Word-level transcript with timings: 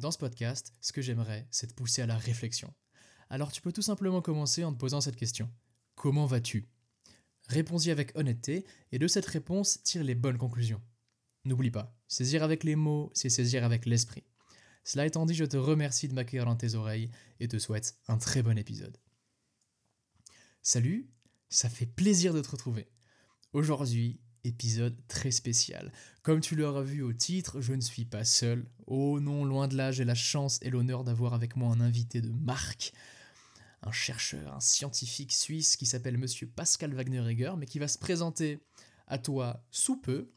Dans 0.00 0.10
ce 0.10 0.16
podcast, 0.16 0.72
ce 0.80 0.94
que 0.94 1.02
j'aimerais, 1.02 1.46
c'est 1.50 1.66
te 1.66 1.74
pousser 1.74 2.00
à 2.00 2.06
la 2.06 2.16
réflexion. 2.16 2.72
Alors 3.28 3.52
tu 3.52 3.60
peux 3.60 3.70
tout 3.70 3.82
simplement 3.82 4.22
commencer 4.22 4.64
en 4.64 4.72
te 4.72 4.78
posant 4.78 5.02
cette 5.02 5.16
question. 5.16 5.52
Comment 5.94 6.24
vas-tu? 6.24 6.70
Réponds-y 7.48 7.90
avec 7.90 8.16
honnêteté 8.16 8.64
et 8.92 8.98
de 8.98 9.06
cette 9.06 9.26
réponse, 9.26 9.82
tire 9.82 10.02
les 10.02 10.14
bonnes 10.14 10.38
conclusions. 10.38 10.80
N'oublie 11.44 11.70
pas, 11.70 11.94
saisir 12.08 12.42
avec 12.42 12.64
les 12.64 12.76
mots, 12.76 13.10
c'est 13.12 13.28
saisir 13.28 13.62
avec 13.62 13.84
l'esprit. 13.84 14.24
Cela 14.84 15.04
étant 15.04 15.26
dit, 15.26 15.34
je 15.34 15.44
te 15.44 15.58
remercie 15.58 16.08
de 16.08 16.14
m'accueillir 16.14 16.46
dans 16.46 16.56
tes 16.56 16.76
oreilles 16.76 17.10
et 17.38 17.48
te 17.48 17.58
souhaite 17.58 17.98
un 18.08 18.16
très 18.16 18.42
bon 18.42 18.56
épisode. 18.56 18.96
Salut, 20.62 21.10
ça 21.50 21.68
fait 21.68 21.84
plaisir 21.84 22.32
de 22.32 22.40
te 22.40 22.48
retrouver. 22.48 22.88
Aujourd'hui, 23.52 24.18
épisode 24.44 24.96
très 25.08 25.30
spécial. 25.30 25.92
Comme 26.22 26.40
tu 26.40 26.56
l'auras 26.56 26.82
vu 26.82 27.02
au 27.02 27.12
titre, 27.12 27.60
je 27.60 27.72
ne 27.72 27.80
suis 27.80 28.04
pas 28.04 28.24
seul. 28.24 28.66
Oh 28.86 29.20
non, 29.20 29.44
loin 29.44 29.68
de 29.68 29.76
là, 29.76 29.92
j'ai 29.92 30.04
la 30.04 30.14
chance 30.14 30.58
et 30.62 30.70
l'honneur 30.70 31.04
d'avoir 31.04 31.34
avec 31.34 31.56
moi 31.56 31.72
un 31.72 31.80
invité 31.80 32.20
de 32.20 32.30
marque, 32.30 32.92
un 33.82 33.92
chercheur, 33.92 34.54
un 34.54 34.60
scientifique 34.60 35.32
suisse 35.32 35.76
qui 35.76 35.86
s'appelle 35.86 36.18
Monsieur 36.18 36.46
Pascal 36.46 36.94
Wagner-Egger, 36.94 37.54
mais 37.58 37.66
qui 37.66 37.78
va 37.78 37.88
se 37.88 37.98
présenter 37.98 38.60
à 39.06 39.18
toi 39.18 39.64
sous 39.70 39.96
peu. 39.96 40.30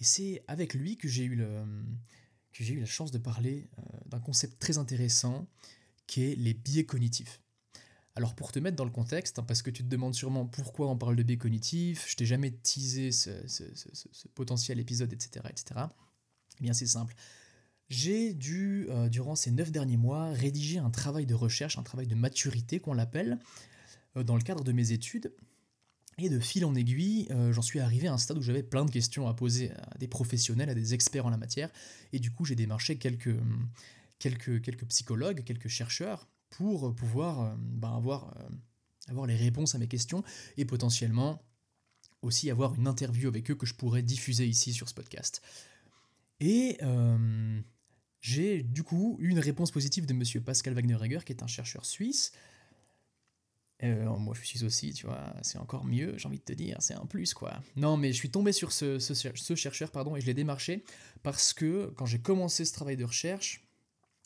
Et 0.00 0.04
c'est 0.04 0.44
avec 0.46 0.74
lui 0.74 0.96
que 0.96 1.08
j'ai 1.08 1.24
eu, 1.24 1.36
la 1.36 2.86
chance 2.86 3.10
de 3.10 3.18
parler 3.18 3.68
euh, 3.78 3.82
d'un 4.06 4.20
concept 4.20 4.58
très 4.58 4.78
intéressant 4.78 5.48
qui 6.06 6.24
est 6.24 6.34
les 6.36 6.54
biais 6.54 6.84
cognitifs. 6.84 7.40
Alors 8.18 8.34
pour 8.34 8.50
te 8.50 8.58
mettre 8.58 8.76
dans 8.76 8.84
le 8.84 8.90
contexte, 8.90 9.38
hein, 9.38 9.44
parce 9.46 9.62
que 9.62 9.70
tu 9.70 9.84
te 9.84 9.88
demandes 9.88 10.12
sûrement 10.12 10.44
pourquoi 10.44 10.88
on 10.88 10.96
parle 10.96 11.14
de 11.14 11.22
biais 11.22 11.36
cognitifs, 11.36 12.04
je 12.10 12.16
t'ai 12.16 12.26
jamais 12.26 12.50
teasé 12.50 13.12
ce, 13.12 13.30
potentiel 14.34 14.80
épisode, 14.80 15.12
etc. 15.12 15.46
etc. 15.48 15.82
Eh 16.58 16.64
bien 16.64 16.72
c'est 16.72 16.88
simple. 16.88 17.14
J'ai 17.90 18.34
dû, 18.34 18.88
euh, 18.90 19.08
durant 19.08 19.36
ces 19.36 19.52
neuf 19.52 19.70
derniers 19.70 19.96
mois, 19.96 20.30
rédiger 20.30 20.78
un 20.78 20.90
travail 20.90 21.26
de 21.26 21.34
recherche, 21.34 21.78
un 21.78 21.84
travail 21.84 22.08
de 22.08 22.16
maturité 22.16 22.80
qu'on 22.80 22.92
l'appelle, 22.92 23.38
euh, 24.16 24.24
dans 24.24 24.34
le 24.34 24.42
cadre 24.42 24.64
de 24.64 24.72
mes 24.72 24.90
études. 24.90 25.32
Et 26.18 26.28
de 26.28 26.40
fil 26.40 26.64
en 26.64 26.74
aiguille, 26.74 27.28
euh, 27.30 27.52
j'en 27.52 27.62
suis 27.62 27.78
arrivé 27.78 28.08
à 28.08 28.12
un 28.14 28.18
stade 28.18 28.36
où 28.36 28.42
j'avais 28.42 28.64
plein 28.64 28.84
de 28.84 28.90
questions 28.90 29.28
à 29.28 29.34
poser 29.34 29.70
à 29.70 29.96
des 29.96 30.08
professionnels, 30.08 30.70
à 30.70 30.74
des 30.74 30.92
experts 30.92 31.24
en 31.24 31.30
la 31.30 31.36
matière. 31.36 31.70
Et 32.12 32.18
du 32.18 32.32
coup, 32.32 32.44
j'ai 32.44 32.56
démarché 32.56 32.98
quelques, 32.98 33.36
quelques, 34.18 34.60
quelques 34.60 34.86
psychologues, 34.86 35.44
quelques 35.44 35.68
chercheurs, 35.68 36.26
pour 36.50 36.94
pouvoir 36.94 37.56
ben, 37.58 37.94
avoir, 37.94 38.34
avoir 39.08 39.26
les 39.26 39.36
réponses 39.36 39.74
à 39.74 39.78
mes 39.78 39.88
questions 39.88 40.22
et 40.56 40.64
potentiellement 40.64 41.42
aussi 42.22 42.50
avoir 42.50 42.74
une 42.74 42.88
interview 42.88 43.28
avec 43.28 43.50
eux 43.50 43.54
que 43.54 43.66
je 43.66 43.74
pourrais 43.74 44.02
diffuser 44.02 44.46
ici 44.46 44.72
sur 44.72 44.88
ce 44.88 44.94
podcast. 44.94 45.42
Et 46.40 46.78
j'ai 48.20 48.62
du 48.62 48.82
coup 48.82 49.16
eu 49.20 49.28
une 49.28 49.38
réponse 49.38 49.70
positive 49.70 50.06
de 50.06 50.14
monsieur 50.14 50.40
Pascal 50.40 50.74
Wagner-Reger, 50.74 51.20
qui 51.24 51.32
est 51.32 51.42
un 51.42 51.46
chercheur 51.46 51.84
suisse. 51.84 52.32
Euh, 53.84 54.04
moi, 54.16 54.34
je 54.34 54.44
suis 54.44 54.64
aussi, 54.64 54.92
tu 54.92 55.06
vois, 55.06 55.32
c'est 55.42 55.58
encore 55.58 55.84
mieux, 55.84 56.18
j'ai 56.18 56.26
envie 56.26 56.38
de 56.38 56.44
te 56.44 56.52
dire, 56.52 56.76
c'est 56.80 56.94
un 56.94 57.06
plus, 57.06 57.32
quoi. 57.32 57.62
Non, 57.76 57.96
mais 57.96 58.12
je 58.12 58.16
suis 58.16 58.30
tombé 58.30 58.50
sur 58.50 58.72
ce, 58.72 58.98
ce, 58.98 59.54
chercheur, 59.54 59.92
pardon, 59.92 60.16
et 60.16 60.20
je 60.20 60.26
l'ai 60.26 60.34
démarché 60.34 60.84
parce 61.22 61.52
que 61.52 61.92
quand 61.96 62.06
j'ai 62.06 62.18
commencé 62.18 62.64
ce 62.64 62.72
travail 62.72 62.96
de 62.96 63.04
recherche, 63.04 63.67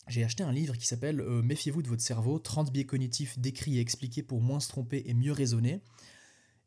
j'ai 0.08 0.24
acheté 0.24 0.42
un 0.42 0.52
livre 0.52 0.76
qui 0.76 0.86
s'appelle 0.86 1.20
euh, 1.20 1.42
Méfiez-vous 1.42 1.82
de 1.82 1.88
votre 1.88 2.02
cerveau, 2.02 2.38
30 2.38 2.72
biais 2.72 2.86
cognitifs 2.86 3.38
décrits 3.38 3.78
et 3.78 3.80
expliqués 3.80 4.22
pour 4.22 4.40
moins 4.40 4.60
se 4.60 4.68
tromper 4.68 5.02
et 5.06 5.14
mieux 5.14 5.32
raisonner, 5.32 5.80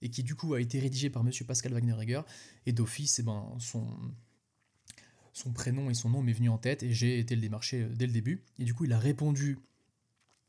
et 0.01 0.09
qui 0.09 0.23
du 0.23 0.35
coup 0.35 0.53
a 0.53 0.61
été 0.61 0.79
rédigé 0.79 1.09
par 1.09 1.23
monsieur 1.23 1.45
Pascal 1.45 1.73
Wagner-Reger, 1.73 2.21
et 2.65 2.71
d'office, 2.71 3.19
eh 3.19 3.23
ben, 3.23 3.55
son, 3.59 3.87
son 5.35 5.51
prénom 5.51 5.89
et 5.89 5.93
son 5.93 6.09
nom 6.09 6.23
m'est 6.23 6.33
venu 6.33 6.49
en 6.49 6.57
tête 6.57 6.81
et 6.81 6.93
j'ai 6.93 7.19
été 7.19 7.35
le 7.35 7.41
démarcher 7.41 7.83
euh, 7.83 7.89
dès 7.93 8.07
le 8.07 8.13
début. 8.13 8.41
Et 8.57 8.63
du 8.63 8.73
coup, 8.73 8.85
il 8.85 8.93
a 8.93 8.99
répondu 8.99 9.59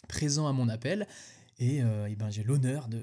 présent 0.09 0.47
à 0.47 0.53
mon 0.53 0.69
appel. 0.69 1.09
Et, 1.59 1.83
euh, 1.83 2.09
ben, 2.17 2.31
j'ai 2.31 2.45
l'honneur 2.45 2.89
de, 2.89 3.03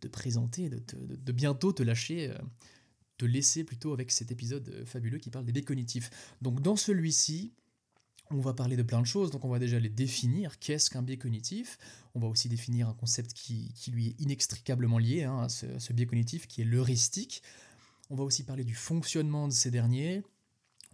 te 0.00 0.08
présenter, 0.08 0.68
de, 0.68 1.32
bientôt 1.32 1.72
te 1.72 1.82
lâcher, 1.82 2.30
euh, 2.30 2.38
te 3.18 3.24
laisser 3.24 3.62
plutôt 3.62 3.92
avec 3.92 4.10
cet 4.10 4.32
épisode 4.32 4.84
fabuleux 4.84 5.18
qui 5.18 5.30
parle 5.30 5.44
des 5.44 5.52
biais 5.52 5.62
cognitifs. 5.62 6.10
Donc 6.42 6.60
dans 6.60 6.76
celui-ci, 6.76 7.52
on 8.32 8.40
va 8.40 8.54
parler 8.54 8.76
de 8.76 8.82
plein 8.82 9.00
de 9.00 9.06
choses, 9.06 9.30
donc 9.30 9.44
on 9.44 9.48
va 9.48 9.58
déjà 9.58 9.78
les 9.78 9.88
définir. 9.88 10.58
Qu'est-ce 10.58 10.90
qu'un 10.90 11.02
biais 11.02 11.18
cognitif? 11.18 11.78
On 12.14 12.20
va 12.20 12.28
aussi 12.28 12.48
définir 12.48 12.88
un 12.88 12.94
concept 12.94 13.32
qui, 13.32 13.72
lui 13.92 14.08
est 14.08 14.20
inextricablement 14.20 14.98
lié 14.98 15.24
hein, 15.24 15.40
à 15.40 15.48
ce, 15.48 15.78
ce 15.78 15.92
biais 15.92 16.06
cognitif 16.06 16.46
qui 16.46 16.62
est 16.62 16.64
l'heuristique. 16.64 17.42
On 18.10 18.16
va 18.16 18.24
aussi 18.24 18.44
parler 18.44 18.64
du 18.64 18.74
fonctionnement 18.74 19.48
de 19.48 19.52
ces 19.52 19.70
derniers, 19.70 20.22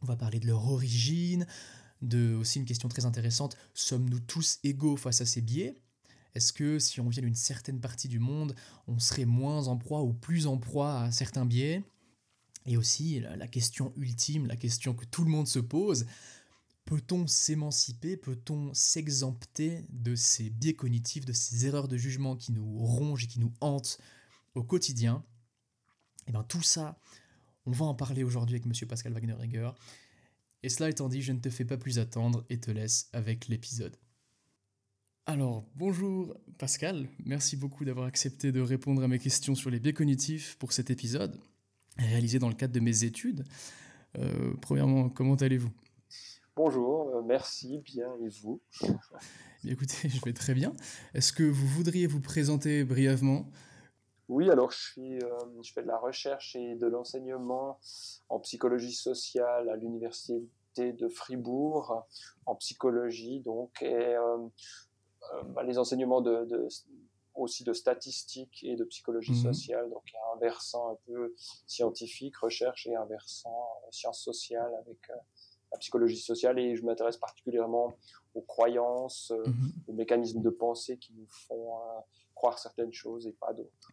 on 0.03 0.06
va 0.06 0.16
parler 0.16 0.38
de 0.38 0.47
leur 0.47 0.71
origine, 0.71 1.47
de 2.03 2.34
aussi 2.34 2.59
une 2.59 2.65
question 2.65 2.88
très 2.88 3.06
intéressante, 3.06 3.56
sommes-nous 3.75 4.21
tous 4.21 4.59
égaux 4.62 4.97
face 4.97 5.21
à 5.21 5.27
ces 5.27 5.41
biais? 5.41 5.77
Est-ce 6.34 6.53
que 6.53 6.78
si 6.78 7.00
on 7.00 7.09
vient 7.09 7.22
d'une 7.22 7.34
certaine 7.34 7.81
partie 7.81 8.09
du 8.09 8.19
monde, 8.19 8.54
on 8.87 8.98
serait 8.98 9.25
moins 9.25 9.66
en 9.66 9.77
proie 9.77 10.03
ou 10.03 10.12
plus 10.12 10.47
en 10.47 10.59
proie 10.59 11.00
à 11.00 11.10
certains 11.10 11.47
biais? 11.47 11.82
Et 12.66 12.77
aussi 12.77 13.21
la 13.21 13.48
question 13.48 13.93
ultime, 13.97 14.47
la 14.47 14.56
question 14.56 14.93
que 14.93 15.06
tout 15.06 15.25
le 15.25 15.31
monde 15.31 15.48
se 15.48 15.59
pose, 15.59 16.06
peut-on 16.88 17.26
s'émanciper, 17.26 18.16
peut-on 18.16 18.72
s'exempter 18.72 19.84
de 19.91 20.15
ces 20.15 20.49
biais 20.49 20.72
cognitifs, 20.72 21.26
de 21.26 21.34
ces 21.34 21.66
erreurs 21.66 21.87
de 21.87 21.99
jugement 21.99 22.34
qui 22.34 22.50
nous 22.50 22.78
rongent 22.78 23.25
et 23.25 23.26
qui 23.26 23.41
nous 23.41 23.53
hantent 23.60 23.99
au 24.54 24.62
quotidien? 24.62 25.22
Et 26.21 26.25
eh 26.28 26.32
bien 26.32 26.43
tout 26.44 26.62
ça, 26.62 26.98
on 27.66 27.72
va 27.72 27.84
en 27.84 27.94
parler 27.94 28.25
aujourd'hui 28.25 28.54
avec 28.54 28.65
Monsieur 28.65 28.87
Pascal 28.87 29.12
Wagner-Reger. 29.12 29.72
Et 30.62 30.71
cela 30.71 30.88
étant 30.88 31.10
dit, 31.10 31.21
je 31.21 31.32
ne 31.32 31.41
te 31.41 31.50
fais 31.50 31.66
pas 31.66 31.77
plus 31.77 31.98
attendre 31.98 32.47
et 32.48 32.59
te 32.59 32.71
laisse 32.71 33.10
avec 33.12 33.48
l'épisode. 33.48 33.94
Alors, 35.27 35.66
bonjour 35.77 36.38
Pascal, 36.56 37.06
merci 37.27 37.59
beaucoup 37.59 37.84
d'avoir 37.84 38.06
accepté 38.06 38.50
de 38.50 38.62
répondre 38.62 39.03
à 39.03 39.09
mes 39.09 39.19
questions 39.19 39.54
sur 39.54 39.69
les 39.69 39.78
biais 39.78 39.93
cognitifs 39.93 40.56
pour 40.56 40.72
cet 40.72 40.88
épisode, 40.88 41.38
réalisé 41.98 42.38
dans 42.38 42.48
le 42.48 42.54
cadre 42.54 42.72
de 42.72 42.81
mes 42.81 43.04
études. 43.04 43.44
Euh, 44.16 44.54
premièrement, 44.62 45.10
comment 45.10 45.34
allez-vous? 45.34 45.71
Bonjour, 46.59 47.15
euh, 47.15 47.23
merci, 47.23 47.79
bien, 47.79 48.13
et 48.17 48.29
vous 48.43 48.61
Écoutez, 49.65 50.09
je 50.09 50.21
vais 50.25 50.33
très 50.33 50.55
bien. 50.55 50.73
Est-ce 51.15 51.33
que 51.33 51.45
vous 51.45 51.69
voudriez 51.69 52.09
vous 52.09 52.21
présenter 52.21 52.83
brièvement? 52.83 53.49
Oui, 54.29 54.51
alors 54.51 54.73
je, 54.73 54.79
suis, 54.79 55.23
euh, 55.23 55.29
je 55.63 55.73
fais 55.73 55.83
de 55.83 55.87
la 55.87 55.99
recherche 55.99 56.57
et 56.57 56.75
de 56.75 56.89
l'enseignement 56.89 57.79
en 58.29 58.41
psychologie 58.41 58.93
sociale 58.93 59.69
à 59.69 59.77
l'université 59.77 60.93
de 60.95 61.09
Fribourg, 61.09 62.05
en 62.45 62.57
psychologie, 62.57 63.39
donc, 63.39 63.81
et 63.81 64.17
euh, 64.17 64.39
euh, 65.35 65.43
bah, 65.55 65.63
les 65.63 65.79
enseignements 65.79 66.23
de, 66.23 66.45
de, 66.45 66.67
aussi 67.37 67.63
de 67.63 67.73
statistiques 67.73 68.65
et 68.65 68.75
de 68.75 68.83
psychologie 68.83 69.31
mhm. 69.31 69.55
sociale, 69.55 69.91
donc 69.91 70.03
il 70.09 70.15
y 70.15 70.17
a 70.17 70.35
un 70.35 70.41
versant 70.41 70.91
un 70.91 70.99
peu 71.07 71.37
scientifique, 71.69 72.37
recherche, 72.39 72.89
et 72.89 72.97
un 72.97 73.05
versant 73.05 73.81
sciences 73.93 74.25
sociales 74.25 74.75
avec 74.81 74.99
la 75.73 75.79
psychologie 75.79 76.19
sociale, 76.19 76.59
et 76.59 76.77
je 76.77 76.84
m'intéresse 76.84 77.17
particulièrement 77.17 77.95
aux 78.34 78.43
croyances, 78.43 79.33
mhm. 79.47 79.73
aux 79.89 79.93
mécanismes 79.93 80.43
de 80.43 80.51
pensée 80.51 80.99
qui 80.99 81.12
nous 81.15 81.27
font 81.29 81.73
croire 82.34 82.59
certaines 82.59 82.93
choses 82.93 83.27
et 83.27 83.33
pas 83.33 83.53
d'autres. 83.53 83.93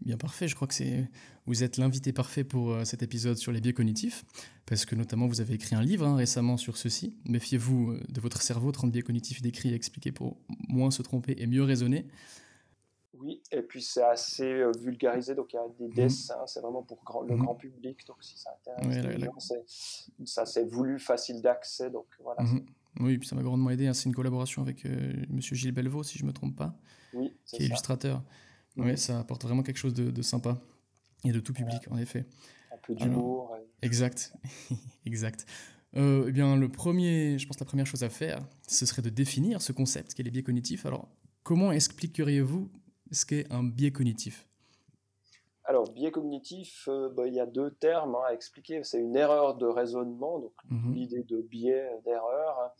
Bien 0.00 0.16
parfait, 0.16 0.48
je 0.48 0.56
crois 0.56 0.66
que 0.66 0.74
c'est 0.74 1.08
vous 1.46 1.62
êtes 1.62 1.76
l'invité 1.76 2.12
parfait 2.12 2.44
pour 2.44 2.72
euh, 2.72 2.84
cet 2.84 3.02
épisode 3.02 3.36
sur 3.36 3.52
les 3.52 3.60
biais 3.60 3.72
cognitifs, 3.72 4.24
parce 4.66 4.84
que 4.84 4.94
notamment 4.94 5.26
vous 5.26 5.40
avez 5.40 5.54
écrit 5.54 5.74
un 5.74 5.82
livre 5.82 6.06
hein, 6.06 6.16
récemment 6.16 6.56
sur 6.56 6.76
ceci. 6.76 7.16
Méfiez-vous 7.24 7.92
euh, 7.92 8.00
de 8.08 8.20
votre 8.20 8.42
cerveau, 8.42 8.72
30 8.72 8.90
biais 8.90 9.02
cognitifs 9.02 9.42
décrits 9.42 9.70
et 9.70 9.74
expliqués 9.74 10.12
pour 10.12 10.36
moins 10.68 10.90
se 10.90 11.02
tromper 11.02 11.34
et 11.38 11.46
mieux 11.46 11.62
raisonner. 11.62 12.06
Oui, 13.22 13.42
et 13.50 13.62
puis 13.62 13.82
c'est 13.82 14.02
assez 14.02 14.44
euh, 14.44 14.72
vulgarisé, 14.80 15.34
donc 15.34 15.52
il 15.52 15.56
y 15.56 15.58
a 15.58 15.68
des 15.78 15.88
mhm. 15.88 15.94
dessins, 15.94 16.46
c'est 16.46 16.60
vraiment 16.60 16.82
pour 16.82 16.98
le 17.26 17.34
mhm. 17.34 17.42
grand 17.42 17.54
public, 17.54 18.06
donc 18.06 18.16
si 18.20 18.36
ça 18.36 18.50
intéresse 18.66 19.52
ça 20.24 20.46
c'est 20.46 20.64
voulu, 20.64 20.98
facile 20.98 21.40
d'accès, 21.40 21.90
donc 21.90 22.06
voilà. 22.20 22.42
Mhm. 22.42 22.66
Oui, 23.00 23.18
puis 23.18 23.28
ça 23.28 23.36
m'a 23.36 23.42
grandement 23.42 23.70
aidé, 23.70 23.86
hein. 23.86 23.94
c'est 23.94 24.08
une 24.08 24.14
collaboration 24.14 24.60
avec 24.60 24.84
Monsieur 25.30 25.56
Gilles 25.56 25.72
Belvaux, 25.72 26.02
si 26.02 26.18
je 26.18 26.24
me 26.24 26.32
trompe 26.32 26.56
pas, 26.56 26.76
oui, 27.14 27.32
qui 27.46 27.62
est 27.62 27.66
illustrateur. 27.66 28.22
Oui, 28.76 28.96
ça 28.98 29.20
apporte 29.20 29.44
vraiment 29.44 29.62
quelque 29.62 29.78
chose 29.78 29.94
de, 29.94 30.22
sympa 30.22 30.60
et 31.24 31.32
de 31.32 31.40
tout 31.40 31.52
public, 31.52 31.80
en 31.90 31.98
effet. 31.98 32.26
Un 32.72 32.78
peu 32.78 32.94
d'humour. 32.94 33.56
Exact, 33.82 34.34
exact. 35.06 35.46
Euh, 35.96 36.26
eh 36.28 36.32
bien, 36.32 36.56
le 36.56 36.68
premier, 36.70 37.38
je 37.38 37.46
pense 37.46 37.60
la 37.60 37.66
première 37.66 37.86
chose 37.86 38.02
à 38.02 38.08
faire, 38.08 38.46
ce 38.66 38.86
serait 38.86 39.02
de 39.02 39.10
définir 39.10 39.60
ce 39.60 39.72
concept 39.72 40.14
qu'est 40.14 40.22
les 40.22 40.30
biais 40.30 40.42
cognitifs. 40.42 40.86
Alors, 40.86 41.08
comment 41.42 41.70
expliqueriez-vous 41.72 42.70
ce 43.12 43.26
qu'est 43.26 43.50
un 43.52 43.64
biais 43.64 43.92
cognitif 43.92 44.48
alors, 45.64 45.88
biais 45.92 46.10
cognitif, 46.10 46.88
euh, 46.88 47.08
bah, 47.08 47.28
il 47.28 47.34
y 47.34 47.38
a 47.38 47.46
deux 47.46 47.70
termes 47.70 48.16
hein, 48.16 48.22
à 48.26 48.34
expliquer. 48.34 48.82
C'est 48.82 48.98
une 48.98 49.14
erreur 49.14 49.54
de 49.54 49.64
raisonnement, 49.64 50.40
donc 50.40 50.52
mhm. 50.68 50.92
l'idée 50.92 51.22
de 51.22 51.40
biais, 51.40 51.88
d'erreur. 52.04 52.72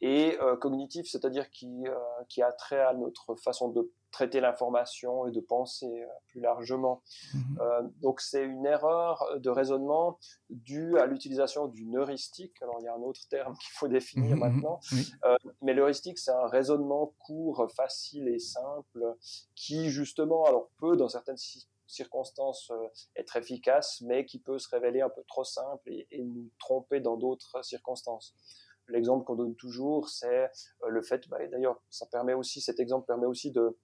et 0.00 0.36
cognitif, 0.60 1.06
c'est-à-dire 1.06 1.48
qui, 1.50 1.84
qui 2.28 2.42
a 2.42 2.50
trait 2.50 2.80
à 2.80 2.94
notre 2.94 3.36
façon 3.36 3.68
de 3.68 3.88
traiter 4.16 4.40
l'information 4.40 5.26
et 5.26 5.30
de 5.30 5.40
penser 5.40 5.86
plus 6.28 6.40
largement. 6.40 7.02
Mmh 7.34 7.40
donc 8.00 8.20
c'est 8.20 8.44
une 8.44 8.64
erreur 8.66 9.24
de 9.36 9.50
raisonnement 9.50 10.18
due 10.48 10.98
à 10.98 11.06
l'utilisation 11.06 11.66
d'une 11.66 11.96
heuristique. 11.98 12.54
Alors 12.62 12.76
il 12.80 12.84
y 12.84 12.88
a 12.88 12.94
un 12.94 13.02
autre 13.02 13.28
terme 13.28 13.54
qu'il 13.60 13.72
faut 13.72 13.88
définir 13.88 14.36
mmh 14.36 14.40
maintenant, 14.40 14.80
mais 15.60 15.74
l'heuristique 15.74 16.18
c'est 16.18 16.32
un 16.32 16.48
raisonnement 16.48 17.14
court, 17.18 17.66
facile 17.74 18.28
et 18.28 18.38
simple 18.38 19.16
qui 19.54 19.90
justement 19.90 20.44
alors 20.44 20.70
peut 20.78 20.96
dans 20.96 21.08
certaines 21.08 21.36
circonstances 21.86 22.70
euh, 22.70 22.88
être 23.16 23.36
efficace, 23.36 24.00
mais 24.02 24.24
qui 24.24 24.38
peut 24.38 24.58
se 24.58 24.68
révéler 24.68 25.00
un 25.00 25.10
peu 25.10 25.22
trop 25.24 25.44
simple 25.44 25.90
et, 25.90 26.06
nous 26.22 26.50
tromper 26.58 27.00
dans 27.00 27.16
d'autres 27.16 27.62
circonstances. 27.64 28.34
L'exemple 28.88 29.24
qu'on 29.24 29.34
donne 29.34 29.56
toujours, 29.56 30.08
c'est 30.08 30.44
euh, 30.44 30.88
le 30.88 31.02
fait, 31.02 31.28
bah, 31.28 31.38
d'ailleurs, 31.48 31.80
ça 31.90 32.06
permet 32.06 32.34
aussi, 32.34 32.60
cet 32.60 32.80
exemple 32.80 33.06
permet 33.06 33.26
aussi 33.26 33.50
de, 33.50 33.76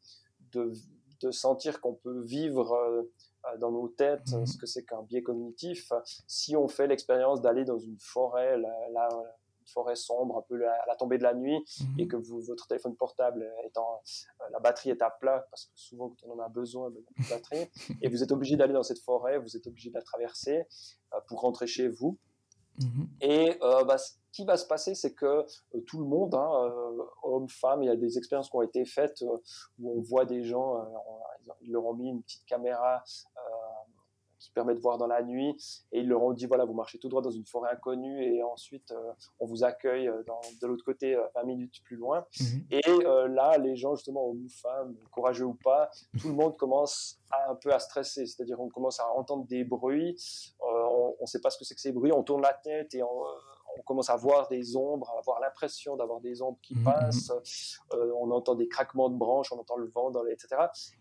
de, 0.52 0.72
de 1.20 1.31
sentir 1.31 1.81
qu'on 1.81 1.94
peut 1.94 2.22
vivre 2.22 2.72
euh, 2.72 3.56
dans 3.58 3.72
nos 3.72 3.88
têtes 3.88 4.32
mmh 4.32 4.46
ce 4.46 4.56
que 4.56 4.66
c'est 4.66 4.84
qu'un 4.84 5.02
biais 5.02 5.22
cognitif. 5.22 5.93
Si 6.26 6.56
on 6.56 6.69
fait 6.69 6.87
l'expérience 6.87 7.40
d'aller 7.40 7.64
dans 7.64 7.78
une 7.78 7.99
forêt, 7.99 8.56
là, 8.58 9.08
forêt 9.66 9.96
sombre, 9.96 10.38
un 10.38 10.43
peu 10.43 10.66
à 10.66 10.87
la 10.87 10.96
tombée 10.96 11.19
de 11.19 11.22
la 11.22 11.34
nuit, 11.34 11.64
mhm. 11.81 12.00
et 12.00 12.06
que 12.06 12.16
vous, 12.16 12.40
votre 12.43 12.66
téléphone 12.66 12.96
portable 12.96 13.49
étant, 13.64 14.00
euh, 14.40 14.44
la 14.52 14.60
batterie 14.60 14.90
est 14.90 15.02
à 15.02 15.10
plat, 15.10 15.46
parce 15.50 15.66
que 15.66 15.72
souvent 15.75 16.10
quand 16.10 16.28
on 16.28 16.32
en 16.32 16.38
a 16.40 16.49
besoin, 16.49 16.90
ben, 16.90 16.99
il 16.99 17.00
n'y 17.00 17.06
a 17.08 17.12
plus 17.14 17.25
de 17.25 17.31
batterie, 17.31 17.70
et 18.02 18.08
vous 18.08 18.22
êtes 18.22 18.32
obligé 18.32 18.56
d'aller 18.56 18.72
dans 18.72 18.82
cette 18.82 19.00
forêt, 19.00 19.38
vous 19.38 19.56
êtes 19.56 19.66
obligé 19.66 19.90
de 19.90 19.94
la 19.94 20.02
traverser 20.02 20.64
euh, 21.14 21.20
pour 21.28 21.40
rentrer 21.40 21.66
chez 21.66 21.88
vous. 21.88 22.19
Mhm. 22.81 23.08
Et 23.20 23.58
euh, 23.62 23.84
bah, 23.84 23.96
qui 24.32 24.44
va 24.44 24.56
se 24.56 24.67
passer, 24.67 24.94
c'est 24.94 25.14
que 25.14 25.44
tout 25.87 25.99
le 25.99 26.06
monde, 26.06 26.34
hein, 26.34 26.73
hommes, 27.23 27.49
femmes, 27.49 27.82
il 27.82 27.87
y 27.87 27.90
a 27.90 27.96
des 27.96 28.19
expériences 28.19 28.50
qui 28.50 28.56
ont 28.56 28.62
été 28.62 28.84
faites 28.84 29.23
où 29.79 29.99
on 29.99 30.00
voit 30.00 30.25
des 30.25 30.43
gens, 30.43 30.84
ils 31.61 31.73
leur 31.73 31.84
ont 31.84 31.94
mis 31.94 32.08
une 32.08 32.23
petite 32.23 32.44
caméra 32.46 33.02
qui 34.43 34.50
permet 34.50 34.75
de 34.75 34.81
voir 34.81 34.99
dans 34.99 35.06
la 35.06 35.23
nuit. 35.23 35.56
Et 35.93 36.00
ils 36.00 36.08
leur 36.08 36.23
ont 36.23 36.32
dit 36.32 36.46
voilà, 36.46 36.64
vous 36.64 36.75
marchez 36.75 36.99
tout 36.99 37.08
droit 37.08 37.23
dans 37.23 37.31
une 37.31 37.46
forêt 37.46 37.70
inconnue 37.70 38.23
et 38.23 38.43
ensuite 38.43 38.90
euh, 38.90 39.12
on 39.38 39.46
vous 39.46 39.64
accueille 39.64 40.08
euh, 40.08 40.23
dans, 40.26 40.40
de 40.61 40.67
l'autre 40.67 40.85
côté 40.85 41.14
20 41.14 41.23
euh, 41.23 41.44
minutes 41.46 41.82
plus 41.85 41.96
loin. 41.96 42.26
Mhm. 42.40 42.67
Et 42.70 42.81
là, 43.28 43.56
les 43.58 43.76
gens, 43.76 43.94
justement, 43.94 44.28
hommes 44.28 44.44
ou 44.44 44.49
femmes, 44.49 44.96
courageux 45.11 45.44
ou 45.44 45.55
pas, 45.55 45.90
tout 46.20 46.28
le 46.28 46.35
monde 46.35 46.56
commence 46.56 47.20
un 47.49 47.55
peu 47.55 47.73
à 47.73 47.78
stresser. 47.78 48.26
C'est-à-dire, 48.26 48.61
on 48.61 48.69
commence 48.69 48.99
à 49.00 49.08
entendre 49.14 49.46
des 49.46 49.64
bruits, 49.64 50.17
on 50.61 51.14
ne 51.20 51.26
sait 51.26 51.40
pas 51.40 51.50
ce 51.50 51.58
que 51.58 51.64
c'est 51.64 51.75
que 51.75 51.81
ces 51.81 51.93
bruits, 51.93 52.12
on 52.12 52.23
tourne 52.23 52.43
la 52.43 52.55
tête 52.55 52.94
et 52.94 53.02
on 53.02 53.25
on 53.78 53.82
commence 53.82 54.10
à 54.10 54.16
voir 54.16 54.48
des 54.48 54.76
ombres, 54.76 55.10
à 55.10 55.19
avoir 55.19 55.40
l'impression 55.40 55.96
d'avoir 55.96 56.20
des 56.20 56.42
ombres 56.42 56.58
qui 56.62 56.74
mmh, 56.74 56.80
mmh. 56.80 56.84
passent, 56.84 57.32
euh, 57.94 58.12
on 58.19 58.30
entend 58.30 58.54
des 58.54 58.69
craquements 58.69 59.10
de 59.10 59.16
branches, 59.16 59.52
on 59.52 59.58
entend 59.58 59.76
le 59.76 59.88
vent, 59.88 60.10
dans 60.10 60.22
les, 60.22 60.32
etc. 60.32 60.56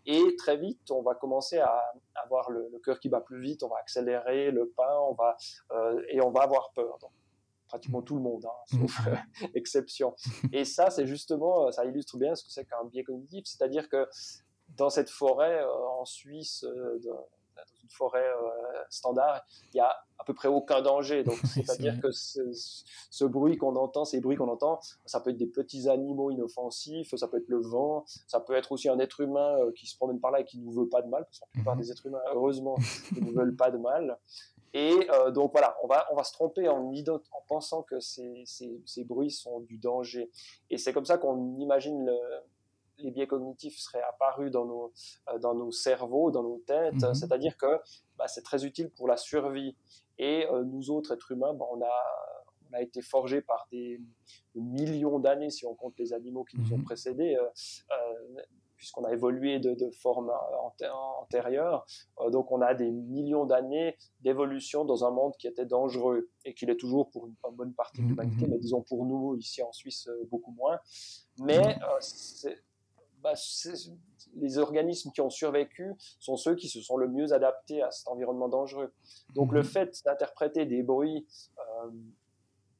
Et 0.06 0.36
très 0.38 0.58
vite, 0.58 0.92
on 0.92 1.02
va 1.02 1.16
commencer 1.16 1.60
à 1.60 1.82
avoir 2.16 2.50
le, 2.50 2.70
cœur 2.84 3.00
qui 3.00 3.10
bat 3.10 3.22
plus 3.22 3.42
vite, 3.42 3.64
on 3.64 3.68
va 3.68 3.78
accélérer 3.80 4.52
le 4.52 4.70
pas, 4.70 5.02
on 5.02 5.14
va, 5.14 5.38
euh, 5.72 6.02
et 6.10 6.22
on 6.22 6.32
va 6.32 6.42
avoir 6.42 6.72
peur. 6.74 6.98
Donc, 7.00 7.12
pratiquement 7.68 8.02
tout 8.02 8.16
le 8.16 8.22
monde, 8.22 8.46
hein, 8.46 8.78
mmh. 8.78 8.88
sauf 8.88 9.08
exception. 9.56 10.16
Et 10.52 10.66
ça, 10.66 10.90
c'est 10.90 11.08
justement, 11.08 11.72
ça 11.72 11.86
illustre 11.86 12.18
bien 12.18 12.36
ce 12.36 12.44
que 12.44 12.52
c'est 12.52 12.66
qu'un 12.66 12.84
biais 12.86 13.04
cognitif, 13.04 13.46
c'est-à-dire 13.46 13.88
que 13.88 14.08
dans 14.78 14.90
cette 14.90 15.10
forêt 15.10 15.62
euh, 15.62 15.88
en 16.00 16.06
Suisse, 16.06 16.66
dans 17.04 17.28
forêt 17.92 18.26
euh, 18.26 18.84
standard, 18.90 19.46
il 19.74 19.78
y 19.78 19.80
a 19.80 19.96
à 20.18 20.24
peu 20.24 20.34
près 20.34 20.48
aucun 20.48 20.82
danger. 20.82 21.24
Donc, 21.24 21.36
c'est-à-dire 21.46 22.00
que 22.00 22.12
ce, 22.12 23.26
bruit 23.26 23.58
qu'on 23.58 23.76
entend, 23.76 24.06
ces 24.06 24.20
bruits 24.20 24.38
qu'on 24.38 24.50
entend, 24.50 24.80
ça 25.06 25.20
peut 25.20 25.32
être 25.32 25.38
des 25.38 25.48
petits 25.48 25.90
animaux 25.90 26.32
inoffensifs, 26.32 27.16
ça 27.16 27.28
peut 27.28 27.38
être 27.38 27.50
le 27.50 27.60
vent, 27.60 28.06
ça 28.28 28.40
peut 28.40 28.54
être 28.54 28.72
aussi 28.72 28.90
un 28.90 29.00
être 29.00 29.22
humain 29.22 29.58
euh, 29.60 29.72
qui 29.72 29.88
se 29.88 29.96
promène 29.98 30.20
par 30.20 30.32
là 30.32 30.42
et 30.42 30.46
qui 30.46 30.60
ne 30.60 30.66
nous 30.66 30.72
veut 30.72 30.90
pas 30.90 31.02
de 31.02 31.08
mal, 31.08 31.26
parce 31.26 31.40
que 31.40 31.46
la 31.46 31.52
plupart 31.52 31.76
des 31.76 31.92
êtres 31.92 32.06
humains, 32.06 32.22
heureusement, 32.34 32.76
ne 33.16 33.22
nous 33.22 33.34
veulent 33.34 33.56
pas 33.56 33.72
de 33.72 33.78
mal. 33.78 34.18
Et 34.74 35.10
euh, 35.12 35.32
donc 35.32 35.52
voilà, 35.52 35.76
on 35.84 35.88
va, 35.88 36.08
on 36.12 36.16
va 36.16 36.24
se 36.24 36.32
tromper 36.32 36.70
en, 36.70 36.94
en 36.94 37.42
pensant 37.48 37.84
que 37.84 38.00
ces, 38.00 38.44
ces, 38.46 38.82
ces 38.86 39.04
bruits 39.04 39.32
sont 39.32 39.60
du 39.62 39.78
danger. 39.78 40.32
Et 40.70 40.78
c'est 40.78 40.94
comme 40.94 41.06
ça 41.06 41.18
qu'on 41.18 41.58
imagine 41.60 42.06
le, 42.06 42.18
les 42.98 43.12
biais 43.12 43.28
cognitifs 43.28 43.78
seraient 43.78 44.04
apparus 44.04 44.52
dans 44.52 44.66
nos, 44.66 44.94
euh, 45.30 45.40
dans 45.40 45.54
nos 45.54 45.72
cerveaux, 45.72 46.32
dans 46.32 46.44
nos 46.44 46.60
têtes. 46.60 47.02
Mhm. 47.02 47.14
C'est-à-dire 47.14 47.58
que 47.58 47.80
bah, 48.18 48.28
c'est 48.28 48.44
très 48.44 48.66
utile 48.66 48.90
pour 48.90 49.08
la 49.08 49.18
survie. 49.18 49.76
Et 50.18 50.46
euh, 50.48 50.64
nous 50.64 50.92
autres 50.92 51.14
êtres 51.14 51.32
humains, 51.32 51.54
bah, 51.54 51.66
on, 51.72 51.82
a, 51.82 51.94
on 52.70 52.74
a 52.74 52.82
été 52.82 53.02
forgés 53.02 53.42
par 53.42 53.68
des 53.72 54.00
millions 54.56 55.20
d'années, 55.20 55.50
si 55.50 55.66
on 55.66 55.76
compte 55.76 55.98
les 55.98 56.14
animaux 56.14 56.44
qui 56.44 56.60
nous 56.60 56.74
ont 56.74 56.78
mhm. 56.78 56.84
précédés, 56.84 57.36
euh, 57.36 58.42
puisqu'on 58.76 59.04
a 59.04 59.14
évolué 59.14 59.60
de, 59.60 59.76
de 59.76 59.92
forme 59.92 60.32
antérieure. 61.20 61.86
donc 62.32 62.52
on 62.52 62.62
a 62.62 62.74
des 62.74 62.90
millions 62.90 63.46
d'années 63.46 63.96
d'évolution 64.22 64.86
dans 64.86 65.06
un 65.06 65.12
monde 65.12 65.34
qui 65.38 65.46
était 65.46 65.68
dangereux 65.68 66.32
et 66.46 66.56
qui 66.56 66.66
l'est 66.66 66.78
toujours 66.78 67.12
pour 67.12 67.28
une, 67.28 67.36
bonne 67.54 67.76
partie 67.76 68.00
de 68.00 68.06
mhm, 68.06 68.10
l'humanité, 68.10 68.48
mais 68.48 68.58
disons 68.58 68.82
pour 68.82 69.06
nous 69.06 69.36
ici 69.36 69.62
en 69.62 69.72
Suisse 69.72 70.10
beaucoup 70.32 70.52
moins. 70.54 70.80
Mais 71.38 71.78
c'est 72.00 72.58
bah, 73.22 73.34
les 74.36 74.58
organismes 74.58 75.12
qui 75.12 75.22
ont 75.22 75.30
survécu 75.30 75.94
sont 76.20 76.38
ceux 76.38 76.56
qui 76.56 76.70
se 76.70 76.82
sont 76.82 76.98
le 76.98 77.08
mieux 77.08 77.34
adaptés 77.34 77.82
à 77.82 77.92
cet 77.92 78.08
environnement 78.08 78.50
dangereux. 78.50 78.94
Donc 79.34 79.54
le 79.54 79.62
mhm. 79.62 79.66
fait 79.66 80.02
d'interpréter 80.06 80.66
des 80.66 80.84
bruits 80.84 81.28
euh, 81.60 81.92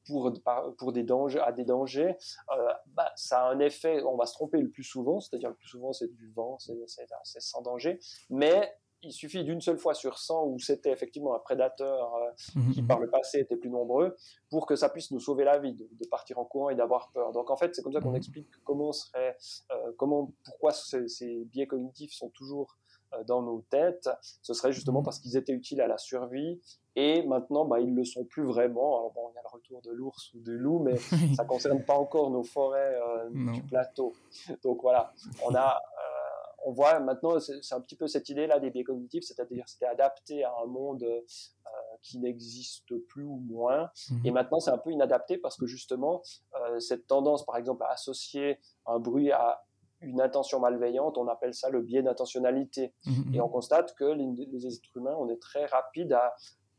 pour, 0.06 0.32
pour 0.78 0.92
des 0.92 1.04
dangers, 1.04 1.40
à 1.40 1.52
des 1.52 1.64
dangers, 1.64 2.16
euh, 2.50 2.72
bah, 2.88 3.12
ça 3.16 3.44
a 3.44 3.50
un 3.50 3.60
effet, 3.60 4.02
on 4.02 4.16
va 4.16 4.26
se 4.26 4.34
tromper 4.34 4.60
le 4.60 4.68
plus 4.68 4.84
souvent, 4.84 5.20
c'est-à-dire 5.20 5.50
le 5.50 5.54
plus 5.54 5.68
souvent 5.68 5.92
c'est 5.92 6.12
du 6.12 6.30
vent, 6.32 6.58
c'est 6.58 7.40
sans 7.40 7.62
danger, 7.62 8.00
mais 8.28 8.74
il 9.02 9.12
suffit 9.12 9.42
d'une 9.44 9.60
seule 9.60 9.78
fois 9.78 9.94
sur 9.94 10.18
100 10.18 10.46
où 10.46 10.58
c'était 10.58 10.90
effectivement 10.90 11.34
un 11.34 11.38
prédateur 11.38 12.14
euh, 12.14 12.30
mhm, 12.54 12.72
qui 12.72 12.82
mhm. 12.82 12.88
par 12.88 13.00
le 13.00 13.10
passé 13.10 13.40
était 13.40 13.56
plus 13.56 13.70
nombreux 13.70 14.16
pour 14.50 14.66
que 14.66 14.76
ça 14.76 14.88
puisse 14.88 15.10
nous 15.10 15.20
sauver 15.20 15.44
la 15.44 15.58
vie, 15.58 15.74
de, 15.74 16.06
partir 16.08 16.38
en 16.38 16.44
courant 16.44 16.70
et 16.70 16.74
d'avoir 16.74 17.10
peur. 17.12 17.32
Donc 17.32 17.50
en 17.50 17.56
fait, 17.56 17.74
c'est 17.74 17.82
comme 17.82 17.92
ça 17.92 18.00
qu'on 18.00 18.10
mhm. 18.10 18.16
explique 18.16 18.48
comment 18.64 18.92
serait, 18.92 19.36
euh, 19.72 19.92
comment, 19.96 20.32
pourquoi 20.44 20.72
ces, 20.72 21.44
biais 21.46 21.66
cognitifs 21.66 22.12
sont 22.12 22.28
toujours 22.30 22.76
euh, 23.14 23.24
dans 23.24 23.42
nos 23.42 23.64
têtes. 23.70 24.08
Ce 24.42 24.54
serait 24.54 24.72
justement 24.72 25.02
parce 25.02 25.18
qu'ils 25.18 25.36
étaient 25.36 25.52
utiles 25.52 25.80
à 25.80 25.88
la 25.88 25.98
survie 25.98 26.60
et 26.94 27.26
maintenant, 27.26 27.64
bah, 27.64 27.80
ils 27.80 27.94
le 27.94 28.04
sont 28.04 28.24
plus 28.24 28.44
vraiment. 28.44 28.98
Alors 28.98 29.12
bon, 29.12 29.30
il 29.30 29.34
y 29.34 29.38
a 29.38 29.42
le 29.42 29.52
retour 29.52 29.82
de 29.82 29.90
l'ours 29.90 30.32
ou 30.34 30.40
du 30.40 30.56
loup, 30.56 30.78
mais 30.78 30.96
ça 31.36 31.44
concerne 31.44 31.82
pas 31.84 31.94
encore 31.94 32.30
nos 32.30 32.44
forêts 32.44 32.94
du 33.30 33.62
plateau. 33.62 34.12
Donc 34.62 34.82
voilà, 34.82 35.12
on 35.44 35.54
a 35.54 35.80
on 36.64 36.72
voit 36.72 36.98
maintenant, 37.00 37.38
c'est 37.40 37.74
un 37.74 37.80
petit 37.80 37.96
peu 37.96 38.06
cette 38.06 38.28
idée-là 38.28 38.60
des 38.60 38.70
biais 38.70 38.84
cognitifs, 38.84 39.24
c'est-à-dire 39.24 39.64
c'était 39.66 39.86
adapté 39.86 40.44
à 40.44 40.52
un 40.62 40.66
monde 40.66 41.02
euh, 41.02 41.20
qui 42.02 42.18
n'existe 42.18 42.96
plus 43.08 43.24
ou 43.24 43.36
moins. 43.36 43.90
Mhm. 44.10 44.20
Et 44.24 44.30
maintenant, 44.30 44.60
c'est 44.60 44.70
un 44.70 44.78
peu 44.78 44.90
inadapté 44.90 45.38
parce 45.38 45.56
que 45.56 45.66
justement, 45.66 46.22
euh, 46.54 46.78
cette 46.78 47.06
tendance, 47.06 47.44
par 47.44 47.56
exemple, 47.56 47.82
à 47.84 47.92
associer 47.92 48.60
un 48.86 48.98
bruit 48.98 49.32
à 49.32 49.64
une 50.00 50.20
intention 50.20 50.58
malveillante, 50.60 51.16
on 51.16 51.28
appelle 51.28 51.54
ça 51.54 51.70
le 51.70 51.80
biais 51.80 52.02
d'intentionnalité. 52.02 52.92
Mhm. 53.06 53.34
Et 53.34 53.40
on 53.40 53.48
constate 53.48 53.94
que 53.94 54.04
les, 54.04 54.66
êtres 54.66 54.96
humains, 54.96 55.16
on 55.18 55.28
est 55.28 55.40
très 55.40 55.66
rapide 55.66 56.12
à, 56.12 56.34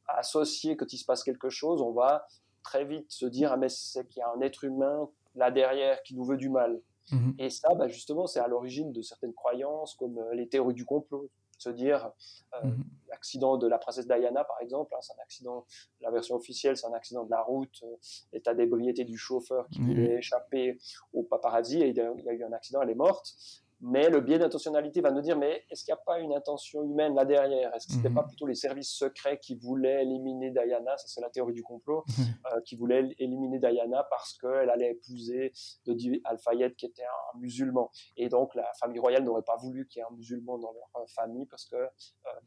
à 0.08 0.20
associer 0.20 0.76
quand 0.78 0.92
il 0.92 0.98
se 0.98 1.06
passe 1.06 1.24
quelque 1.24 1.50
chose, 1.50 1.82
on 1.82 1.92
va 1.92 2.26
très 2.64 2.86
vite 2.86 3.12
se 3.12 3.26
dire 3.26 3.52
ah 3.52 3.58
mais 3.58 3.68
c'est 3.70 4.08
qu'il 4.08 4.22
y 4.22 4.24
a 4.24 4.32
un 4.34 4.40
être 4.40 4.64
humain 4.64 5.10
là 5.36 5.52
derrière 5.52 6.02
qui 6.04 6.16
nous 6.16 6.24
veut 6.24 6.38
du 6.38 6.50
mal. 6.50 6.82
Mhm. 7.12 7.36
Et 7.40 7.50
ça, 7.50 7.74
bah, 7.76 7.88
justement, 7.88 8.28
c'est 8.28 8.40
à 8.40 8.48
l'origine 8.48 8.92
de 8.92 9.02
certaines 9.02 9.34
croyances 9.34 9.96
comme 9.96 10.18
euh, 10.18 10.34
les 10.34 10.48
théories 10.48 10.74
du 10.74 10.86
complot. 10.86 11.30
Se 11.60 11.70
dire, 11.70 12.12
euh, 12.56 12.68
mhm. 12.68 12.84
l'accident 13.10 13.58
de 13.58 13.68
la 13.68 13.78
princesse 13.78 14.06
Diana, 14.08 14.44
par 14.44 14.58
exemple, 14.62 14.94
hein, 14.96 15.00
c'est 15.02 15.14
un 15.14 15.24
accident, 15.24 15.66
la 16.02 16.12
version 16.12 16.36
officielle, 16.36 16.76
c'est 16.76 16.88
un 16.88 16.94
accident 16.94 17.24
de 17.24 17.30
la 17.30 17.42
route, 17.42 17.84
euh, 17.84 17.96
l'état 18.34 18.54
d'ébriété 18.54 19.06
du 19.06 19.18
chauffeur 19.18 19.68
qui 19.70 19.80
voulait 19.80 20.18
échapper 20.18 20.78
au 21.14 21.24
paparazzi, 21.24 21.82
et 21.82 21.90
il 21.90 21.96
y 21.96 22.02
a 22.02 22.34
eu 22.34 22.44
un 22.44 22.52
accident, 22.52 22.82
elle 22.82 22.90
est 22.90 22.96
morte. 22.96 23.36
Mais 23.86 24.10
le 24.10 24.22
biais 24.22 24.40
d'intentionnalité 24.40 25.02
va 25.02 25.12
nous 25.12 25.20
dire, 25.20 25.38
mais 25.38 25.66
est-ce 25.70 25.84
qu'il 25.84 25.94
n'y 25.94 26.00
a 26.00 26.04
pas 26.06 26.18
une 26.20 26.34
intention 26.34 26.84
humaine 26.84 27.16
là 27.16 27.26
derrière? 27.26 27.76
Est-ce 27.76 27.88
que 27.88 27.92
ce 27.92 27.98
n'était 27.98 28.08
mhm. 28.08 28.16
pas 28.16 28.24
plutôt 28.24 28.48
les 28.48 28.56
services 28.56 28.94
secrets 28.94 29.38
qui 29.40 29.56
voulaient 29.56 30.04
éliminer 30.04 30.52
Diana? 30.52 30.96
Ça, 30.96 31.06
c'est 31.08 31.20
la 31.20 31.30
théorie 31.30 31.52
du 31.52 31.64
complot, 31.64 32.06
mhm. 32.08 32.26
euh, 32.54 32.62
qui 32.62 32.78
voulaient 32.78 33.14
éliminer 33.20 33.60
Diana 33.60 34.08
parce 34.10 34.38
qu'elle 34.38 34.70
allait 34.70 34.92
épouser 34.92 35.52
de 35.86 36.22
Al-Fayed, 36.24 36.78
qui 36.78 36.86
était 36.86 37.04
un 37.04 37.40
musulman. 37.40 37.92
Et 38.16 38.30
donc, 38.30 38.56
la 38.56 38.72
famille 38.80 39.00
royale 39.00 39.26
n'aurait 39.26 39.42
pas 39.42 39.58
voulu 39.58 39.86
qu'il 39.86 40.00
y 40.00 40.02
ait 40.02 40.08
un 40.10 40.16
musulman 40.16 40.58
dans 40.60 40.72
leur 40.72 40.90
euh, 40.96 41.06
famille 41.14 41.46
parce 41.48 41.66
que 41.66 41.76
euh, 41.76 41.90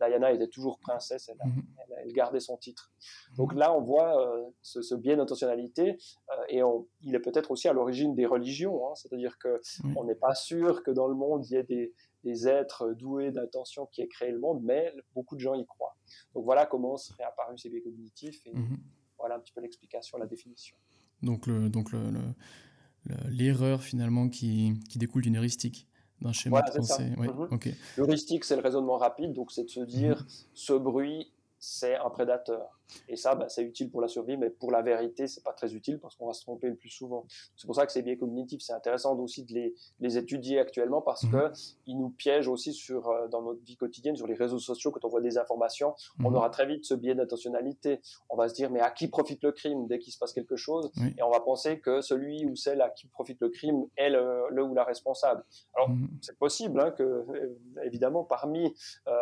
Diana 0.00 0.32
était 0.32 0.48
toujours 0.48 0.78
princesse, 0.78 1.28
elle, 1.28 1.36
mhm. 1.46 1.62
elle, 2.02 2.12
gardait 2.14 2.40
son 2.40 2.56
titre. 2.56 2.90
Donc 3.36 3.52
là, 3.54 3.76
on 3.76 3.82
voit 3.82 4.16
ce, 4.62 4.94
biais 4.94 5.16
d'intentionnalité 5.16 5.98
et 6.48 6.60
il 7.02 7.14
est 7.14 7.20
peut-être 7.20 7.50
aussi 7.50 7.68
à 7.68 7.74
l'origine 7.74 8.14
des 8.14 8.24
religions. 8.24 8.86
Hein. 8.86 8.94
C'est-à-dire 8.94 9.36
qu'on 9.38 10.04
n'est 10.04 10.14
pas 10.14 10.34
sûr 10.34 10.82
que 10.82 10.90
dans 10.90 11.08
le 11.08 11.14
monde, 11.14 11.25
il 11.38 11.50
y 11.50 11.56
a 11.56 11.62
des, 11.62 11.92
êtres 12.48 12.92
doués 12.92 13.30
d'intention 13.30 13.86
qui 13.86 14.02
aient 14.02 14.08
créé 14.08 14.32
le 14.32 14.40
monde, 14.40 14.60
mais 14.62 14.92
beaucoup 15.14 15.36
de 15.36 15.40
gens 15.40 15.54
y 15.54 15.64
croient. 15.64 15.96
Donc 16.34 16.44
voilà 16.44 16.66
comment 16.66 16.96
seraient 16.96 17.22
apparus 17.22 17.62
ces 17.62 17.68
biais 17.68 17.82
cognitifs 17.82 18.44
et 18.46 18.52
mhm. 18.52 18.78
voilà 19.16 19.36
un 19.36 19.38
petit 19.38 19.52
peu 19.52 19.60
l'explication, 19.60 20.18
la 20.18 20.26
définition. 20.26 20.76
Donc, 21.22 21.46
le, 21.46 21.68
donc 21.68 21.92
le, 21.92 22.00
l'erreur 23.28 23.82
finalement 23.82 24.28
qui, 24.28 24.74
qui 24.88 24.98
découle 24.98 25.22
d'une 25.22 25.36
heuristique 25.36 25.88
d'un 26.20 26.32
schéma 26.32 26.62
de 26.62 26.70
pensée. 26.72 27.12
Ouais, 27.16 27.28
mhm. 27.28 27.58
L'heuristique, 27.96 28.44
c'est 28.44 28.56
le 28.56 28.62
raisonnement 28.62 28.96
rapide, 28.96 29.32
donc 29.32 29.52
c'est 29.52 29.64
de 29.64 29.70
se 29.70 29.80
dire 29.80 30.20
mhm. 30.20 30.26
ce 30.54 30.72
bruit, 30.72 31.32
c'est 31.58 31.96
un 31.96 32.10
prédateur. 32.10 32.76
Et 33.08 33.16
ça, 33.16 33.34
bah, 33.34 33.48
c'est 33.48 33.62
utile 33.62 33.90
pour 33.90 34.00
la 34.00 34.08
survie, 34.08 34.36
mais 34.36 34.50
pour 34.50 34.70
la 34.70 34.82
vérité, 34.82 35.26
c'est 35.26 35.42
pas 35.42 35.52
très 35.52 35.74
utile 35.74 35.98
parce 35.98 36.16
qu'on 36.16 36.26
va 36.26 36.32
se 36.32 36.42
tromper 36.42 36.68
le 36.68 36.76
plus 36.76 36.88
souvent. 36.88 37.26
C'est 37.56 37.66
pour 37.66 37.74
ça 37.74 37.86
que 37.86 37.92
ces 37.92 38.02
biais 38.02 38.16
cognitifs, 38.16 38.62
c'est 38.62 38.72
intéressant 38.72 39.16
aussi 39.18 39.44
de 39.44 39.52
les, 39.52 39.74
les, 40.00 40.18
étudier 40.18 40.58
actuellement 40.58 41.02
parce 41.02 41.20
qu'ils 41.20 41.30
mhm. 41.30 41.50
que 41.50 41.56
ils 41.86 41.98
nous 41.98 42.10
piègent 42.10 42.48
aussi 42.48 42.72
sur, 42.72 43.08
euh, 43.08 43.28
dans 43.28 43.42
notre 43.42 43.62
vie 43.64 43.76
quotidienne, 43.76 44.16
sur 44.16 44.26
les 44.26 44.34
réseaux 44.34 44.58
sociaux, 44.58 44.90
quand 44.90 45.04
on 45.04 45.08
voit 45.08 45.20
des 45.20 45.38
informations, 45.38 45.94
on 46.20 46.30
mhm. 46.30 46.36
aura 46.36 46.50
très 46.50 46.66
vite 46.66 46.84
ce 46.84 46.94
biais 46.94 47.14
d'intentionnalité. 47.14 48.00
On 48.30 48.36
va 48.36 48.48
se 48.48 48.54
dire, 48.54 48.70
mais 48.70 48.80
à 48.80 48.90
qui 48.90 49.08
profite 49.08 49.42
le 49.42 49.52
crime 49.52 49.86
dès 49.86 49.98
qu'il 49.98 50.12
se 50.12 50.18
passe 50.18 50.32
quelque 50.32 50.56
chose? 50.56 50.90
Et 51.18 51.22
on 51.22 51.30
va 51.30 51.40
penser 51.40 51.80
que 51.80 52.00
celui 52.00 52.46
ou 52.46 52.56
celle 52.56 52.80
à 52.80 52.90
qui 52.90 53.06
profite 53.08 53.40
le 53.40 53.48
crime 53.48 53.86
est 53.96 54.10
le, 54.10 54.62
ou 54.62 54.74
la 54.74 54.84
responsable. 54.84 55.44
Alors, 55.74 55.90
mhm. 55.90 56.08
c'est 56.20 56.38
possible 56.38 56.80
hein, 56.80 56.90
que, 56.92 57.02
euh, 57.02 57.58
évidemment, 57.84 58.24
parmi, 58.24 58.74
euh, 59.08 59.12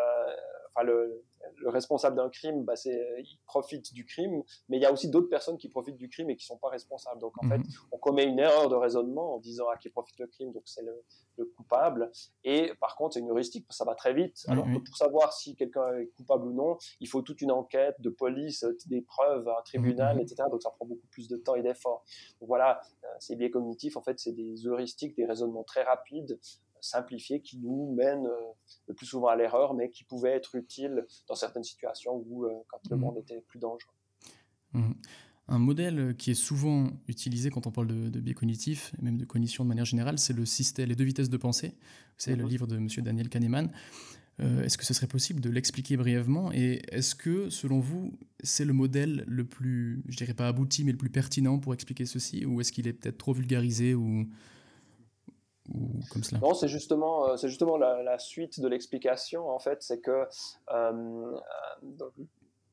enfin, 0.75 0.85
le, 0.85 1.23
le 1.65 1.71
responsable 1.71 2.17
d'un 2.17 2.29
crime, 2.29 2.63
bah, 2.65 2.77
c'est, 2.77 3.01
il 3.19 3.39
profite 3.47 3.93
du 3.95 4.05
crime, 4.05 4.43
mais 4.69 4.77
il 4.77 4.83
y 4.83 4.87
a 4.87 4.93
aussi 4.93 5.09
d'autres 5.09 5.31
personnes 5.31 5.57
qui 5.57 5.71
profitent 5.71 5.97
du 5.97 6.11
crime 6.11 6.29
et 6.29 6.37
qui 6.37 6.45
sont 6.45 6.59
pas 6.59 6.69
responsables. 6.69 7.19
Donc 7.21 7.33
en 7.43 7.49
fait, 7.49 7.59
mhm. 7.59 7.65
on 7.91 7.99
commet 7.99 8.25
une 8.25 8.39
erreur 8.39 8.69
de 8.69 8.75
raisonnement 8.75 9.35
en 9.35 9.39
disant 9.39 9.69
à 9.69 9.79
qui 9.79 9.89
profite 9.89 10.19
le 10.19 10.27
crime, 10.27 10.53
donc 10.53 10.63
c'est 10.67 10.83
le, 10.83 11.05
coupable. 11.57 12.13
Et 12.45 12.73
par 12.81 12.95
contre, 12.97 13.15
c'est 13.15 13.21
une 13.21 13.31
heuristique, 13.31 13.67
ça 13.71 13.85
va 13.85 13.95
très 13.95 14.15
vite. 14.15 14.45
Alors 14.47 14.67
pour 14.85 14.97
savoir 14.97 15.33
si 15.33 15.57
quelqu'un 15.57 15.99
est 15.99 16.07
coupable 16.17 16.47
ou 16.47 16.53
non, 16.53 16.79
il 17.01 17.09
faut 17.09 17.23
toute 17.23 17.41
une 17.41 17.51
enquête 17.51 17.97
de 18.01 18.11
police, 18.11 18.65
des 18.87 19.01
preuves, 19.01 19.49
un 19.49 19.63
tribunal, 19.63 20.17
mhm. 20.17 20.23
etc. 20.23 20.45
Donc 20.51 20.63
ça 20.63 20.71
prend 20.71 20.87
beaucoup 20.87 21.07
plus 21.09 21.29
de 21.29 21.37
temps 21.37 21.55
et 21.55 21.63
d'efforts. 21.63 22.05
Donc 22.41 22.49
voilà, 22.49 22.81
euh, 23.05 23.07
ces 23.19 23.37
biais 23.37 23.51
cognitifs, 23.51 23.97
en 23.97 24.03
fait, 24.03 24.19
c'est 24.19 24.33
des 24.33 24.67
heuristiques, 24.67 25.17
des 25.17 25.25
raisonnements 25.25 25.65
très 25.65 25.83
rapides 25.83 26.39
simplifiés 26.85 27.41
qui 27.41 27.59
nous 27.59 27.95
mènent 27.95 28.27
euh, 28.27 28.53
le 28.87 28.95
plus 28.95 29.07
souvent 29.07 29.29
à 29.29 29.37
l'erreur, 29.37 29.75
mais 29.75 29.91
qui 29.91 30.05
pouvaient 30.05 30.33
être 30.33 30.55
utiles 30.55 31.07
dans 31.29 31.35
certaines 31.35 31.65
situations 31.65 32.23
où, 32.27 32.45
euh, 32.45 32.53
quand 32.69 32.81
le 32.91 32.97
mmh. 32.97 33.01
monde 33.01 33.19
était 33.19 33.41
plus 33.43 33.59
dangereux. 33.59 33.93
Mmh. 34.73 34.93
Un 35.49 35.59
modèle 35.59 36.17
qui 36.17 36.31
est 36.31 36.35
souvent 36.35 36.89
utilisé 37.07 37.51
quand 37.51 37.67
on 37.67 37.71
parle 37.71 37.87
de, 37.87 38.21
biais 38.21 38.35
cognitifs, 38.35 38.95
et 38.99 39.03
même 39.03 39.19
de 39.19 39.25
cognition 39.27 39.65
de 39.65 39.69
manière 39.69 39.85
générale, 39.85 40.19
c'est 40.19 40.33
le 40.33 40.47
système, 40.47 40.89
les 40.89 40.97
deux 40.97 41.05
vitesses 41.05 41.29
de 41.29 41.37
pensée. 41.37 41.75
C'est 42.17 42.35
le 42.35 42.45
mmh. 42.45 42.49
livre 42.49 42.67
de 42.67 42.77
M. 42.77 42.89
Daniel 42.99 43.29
Kahneman. 43.29 43.71
Euh, 44.41 44.65
est-ce 44.65 44.77
que 44.77 44.85
ce 44.85 44.95
serait 44.95 45.07
possible 45.07 45.41
de 45.41 45.51
l'expliquer 45.51 45.97
brièvement? 45.97 46.51
Et 46.53 46.83
est-ce 46.91 47.15
que, 47.15 47.51
selon 47.51 47.79
vous, 47.79 48.19
c'est 48.43 48.65
le 48.65 48.73
modèle 48.73 49.25
le 49.27 49.45
plus, 49.45 50.03
je 50.09 50.17
dirais 50.17 50.35
pas 50.35 50.49
abouti, 50.49 50.85
mais 50.85 50.93
le 50.93 50.99
plus 50.99 51.11
pertinent 51.11 51.59
pour 51.59 51.75
expliquer 51.75 52.05
ceci? 52.07 52.45
Ou 52.45 52.61
est-ce 52.61 52.73
qu'il 52.73 52.89
est 52.89 52.93
peut-être 52.93 53.19
trop 53.19 53.33
vulgarisé 53.33 53.95
ou 53.95 54.27
Non, 55.73 56.53
c'est 56.55 56.69
justement, 56.69 57.29
euh, 57.29 57.37
justement 57.37 57.77
la, 57.79 58.19
suite 58.19 58.61
de 58.61 58.69
l'explication, 58.69 59.49
en 59.49 59.59
fait, 59.59 59.83
c'est 59.83 60.01
que 60.01 60.11
euh, 60.11 60.27
euh, 60.71 62.11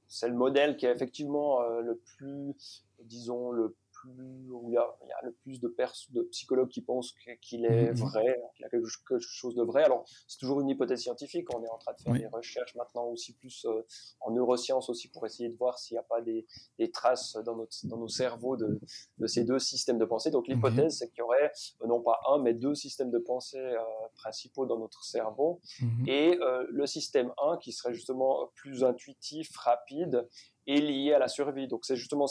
c'est 0.07 0.27
le 0.27 0.36
modèle 0.36 0.75
qui 0.75 0.86
est 0.86 0.91
effectivement 0.91 1.62
le 1.79 2.01
plus, 2.17 2.86
disons, 3.03 3.51
le 3.51 3.75
où 4.05 4.70
il 4.70 4.74
y, 4.74 4.77
a, 4.77 4.86
le 5.24 5.31
plus 5.43 5.60
de, 5.60 5.74
de 6.12 6.22
psychologues 6.24 6.70
qui 6.70 6.81
pensent 6.81 7.13
qu'il 7.41 7.65
est 7.65 7.91
mhm. 7.91 7.96
vrai, 7.96 8.41
qu'il 8.55 8.63
y 8.63 8.65
a 8.65 8.70
quelque 8.70 8.88
chose 9.20 9.55
de 9.55 9.63
vrai. 9.63 9.84
Alors, 9.84 10.05
c'est 10.27 10.38
toujours 10.39 10.62
une 10.62 10.70
hypothèse 10.70 11.01
scientifique. 11.01 11.53
On 11.53 11.63
est 11.63 11.70
en 11.70 11.77
train 11.77 11.93
de 11.93 12.01
faire 12.01 12.13
des 12.13 12.27
recherches 12.27 12.75
maintenant 12.75 13.05
aussi 13.05 13.34
plus 13.34 13.65
euh, 13.65 13.81
en 14.22 14.31
neurosciences 14.31 14.89
aussi 14.89 15.10
pour 15.10 15.25
essayer 15.25 15.50
de 15.50 15.55
voir 15.55 15.79
s'il 15.79 15.96
n'y 15.96 16.00
a 16.00 16.03
pas 16.03 16.22
des, 16.22 16.46
traces 16.91 17.38
dans, 17.46 17.55
notre, 17.55 17.75
dans 17.86 17.98
nos 17.98 18.08
cerveaux 18.08 18.58
de, 18.58 18.79
de, 19.17 19.27
ces 19.27 19.43
deux 19.43 19.60
systèmes 19.60 19.98
de 19.98 20.05
pensée. 20.05 20.31
Donc, 20.31 20.48
l'hypothèse, 20.48 20.98
c'est 20.98 21.10
qu'il 21.10 21.20
y 21.20 21.22
aurait 21.22 21.51
euh, 21.81 21.88
non 21.88 22.01
pas 22.01 22.20
un, 22.27 22.39
mais 22.39 22.53
deux 22.53 22.75
systèmes 22.75 23.12
de 23.12 23.20
pensée 23.20 23.60
euh, 23.60 23.79
principaux 24.15 24.65
dans 24.65 24.79
notre 24.79 25.03
cerveau. 25.03 25.62
Mhm. 25.81 26.08
Et 26.08 26.39
le 26.70 26.86
système 26.86 27.31
1 27.41 27.58
qui 27.58 27.72
serait 27.72 27.93
justement 27.93 28.50
plus 28.55 28.84
intuitif, 28.84 29.55
rapide, 29.58 30.27
est 30.68 30.80
lié 30.80 31.13
à 31.13 31.20
la 31.20 31.27
survie. 31.27 31.68
Donc 31.68 31.86
c'est 31.86 31.96
justement 31.96 32.25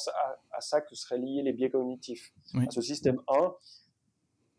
à, 0.53 0.61
ça 0.61 0.81
que 0.81 0.95
seraient 0.95 1.19
liés 1.19 1.43
les 1.43 1.53
biais 1.53 1.71
cognitifs. 1.71 2.33
À 2.55 2.71
ce 2.71 2.81
système 2.81 3.21
1 3.29 3.55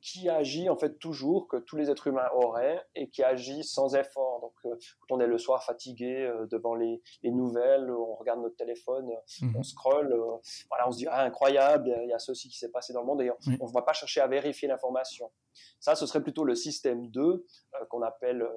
qui 0.02 0.30
agit 0.30 0.68
en 0.68 0.76
fait 0.76 0.98
toujours, 0.98 1.48
que 1.48 1.58
tous 1.58 1.78
les 1.78 1.90
êtres 1.90 2.08
humains 2.08 2.28
auraient, 2.34 2.82
et 2.96 3.08
qui 3.10 3.24
agit 3.24 3.64
sans 3.64 3.96
effort. 3.96 4.42
Donc 4.42 4.54
euh, 4.66 4.76
quand 5.00 5.16
on 5.16 5.20
est 5.20 5.28
le 5.28 5.38
soir 5.38 5.64
fatigué 5.64 6.24
euh, 6.24 6.48
devant 6.48 6.76
les, 6.76 7.02
nouvelles, 7.24 7.90
on 7.92 8.16
regarde 8.16 8.42
notre 8.42 8.56
téléphone, 8.56 9.10
mhm. 9.42 9.56
on 9.56 9.64
scrolle, 9.64 10.12
euh, 10.12 10.38
voilà, 10.70 10.88
on 10.88 10.92
se 10.92 10.98
dit 10.98 11.08
ah, 11.08 11.24
incroyable, 11.24 11.96
il 12.04 12.10
y 12.10 12.14
a 12.14 12.20
ceci 12.20 12.50
qui 12.50 12.58
s'est 12.58 12.72
passé 12.72 12.94
dans 12.94 13.02
le 13.02 13.06
monde, 13.06 13.22
et 13.22 13.32
on 13.60 13.68
ne 13.68 13.74
va 13.74 13.84
pas 13.84 13.94
chercher 13.94 14.22
à 14.22 14.28
vérifier 14.28 14.68
l'information. 14.68 15.32
Ça, 15.80 15.96
ce 15.96 16.06
serait 16.06 16.24
plutôt 16.24 16.44
le 16.44 16.56
système 16.56 17.08
2 17.08 17.46
qu'on 17.90 18.02
appelle 18.02 18.48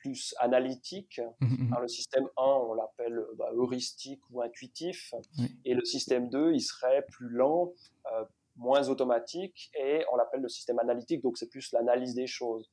plus 0.00 0.34
analytique. 0.38 1.20
Mmh, 1.40 1.46
mmh, 1.46 1.68
mmh. 1.68 1.76
le 1.80 1.88
système 1.88 2.28
1, 2.36 2.42
on 2.42 2.74
l'appelle 2.74 3.20
bah, 3.36 3.50
heuristique 3.54 4.22
ou 4.30 4.42
intuitif. 4.42 5.14
Et 5.64 5.74
le 5.74 5.84
système 5.84 6.28
2, 6.28 6.52
il 6.52 6.60
serait 6.60 7.04
plus 7.10 7.28
lent, 7.28 7.72
euh, 8.12 8.24
moins 8.56 8.88
automatique, 8.88 9.70
et 9.78 10.04
on 10.12 10.16
l'appelle 10.16 10.40
le 10.40 10.48
système 10.48 10.78
analytique, 10.78 11.22
donc 11.22 11.38
c'est 11.38 11.48
plus 11.48 11.72
l'analyse 11.72 12.14
des 12.14 12.26
choses. 12.26 12.70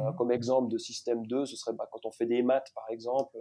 Euh, 0.00 0.12
comme 0.12 0.32
exemple 0.32 0.68
de 0.68 0.78
système 0.78 1.26
2, 1.26 1.44
ce 1.44 1.56
serait 1.56 1.74
bah, 1.74 1.88
quand 1.90 2.06
on 2.06 2.10
fait 2.10 2.24
des 2.24 2.42
maths, 2.42 2.72
par 2.74 2.84
exemple, 2.88 3.36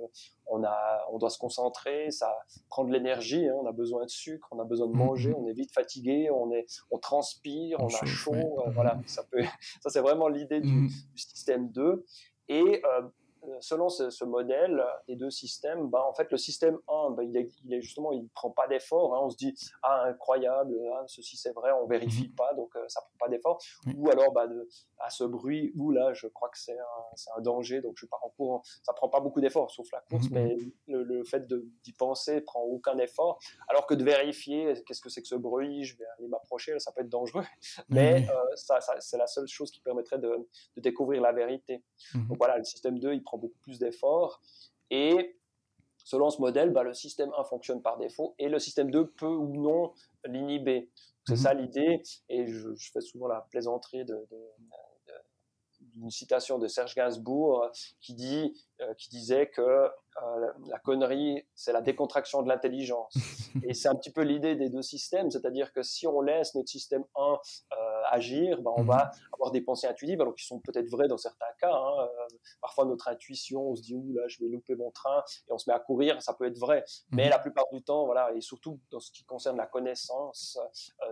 on, 0.48 0.64
a, 0.64 1.06
on 1.12 1.18
doit 1.18 1.30
se 1.30 1.38
concentrer, 1.38 2.12
ça 2.12 2.36
prend 2.70 2.84
de 2.84 2.92
l'énergie, 2.92 3.48
hein, 3.48 3.56
on 3.62 3.66
a 3.66 3.72
besoin 3.72 4.04
de 4.04 4.10
sucre, 4.10 4.48
on 4.52 4.60
a 4.60 4.66
besoin 4.66 4.88
de 4.88 4.94
manger, 4.94 5.34
on 5.34 5.48
est 5.48 5.54
vite 5.54 5.72
fatigué, 5.72 6.30
on, 6.32 6.52
est, 6.52 6.66
on 6.92 6.98
transpire, 6.98 7.80
on, 7.80 7.88
a 7.88 8.06
chaud, 8.06 8.34
euh, 8.34 8.72
voilà, 8.72 9.00
ça, 9.06 9.24
peut, 9.24 9.42
ça 9.82 9.90
c'est 9.90 10.02
vraiment 10.02 10.28
l'idée 10.28 10.62
du, 10.62 10.88
du, 10.88 11.18
système 11.18 11.70
2. 11.70 12.06
Et 12.50 12.82
selon 13.60 13.90
ce, 13.90 14.24
modèle 14.24 14.84
des 15.08 15.16
deux 15.16 15.30
systèmes, 15.30 15.88
bah, 15.90 16.06
en 16.08 16.14
fait, 16.14 16.32
le 16.32 16.38
système 16.38 16.78
1, 16.88 17.12
bah, 17.12 17.24
il, 17.24 17.36
est, 17.38 17.50
il, 17.66 17.74
est, 17.74 17.82
justement, 17.82 18.12
il 18.12 18.28
prend 18.30 18.52
pas 18.52 18.68
d'effort. 18.68 19.16
Hein. 19.16 19.22
on 19.24 19.30
se 19.30 19.38
dit, 19.38 19.54
ah, 19.82 20.06
incroyable, 20.06 20.74
hein, 20.94 21.04
ceci 21.08 21.38
c'est 21.38 21.54
vrai, 21.54 21.72
on 21.72 21.86
vérifie 21.86 22.30
mhm. 22.30 22.36
pas, 22.36 22.54
donc 22.54 22.72
ça 22.74 22.80
euh, 22.80 22.86
ça 22.88 23.02
prend 23.02 23.26
pas 23.26 23.30
d'effort. 23.30 23.60
Ou 23.98 24.10
alors, 24.10 24.32
bah, 24.32 24.48
de, 24.48 24.68
à 25.00 25.10
ce 25.10 25.24
bruit, 25.24 25.72
où 25.76 25.92
là, 25.92 26.14
je 26.14 26.28
crois 26.28 26.50
que 26.50 26.58
c'est 26.58 26.78
un, 26.78 27.36
un, 27.38 27.42
danger, 27.42 27.82
donc 27.82 27.96
je 27.98 28.06
pars 28.06 28.24
en 28.24 28.30
courant. 28.30 28.62
Ça 28.84 28.94
prend 28.94 29.10
pas 29.10 29.20
beaucoup 29.20 29.42
d'effort, 29.42 29.72
sauf 29.72 29.92
la 29.92 30.02
course, 30.02 30.30
mhm. 30.30 30.34
mais 30.34 30.58
le, 30.88 31.24
fait 31.24 31.48
d'y 31.84 31.94
penser 31.94 32.42
prend 32.42 32.62
aucun 32.62 32.98
effort. 32.98 33.40
Alors 33.68 33.86
que 33.86 33.94
de 33.94 34.04
vérifier, 34.04 34.74
qu'est-ce 34.86 35.02
que 35.02 35.10
c'est 35.10 35.22
que 35.22 35.28
ce 35.28 35.36
bruit, 35.36 35.84
je 35.84 35.98
vais 35.98 36.06
aller 36.18 36.28
m'approcher, 36.28 36.78
ça 36.80 36.92
peut 36.92 37.02
être 37.02 37.10
dangereux. 37.10 37.46
Mais 37.90 38.28
euh, 38.30 38.56
ça, 38.56 38.80
c'est 39.00 39.18
la 39.18 39.28
seule 39.28 39.48
chose 39.48 39.72
qui 39.72 39.80
permettrait 39.80 40.20
de, 40.20 40.48
de 40.76 40.82
découvrir 40.82 41.22
la 41.22 41.32
vérité. 41.32 41.84
Mhm. 42.14 42.28
Donc 42.28 42.38
voilà, 42.38 42.58
le 42.58 42.64
système 42.64 43.00
2, 43.00 43.14
il 43.14 43.24
prend 43.24 43.33
beaucoup 43.38 43.60
plus 43.62 43.80
d'efforts. 43.80 44.42
Et 44.90 45.38
selon 46.04 46.30
ce 46.30 46.42
modèle, 46.42 46.72
bah, 46.72 46.84
le 46.84 46.94
système 46.94 47.32
1 47.38 47.44
fonctionne 47.46 47.82
par 47.82 47.98
défaut 47.98 48.36
et 48.38 48.50
le 48.50 48.60
système 48.60 48.92
2 48.92 49.12
peut 49.12 49.26
ou 49.26 49.56
non 49.56 49.94
l'inhiber. 50.26 50.90
C'est 51.28 51.34
mhm. 51.34 51.40
ça 51.40 51.54
l'idée. 51.54 52.02
Et 52.30 52.48
je, 52.48 52.70
fais 52.92 53.02
souvent 53.02 53.28
la 53.28 53.42
plaisanterie 53.50 54.06
de, 54.06 54.28
d'une 55.96 56.10
citation 56.10 56.58
de 56.58 56.68
Serge 56.68 56.96
Gainsbourg 56.96 57.70
qui, 58.02 58.14
dit, 58.14 58.54
euh, 58.82 58.94
qui 58.96 59.10
disait 59.10 59.48
que 59.50 59.62
euh, 59.62 60.52
la 60.68 60.80
connerie, 60.80 61.46
c'est 61.56 61.74
la 61.74 61.82
décontraction 61.82 62.42
de 62.42 62.50
l'intelligence. 62.50 63.14
Et 63.68 63.74
c'est 63.74 63.88
un 63.88 63.96
petit 63.96 64.12
peu 64.12 64.22
l'idée 64.22 64.56
des 64.56 64.70
deux 64.70 64.82
systèmes, 64.82 65.30
c'est-à-dire 65.30 65.72
que 65.74 65.84
si 65.84 66.08
on 66.08 66.22
laisse 66.22 66.56
notre 66.56 66.70
système 66.70 67.04
1 67.16 67.22
euh, 67.24 67.76
agir, 68.12 68.62
ben, 68.62 68.72
on 68.76 68.84
va 68.84 69.06
mhm. 69.06 69.22
avoir 69.34 69.52
des 69.52 69.62
pensées 69.62 69.88
intuitives, 69.88 70.22
alors 70.22 70.36
qui 70.36 70.46
sont 70.46 70.60
peut-être 70.60 70.90
vraies 70.90 71.08
dans 71.08 71.18
certains 71.18 71.46
cas. 71.60 71.74
Hein. 71.74 72.08
parfois, 72.62 72.86
notre 72.86 73.08
intuition, 73.08 73.70
on 73.70 73.76
se 73.76 73.82
dit, 73.82 73.96
ouh 73.96 74.14
là, 74.14 74.28
je 74.28 74.40
vais 74.44 74.50
louper 74.50 74.76
mon 74.76 74.92
train, 74.92 75.24
et 75.48 75.52
on 75.52 75.58
se 75.58 75.70
met 75.70 75.76
à 75.76 75.80
courir, 75.80 76.22
ça 76.22 76.34
peut 76.34 76.46
être 76.46 76.58
vrai. 76.58 76.84
Mais 77.12 77.26
mhm. 77.26 77.30
la 77.32 77.40
plupart 77.40 77.66
du 77.72 77.84
temps, 77.84 78.06
voilà, 78.06 78.32
et 78.36 78.42
surtout 78.42 78.80
dans 78.92 79.00
ce 79.00 79.12
qui 79.12 79.24
concerne 79.26 79.58
la 79.58 79.68
connaissance, 79.68 80.60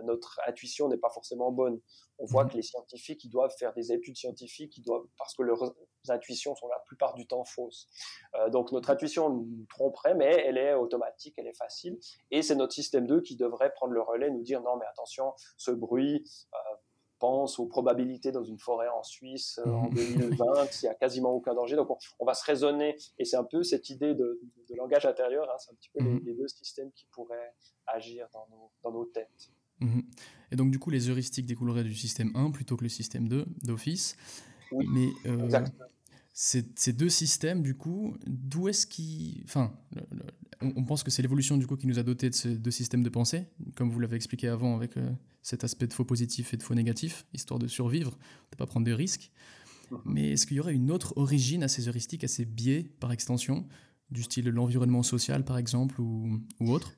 notre 0.04 0.40
intuition 0.46 0.88
n'est 0.88 0.98
pas 0.98 1.10
forcément 1.10 1.50
bonne. 1.50 1.80
On 2.18 2.26
voit 2.26 2.44
mhm. 2.44 2.50
que 2.50 2.56
les 2.56 2.62
scientifiques, 2.62 3.24
ils 3.24 3.30
doivent 3.30 3.54
faire 3.58 3.72
des 3.72 3.92
études 3.92 4.16
scientifiques, 4.16 4.76
ils 4.76 4.82
doivent, 4.82 5.06
parce 5.18 5.34
que 5.34 5.42
leurs 5.42 5.74
intuitions 6.08 6.54
sont 6.54 6.68
la 6.68 6.78
plupart 6.86 7.14
du 7.14 7.26
temps 7.26 7.44
fausses. 7.44 7.88
donc 8.50 8.72
notre 8.72 8.90
intuition 8.90 9.30
nous 9.30 9.66
tromperait, 9.68 10.14
mais 10.14 10.44
elle 10.46 10.58
est 10.58 10.74
automatique, 10.74 11.34
elle 11.38 11.46
est 11.46 11.56
facile. 11.56 11.98
Et 12.30 12.42
c'est 12.42 12.54
notre 12.54 12.72
système 12.72 13.06
2 13.06 13.20
qui 13.20 13.36
devrait 13.36 13.72
prendre 13.72 13.92
le 13.92 14.02
relais, 14.02 14.30
nous 14.30 14.42
dire 14.42 14.60
non, 14.62 14.76
mais 14.76 14.86
attention, 14.86 15.32
ce 15.56 15.70
bruit, 15.70 16.24
euh, 16.54 16.58
pense 17.22 17.60
aux 17.60 17.66
probabilités 17.66 18.32
dans 18.32 18.42
une 18.42 18.58
forêt 18.58 18.88
en 18.88 19.04
Suisse 19.04 19.60
euh, 19.64 19.70
en 19.70 19.88
2020, 19.90 20.28
mhm. 20.28 20.68
il 20.82 20.84
n'y 20.84 20.88
a 20.88 20.94
quasiment 20.94 21.30
aucun 21.30 21.54
danger. 21.54 21.76
Donc 21.76 21.88
on, 22.18 22.26
va 22.26 22.34
se 22.34 22.44
raisonner, 22.44 22.96
et 23.16 23.24
c'est 23.24 23.36
un 23.36 23.44
peu 23.44 23.62
cette 23.62 23.90
idée 23.90 24.14
de, 24.14 24.40
langage 24.76 25.06
intérieur, 25.06 25.48
hein, 25.48 25.56
c'est 25.58 25.70
un 25.70 25.74
petit 25.76 25.90
peu 25.94 26.02
mhm. 26.02 26.20
les, 26.24 26.34
deux 26.34 26.48
systèmes 26.48 26.90
qui 26.90 27.06
pourraient 27.12 27.54
agir 27.86 28.26
dans 28.32 28.48
nos, 28.50 28.72
dans 28.82 28.90
nos 28.90 29.04
têtes. 29.04 29.52
Mhm. 29.78 30.02
Et 30.50 30.56
donc 30.56 30.72
du 30.72 30.80
coup, 30.80 30.90
les 30.90 31.10
heuristiques 31.10 31.46
découleraient 31.46 31.84
du 31.84 31.94
système 31.94 32.32
1 32.34 32.50
plutôt 32.50 32.76
que 32.76 32.82
le 32.82 32.88
système 32.88 33.28
2 33.28 33.46
d'office. 33.62 34.16
Oui, 34.72 34.86
mais 34.92 35.08
euh, 35.30 35.48
ces, 36.32 36.92
deux 36.92 37.08
systèmes, 37.08 37.62
du 37.62 37.74
coup, 37.74 38.16
d'où 38.26 38.68
est-ce 38.68 38.86
qu'ils... 38.86 39.42
Enfin, 39.44 39.72
on, 40.60 40.84
pense 40.84 41.02
que 41.02 41.10
c'est 41.10 41.22
l'évolution 41.22 41.56
du 41.56 41.66
coup 41.66 41.76
qui 41.76 41.86
nous 41.86 41.98
a 41.98 42.02
doté 42.02 42.30
de 42.30 42.34
ce 42.34 42.48
de 42.48 42.70
système 42.70 43.02
de 43.02 43.08
pensée, 43.08 43.46
comme 43.74 43.90
vous 43.90 44.00
l'avez 44.00 44.16
expliqué 44.16 44.48
avant 44.48 44.76
avec 44.76 44.96
euh, 44.96 45.10
cet 45.42 45.64
aspect 45.64 45.86
de 45.86 45.92
faux 45.92 46.04
positif 46.04 46.54
et 46.54 46.56
de 46.56 46.62
faux 46.62 46.74
négatif, 46.74 47.26
histoire 47.34 47.58
de 47.58 47.66
survivre, 47.66 48.12
de 48.12 48.54
ne 48.54 48.56
pas 48.56 48.66
prendre 48.66 48.86
de 48.86 48.92
risques. 48.92 49.30
Mhm. 49.90 49.98
Mais 50.06 50.30
est-ce 50.32 50.46
qu'il 50.46 50.56
y 50.56 50.60
aurait 50.60 50.74
une 50.74 50.90
autre 50.90 51.12
origine 51.16 51.62
à 51.62 51.68
ces 51.68 51.88
heuristiques, 51.88 52.24
à 52.24 52.28
ces 52.28 52.44
biais 52.44 52.90
par 53.00 53.12
extension, 53.12 53.66
du 54.10 54.22
style 54.22 54.48
l'environnement 54.48 55.02
social 55.02 55.44
par 55.44 55.58
exemple 55.58 56.00
ou, 56.00 56.40
ou 56.60 56.70
autre? 56.70 56.94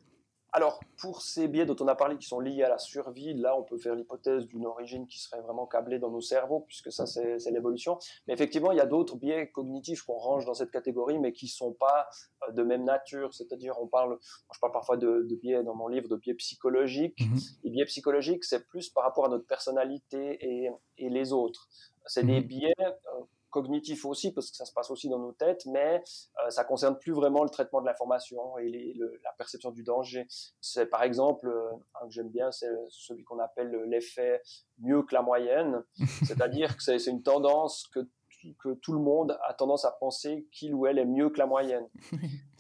Alors, 0.57 0.79
pour 0.99 1.21
ces 1.21 1.49
biais 1.49 1.67
dont 1.67 1.75
on 1.81 1.89
a 1.89 1.97
parlé 1.97 2.17
qui 2.17 2.29
sont 2.29 2.39
liés 2.39 2.63
à 2.63 2.69
la 2.69 2.79
survie, 2.79 3.35
là, 3.35 3.59
on 3.59 3.65
peut 3.65 3.77
faire 3.77 3.97
l'hypothèse 3.97 4.47
d'une 4.47 4.67
origine 4.67 5.09
qui 5.09 5.19
serait 5.19 5.41
vraiment 5.41 5.67
câblée 5.67 5.99
dans 5.99 6.13
nos 6.13 6.21
cerveaux, 6.21 6.61
puisque 6.61 6.93
ça, 6.93 7.07
c'est 7.07 7.51
l'évolution. 7.51 7.99
Mais 8.29 8.35
effectivement, 8.35 8.71
il 8.71 8.79
y 8.79 8.81
a 8.81 8.87
d'autres 8.87 9.17
biais 9.17 9.51
cognitifs 9.51 10.03
qu'on 10.03 10.17
range 10.17 10.45
dans 10.45 10.55
cette 10.55 10.71
catégorie, 10.71 11.19
mais 11.19 11.33
qui 11.33 11.47
ne 11.47 11.51
sont 11.51 11.73
pas 11.73 12.09
euh, 12.47 12.53
de 12.53 12.63
même 12.63 12.85
nature. 12.85 13.35
C'est-à-dire, 13.35 13.75
on 13.83 13.89
parle, 13.89 14.17
je 14.53 14.61
parle 14.61 14.73
parfois 14.73 14.97
de, 14.97 15.27
biais 15.43 15.65
dans 15.65 15.75
mon 15.75 15.89
livre, 15.89 16.09
de 16.09 16.15
biais 16.15 16.35
psychologiques. 16.35 17.19
Les 17.19 17.71
mhm. 17.71 17.73
biais 17.73 17.87
psychologiques, 17.87 18.45
c'est 18.45 18.65
plus 18.69 18.91
par 18.91 19.03
rapport 19.03 19.25
à 19.25 19.31
notre 19.31 19.49
personnalité 19.49 20.39
et, 20.41 20.71
les 21.11 21.33
autres. 21.33 21.69
C'est 22.07 22.25
des 22.25 22.41
mhm. 22.41 22.47
biais 22.47 22.75
euh, 22.79 23.23
cognitif 23.55 24.05
aussi, 24.05 24.33
parce 24.33 24.51
que 24.51 24.57
ça 24.57 24.65
se 24.65 24.73
passe 24.73 24.91
aussi 24.91 25.09
dans 25.09 25.21
nos 25.21 25.31
têtes, 25.31 25.65
mais 25.67 26.03
euh, 26.45 26.51
ça 26.51 26.65
concerne 26.65 26.99
plus 26.99 27.13
vraiment 27.13 27.45
le 27.45 27.51
traitement 27.51 27.81
de 27.81 27.87
l'information 27.87 28.59
et 28.59 28.97
la 29.23 29.33
perception 29.39 29.71
du 29.71 29.85
danger. 29.85 30.27
C'est 30.61 30.87
par 30.87 31.05
exemple, 31.05 31.47
euh, 31.47 31.71
un 32.03 32.07
que 32.09 32.13
j'aime 32.13 32.31
bien, 32.31 32.51
c'est 32.51 32.69
celui 32.89 33.23
qu'on 33.23 33.39
appelle 33.39 33.71
l'effet 33.87 34.43
mieux 34.79 35.05
que 35.05 35.15
la 35.15 35.23
moyenne, 35.23 35.85
c'est-à-dire 36.27 36.77
que 36.77 36.83
c'est 36.83 37.07
une 37.07 37.23
tendance 37.23 37.87
que 37.95 38.01
que 38.59 38.75
tout 38.75 38.93
le 38.93 38.99
monde 38.99 39.39
a 39.49 39.55
tendance 39.55 39.87
à 39.87 39.91
penser 39.91 40.47
qu'il 40.53 40.75
ou 40.75 40.87
elle 40.87 40.99
est 40.99 41.07
mieux 41.07 41.31
que 41.31 41.39
la 41.39 41.47
moyenne. 41.47 41.89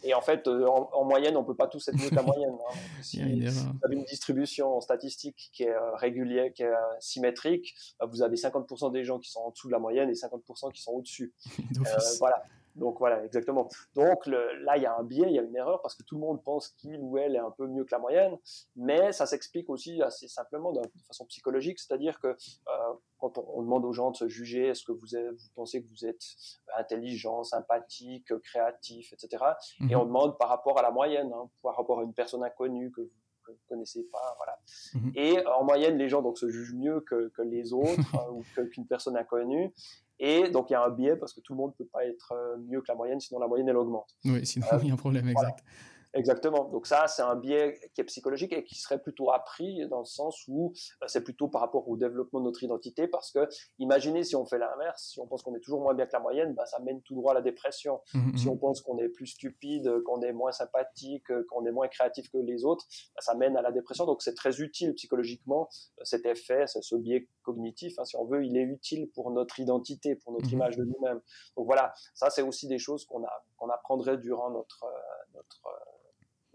Et 0.04 0.14
en 0.14 0.20
fait, 0.20 0.46
euh, 0.46 0.66
en, 0.66 1.04
moyenne, 1.04 1.36
on 1.36 1.40
ne 1.40 1.46
peut 1.46 1.56
pas 1.56 1.66
tous 1.66 1.88
être 1.88 1.96
mieux 1.96 2.10
que 2.10 2.14
la 2.14 2.22
moyenne. 2.34 2.52
Hein. 2.52 2.74
Si 3.02 3.22
vous 3.22 3.48
avez 3.82 3.96
une 3.96 4.04
distribution 4.04 4.80
statistique 4.80 5.50
qui 5.52 5.64
est 5.64 5.74
euh, 5.74 5.94
régulière, 5.94 6.52
qui 6.52 6.62
est 6.62 6.66
euh, 6.66 6.76
symétrique, 7.00 7.74
bah, 7.98 8.06
vous 8.06 8.22
avez 8.22 8.36
50% 8.36 8.92
des 8.92 9.04
gens 9.04 9.18
qui 9.18 9.30
sont 9.30 9.40
en 9.40 9.50
dessous 9.50 9.68
de 9.68 9.72
la 9.72 9.78
moyenne 9.78 10.10
et 10.10 10.12
50% 10.12 10.72
qui 10.72 10.82
sont 10.82 10.92
au-dessus. 10.92 11.32
voilà. 12.20 12.44
Donc 12.74 12.98
voilà, 12.98 13.24
exactement. 13.24 13.68
Donc 13.94 14.26
là, 14.26 14.76
il 14.76 14.82
y 14.82 14.86
a 14.86 14.96
un 14.96 15.04
biais, 15.04 15.26
il 15.28 15.34
y 15.34 15.38
a 15.38 15.42
une 15.42 15.54
erreur 15.54 15.80
parce 15.82 15.94
que 15.94 16.02
tout 16.02 16.16
le 16.16 16.20
monde 16.20 16.42
pense 16.42 16.68
qu'il 16.68 16.98
ou 17.00 17.18
elle 17.18 17.36
est 17.36 17.40
un 17.40 17.50
peu 17.50 17.66
mieux 17.66 17.84
que 17.84 17.92
la 17.92 17.98
moyenne, 17.98 18.36
mais 18.76 19.12
ça 19.12 19.26
s'explique 19.26 19.70
aussi 19.70 20.02
assez 20.02 20.28
simplement 20.28 20.72
de 20.72 20.80
façon 21.06 21.24
psychologique, 21.26 21.78
c'est-à-dire 21.78 22.18
que 22.20 22.28
euh, 22.28 22.94
quand 23.18 23.38
on, 23.38 23.62
demande 23.62 23.84
aux 23.84 23.92
gens 23.92 24.10
de 24.10 24.16
se 24.16 24.28
juger, 24.28 24.68
est-ce 24.68 24.84
que 24.84 24.92
vous, 24.92 25.16
êtes, 25.16 25.32
vous 25.32 25.48
pensez 25.54 25.82
que 25.82 25.88
vous 25.88 26.04
êtes 26.04 26.22
intelligent, 26.76 27.44
sympathique, 27.44 28.36
créatif, 28.40 29.12
etc. 29.12 29.44
Et 29.80 29.94
mhm. 29.94 29.96
on 29.96 30.04
demande 30.06 30.38
par 30.38 30.48
rapport 30.48 30.78
à 30.78 30.82
la 30.82 30.90
moyenne, 30.90 31.32
hein, 31.32 31.48
par 31.62 31.76
rapport 31.76 32.00
à 32.00 32.02
une 32.02 32.14
personne 32.14 32.42
inconnue 32.42 32.90
que 32.90 33.02
vous 33.02 33.10
que 33.44 33.52
vous 33.52 33.58
connaissez 33.68 34.02
pas, 34.04 34.36
voilà. 34.38 34.58
Mhm. 34.94 35.12
Et 35.14 35.46
en 35.46 35.64
moyenne, 35.64 35.98
les 35.98 36.08
gens 36.08 36.22
donc 36.22 36.38
se 36.38 36.48
jugent 36.48 36.74
mieux 36.74 37.00
que, 37.00 37.28
que 37.28 37.42
les 37.42 37.72
autres 37.72 37.84
hein, 38.14 38.26
ou 38.30 38.42
qu'une 38.70 38.86
personne 38.86 39.16
inconnue. 39.16 39.72
Et 40.18 40.48
donc, 40.50 40.70
il 40.70 40.74
y 40.74 40.76
a 40.76 40.84
un 40.84 40.90
biais 40.90 41.16
parce 41.16 41.32
que 41.32 41.40
tout 41.40 41.52
le 41.54 41.58
monde 41.58 41.72
ne 41.78 41.84
peut 41.84 41.90
pas 41.92 42.04
être 42.06 42.32
euh, 42.32 42.56
mieux 42.68 42.80
que 42.80 42.86
la 42.88 42.94
moyenne, 42.94 43.20
sinon 43.20 43.40
la 43.40 43.48
moyenne, 43.48 43.68
elle 43.68 43.76
augmente. 43.76 44.14
Oui, 44.24 44.46
sinon 44.46 44.66
il 44.82 44.88
y 44.88 44.90
a 44.90 44.94
un 44.94 44.96
problème, 44.96 45.28
exact. 45.28 45.64
Exactement. 46.14 46.68
Donc 46.70 46.86
ça, 46.86 47.08
c'est 47.08 47.22
un 47.22 47.34
biais 47.34 47.78
qui 47.92 48.00
est 48.00 48.04
psychologique 48.04 48.52
et 48.52 48.62
qui 48.62 48.76
serait 48.76 49.00
plutôt 49.00 49.32
appris 49.32 49.86
dans 49.88 49.98
le 49.98 50.04
sens 50.04 50.44
où 50.46 50.72
euh, 51.02 51.06
c'est 51.08 51.22
plutôt 51.22 51.48
par 51.48 51.60
rapport 51.60 51.88
au 51.88 51.96
développement 51.96 52.38
de 52.38 52.44
notre 52.44 52.62
identité 52.62 53.08
parce 53.08 53.32
que 53.32 53.48
imaginez 53.80 54.22
si 54.22 54.36
on 54.36 54.46
fait 54.46 54.58
l'inverse, 54.58 55.10
si 55.10 55.20
on 55.20 55.26
pense 55.26 55.42
qu'on 55.42 55.54
est 55.56 55.60
toujours 55.60 55.80
moins 55.80 55.92
bien 55.92 56.06
que 56.06 56.12
la 56.12 56.20
moyenne, 56.20 56.54
bah, 56.54 56.66
ça 56.66 56.78
mène 56.80 57.02
tout 57.02 57.16
droit 57.16 57.32
à 57.32 57.34
la 57.34 57.42
dépression. 57.42 58.00
Mmh, 58.14 58.18
mmh, 58.18 58.36
si 58.36 58.48
on 58.48 58.54
mmh. 58.54 58.60
pense 58.60 58.80
qu'on 58.80 58.98
est 58.98 59.08
plus 59.08 59.26
stupide, 59.26 59.90
qu'on 60.04 60.22
est 60.22 60.32
moins 60.32 60.52
sympathique, 60.52 61.26
qu'on 61.48 61.66
est 61.66 61.72
moins 61.72 61.88
créatif 61.88 62.30
que 62.30 62.38
les 62.38 62.64
autres, 62.64 62.84
bah, 63.16 63.20
ça 63.20 63.34
mène 63.34 63.56
à 63.56 63.62
la 63.62 63.72
dépression. 63.72 64.06
Donc 64.06 64.22
c'est 64.22 64.34
très 64.34 64.60
utile 64.60 64.94
psychologiquement 64.94 65.68
euh, 65.98 66.04
cet 66.04 66.26
effet, 66.26 66.66
ce 66.66 66.94
biais 66.94 67.28
cognitif, 67.42 67.98
hein, 67.98 68.04
si 68.04 68.16
on 68.16 68.24
veut, 68.24 68.44
il 68.44 68.56
est 68.56 68.62
utile 68.62 69.10
pour 69.10 69.32
notre 69.32 69.58
identité, 69.58 70.14
pour 70.14 70.32
notre 70.32 70.50
image 70.52 70.76
de 70.76 70.84
nous-mêmes. 70.84 71.20
Donc 71.56 71.66
voilà, 71.66 71.92
ça 72.14 72.30
c'est 72.30 72.42
aussi 72.42 72.68
des 72.68 72.78
choses 72.78 73.04
qu'on 73.04 73.24
qu'on 73.56 73.68
apprendrait 73.70 74.18
durant 74.18 74.50
notre, 74.50 74.84
euh, 74.84 75.93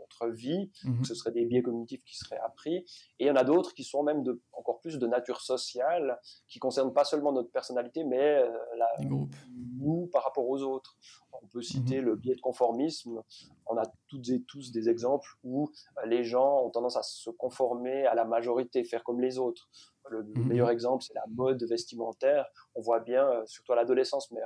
notre 0.09 0.33
vie. 0.33 0.71
Mmh 0.83 1.03
ce 1.03 1.15
seraient 1.15 1.31
des 1.31 1.45
biais 1.45 1.61
cognitifs 1.61 2.03
qui 2.03 2.17
seraient 2.17 2.39
appris. 2.39 2.77
Et 3.19 3.25
il 3.25 3.27
y 3.27 3.31
en 3.31 3.35
a 3.35 3.43
d'autres 3.43 3.73
qui 3.73 3.83
sont 3.83 4.03
même 4.03 4.23
de, 4.23 4.41
encore 4.53 4.79
plus 4.79 4.99
de 4.99 5.07
nature 5.07 5.41
sociale, 5.41 6.19
qui 6.47 6.59
concernent 6.59 6.93
pas 6.93 7.03
seulement 7.03 7.31
notre 7.31 7.51
personnalité, 7.51 8.03
mais 8.03 8.19
euh, 8.19 8.49
la, 8.77 8.88
nous 9.79 10.07
par 10.12 10.23
rapport 10.23 10.47
aux 10.47 10.62
autres. 10.62 10.97
On 11.41 11.47
peut 11.47 11.62
citer 11.62 12.01
mmh 12.01 12.05
le 12.05 12.15
biais 12.15 12.36
de 12.36 12.41
conformisme. 12.41 13.21
On 13.65 13.77
a 13.77 13.84
toutes 14.07 14.29
et 14.29 14.41
tous 14.43 14.71
des 14.71 14.89
exemples 14.89 15.29
où 15.43 15.69
euh, 15.97 16.05
les 16.05 16.23
gens 16.23 16.63
ont 16.65 16.69
tendance 16.69 16.97
à 16.97 17.03
se 17.03 17.29
conformer 17.29 18.05
à 18.05 18.15
la 18.15 18.25
majorité, 18.25 18.84
faire 18.84 19.03
comme 19.03 19.21
les 19.21 19.38
autres. 19.38 19.69
Le, 20.10 20.23
mmh 20.23 20.47
meilleur 20.47 20.69
exemple, 20.69 21.03
c'est 21.03 21.13
la 21.13 21.25
mode 21.29 21.63
vestimentaire. 21.63 22.45
On 22.75 22.81
voit 22.81 22.99
bien, 22.99 23.25
euh, 23.29 23.45
surtout 23.45 23.73
à 23.73 23.75
l'adolescence, 23.75 24.31
mais 24.31 24.41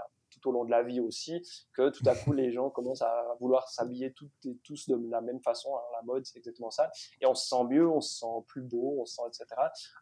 au 0.45 0.51
long 0.51 0.65
de 0.65 0.71
la 0.71 0.83
vie 0.83 0.99
aussi, 0.99 1.41
que 1.73 1.89
tout 1.89 2.03
à 2.05 2.15
coup 2.15 2.33
les 2.33 2.51
gens 2.51 2.69
commencent 2.69 3.01
à 3.01 3.35
vouloir 3.39 3.69
s'habiller 3.69 4.13
toutes 4.13 4.31
et 4.45 4.57
tous 4.63 4.89
de 4.89 4.97
la 5.09 5.21
même 5.21 5.41
façon. 5.41 5.69
la 5.93 6.01
mode, 6.03 6.25
c'est 6.25 6.37
exactement 6.37 6.71
ça. 6.71 6.91
Et 7.21 7.25
on 7.25 7.35
se 7.35 7.47
sent 7.47 7.63
mieux, 7.69 7.87
on 7.87 8.01
se 8.01 8.19
sent 8.19 8.43
plus 8.47 8.61
beau, 8.61 8.97
on 8.99 9.05
se 9.05 9.15
sent, 9.15 9.21
etc. 9.27 9.45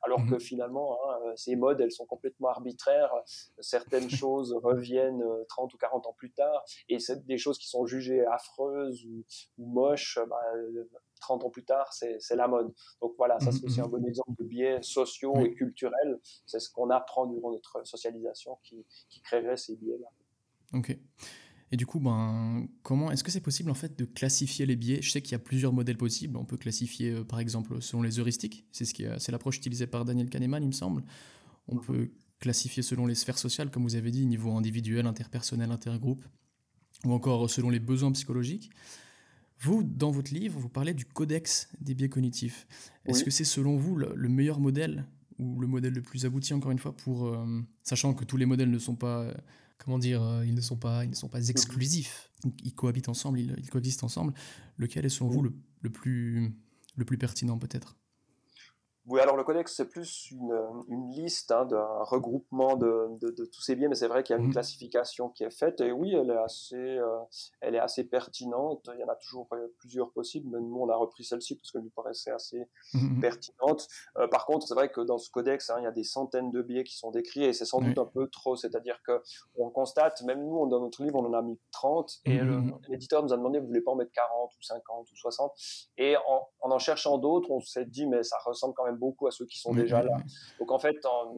Alors 0.03 0.19
que 0.25 0.35
mhm. 0.35 0.39
finalement, 0.39 0.97
hein, 1.03 1.19
euh, 1.25 1.33
ces 1.35 1.55
modes, 1.55 1.81
elles 1.81 1.91
sont 1.91 2.05
complètement 2.05 2.49
arbitraires. 2.49 3.13
Certaines 3.59 4.09
choses 4.09 4.57
reviennent 4.63 5.23
30 5.49 5.71
euh, 5.71 5.75
ou 5.75 5.77
40 5.77 6.07
ans 6.07 6.13
plus 6.13 6.31
tard, 6.31 6.63
et 6.89 6.99
c'est 6.99 7.25
des 7.25 7.37
choses 7.37 7.57
qui 7.57 7.67
sont 7.67 7.85
jugées 7.85 8.25
affreuses 8.25 9.05
ou, 9.05 9.25
moches. 9.57 10.19
30 11.21 11.39
bah, 11.39 11.45
ans 11.45 11.49
plus 11.49 11.65
tard, 11.65 11.93
c'est 11.93 12.35
la 12.35 12.47
mode. 12.47 12.73
Donc 13.01 13.13
voilà, 13.17 13.39
ça 13.39 13.51
c'est 13.51 13.63
aussi 13.65 13.79
mhm. 13.79 13.85
un 13.85 13.89
bon 13.89 14.05
exemple 14.05 14.31
de 14.39 14.43
biais 14.43 14.81
sociaux 14.81 15.35
et 15.39 15.53
culturels. 15.53 16.19
C'est 16.45 16.59
ce 16.59 16.69
qu'on 16.71 16.89
apprend 16.89 17.25
durant 17.25 17.51
notre 17.51 17.85
socialisation 17.85 18.57
qui, 18.63 18.85
qui 19.09 19.21
créerait 19.21 19.57
ces 19.57 19.75
biais-là. 19.75 20.07
Ok. 20.73 20.97
Et 21.73 21.77
du 21.77 21.85
coup, 21.85 21.99
ben, 22.01 22.67
comment 22.83 23.11
est-ce 23.11 23.23
que 23.23 23.31
c'est 23.31 23.41
possible 23.41 23.71
en 23.71 23.75
fait 23.75 23.97
de 23.97 24.03
classifier 24.03 24.65
les 24.65 24.75
biais 24.75 25.01
Je 25.01 25.09
sais 25.09 25.21
qu'il 25.21 25.31
y 25.31 25.35
a 25.35 25.39
plusieurs 25.39 25.71
modèles 25.71 25.97
possibles. 25.97 26.35
On 26.35 26.43
peut 26.43 26.57
classifier, 26.57 27.11
euh, 27.11 27.23
par 27.23 27.39
exemple, 27.39 27.81
selon 27.81 28.01
les 28.01 28.19
heuristiques. 28.19 28.65
C'est 28.71 28.83
ce 28.85 28.93
qui, 28.93 29.05
c'est 29.19 29.31
l'approche 29.31 29.57
utilisée 29.57 29.87
par 29.87 30.03
Daniel 30.03 30.29
Kahneman, 30.29 30.61
il 30.61 30.67
me 30.67 30.73
semble. 30.73 31.03
On 31.67 31.77
peut 31.77 32.11
classifier 32.41 32.83
selon 32.83 33.05
les 33.05 33.15
sphères 33.15 33.37
sociales, 33.37 33.71
comme 33.71 33.83
vous 33.83 33.95
avez 33.95 34.11
dit, 34.11 34.25
niveau 34.25 34.51
individuel, 34.51 35.05
interpersonnel, 35.05 35.71
intergroupe, 35.71 36.25
ou 37.05 37.13
encore 37.13 37.49
selon 37.49 37.69
les 37.69 37.79
besoins 37.79 38.11
psychologiques. 38.11 38.69
Vous, 39.59 39.83
dans 39.83 40.09
votre 40.09 40.33
livre, 40.33 40.59
vous 40.59 40.69
parlez 40.69 40.93
du 40.93 41.05
codex 41.05 41.69
des 41.79 41.93
biais 41.93 42.09
cognitifs. 42.09 42.67
Est-ce 43.05 43.23
que 43.23 43.29
c'est 43.29 43.43
selon 43.45 43.77
vous 43.77 43.95
le, 43.95 44.27
meilleur 44.27 44.59
modèle 44.59 45.05
ou 45.37 45.59
le 45.61 45.67
modèle 45.67 45.93
le 45.93 46.01
plus 46.01 46.25
abouti, 46.25 46.53
encore 46.53 46.71
une 46.71 46.79
fois, 46.79 46.97
pour 46.97 47.27
euh, 47.27 47.61
sachant 47.83 48.15
que 48.15 48.25
tous 48.25 48.37
les 48.37 48.47
modèles 48.47 48.71
ne 48.71 48.79
sont 48.79 48.95
pas 48.95 49.31
comment 49.83 49.99
dire, 49.99 50.21
euh, 50.21 50.45
ils 50.45 50.53
ne 50.53 50.61
sont 50.61 50.77
pas, 50.77 51.03
ils 51.03 51.09
ne 51.09 51.15
sont 51.15 51.29
pas 51.29 51.47
exclusifs. 51.49 52.29
Ils 52.63 52.73
cohabitent 52.73 53.09
ensemble, 53.09 53.39
ils, 53.39 53.69
coexistent 53.69 54.03
ensemble. 54.03 54.33
Lequel 54.77 55.05
est 55.05 55.09
selon 55.09 55.29
vous 55.29 55.43
le, 55.43 55.53
le 55.81 55.89
plus, 55.89 56.53
le 56.95 57.05
plus 57.05 57.17
pertinent 57.17 57.57
peut-être? 57.57 57.97
Oui, 59.07 59.19
alors 59.19 59.35
le 59.35 59.43
codex, 59.43 59.75
c'est 59.75 59.89
plus 59.89 60.29
une, 60.31 60.53
une 60.87 61.09
liste 61.09 61.51
hein, 61.51 61.65
d'un 61.65 62.03
regroupement 62.03 62.75
de, 62.75 63.07
de, 63.19 63.31
de, 63.31 63.45
tous 63.45 63.61
ces 63.61 63.75
biens, 63.75 63.89
mais 63.89 63.95
c'est 63.95 64.07
vrai 64.07 64.21
qu'il 64.21 64.35
y 64.35 64.39
a 64.39 64.41
une 64.41 64.49
mmh. 64.49 64.53
classification 64.53 65.29
qui 65.29 65.43
est 65.43 65.49
faite, 65.49 65.81
et 65.81 65.91
oui, 65.91 66.13
elle 66.13 66.29
est 66.29 66.37
assez, 66.37 66.75
euh, 66.75 67.17
elle 67.61 67.73
est 67.75 67.79
assez 67.79 68.03
pertinente. 68.03 68.89
Il 68.93 68.99
y 68.99 69.03
en 69.03 69.07
a 69.07 69.15
toujours 69.15 69.47
euh, 69.53 69.67
plusieurs 69.79 70.11
possibles, 70.11 70.49
mais 70.51 70.59
nous, 70.59 70.77
on 70.77 70.89
a 70.89 70.95
repris 70.95 71.23
celle-ci 71.23 71.55
parce 71.55 71.71
qu'elle 71.71 71.81
nous 71.81 71.89
paraissait 71.89 72.31
assez 72.31 72.67
mmh, 72.93 72.99
mmh. 72.99 73.21
pertinente. 73.21 73.87
Euh, 74.17 74.27
par 74.27 74.45
contre, 74.45 74.67
c'est 74.67 74.75
vrai 74.75 74.89
que 74.91 75.01
dans 75.01 75.17
ce 75.17 75.31
codex, 75.31 75.71
hein, 75.71 75.77
il 75.79 75.83
y 75.83 75.87
a 75.87 75.91
des 75.91 76.03
centaines 76.03 76.51
de 76.51 76.61
biais 76.61 76.83
qui 76.83 76.95
sont 76.95 77.09
décrits, 77.09 77.45
et 77.45 77.53
c'est 77.53 77.65
sans 77.65 77.81
doute 77.81 77.97
un 77.97 78.05
peu 78.05 78.27
trop, 78.27 78.55
c'est-à-dire 78.55 79.01
que 79.05 79.21
on 79.55 79.71
constate, 79.71 80.21
même 80.23 80.45
nous, 80.45 80.67
dans 80.67 80.79
notre 80.79 81.03
livre, 81.03 81.15
on 81.15 81.25
en 81.25 81.33
a 81.33 81.41
mis 81.41 81.59
30, 81.71 82.19
et 82.25 82.39
l'éditeur 82.87 83.23
nous 83.23 83.33
a 83.33 83.37
demandé, 83.37 83.59
vous 83.59 83.67
voulez 83.67 83.81
pas 83.81 83.91
en 83.91 83.95
mettre 83.95 84.11
40 84.11 84.51
ou 84.55 84.61
50 84.61 85.11
ou 85.11 85.15
60, 85.15 85.53
et 85.97 86.15
en 86.17 86.51
en, 86.61 86.71
en 86.71 86.79
cherchant 86.79 87.17
d'autres, 87.17 87.51
on 87.51 87.59
s'est 87.59 87.85
dit, 87.85 88.05
mais 88.05 88.23
ça 88.23 88.37
ressemble 88.45 88.73
quand 88.75 88.85
même 88.85 88.90
beaucoup 88.91 89.27
à 89.27 89.31
ceux 89.31 89.45
qui 89.45 89.59
sont 89.59 89.73
déjà 89.73 90.03
là. 90.03 90.17
Donc 90.59 90.71
en 90.71 90.79
fait, 90.79 90.95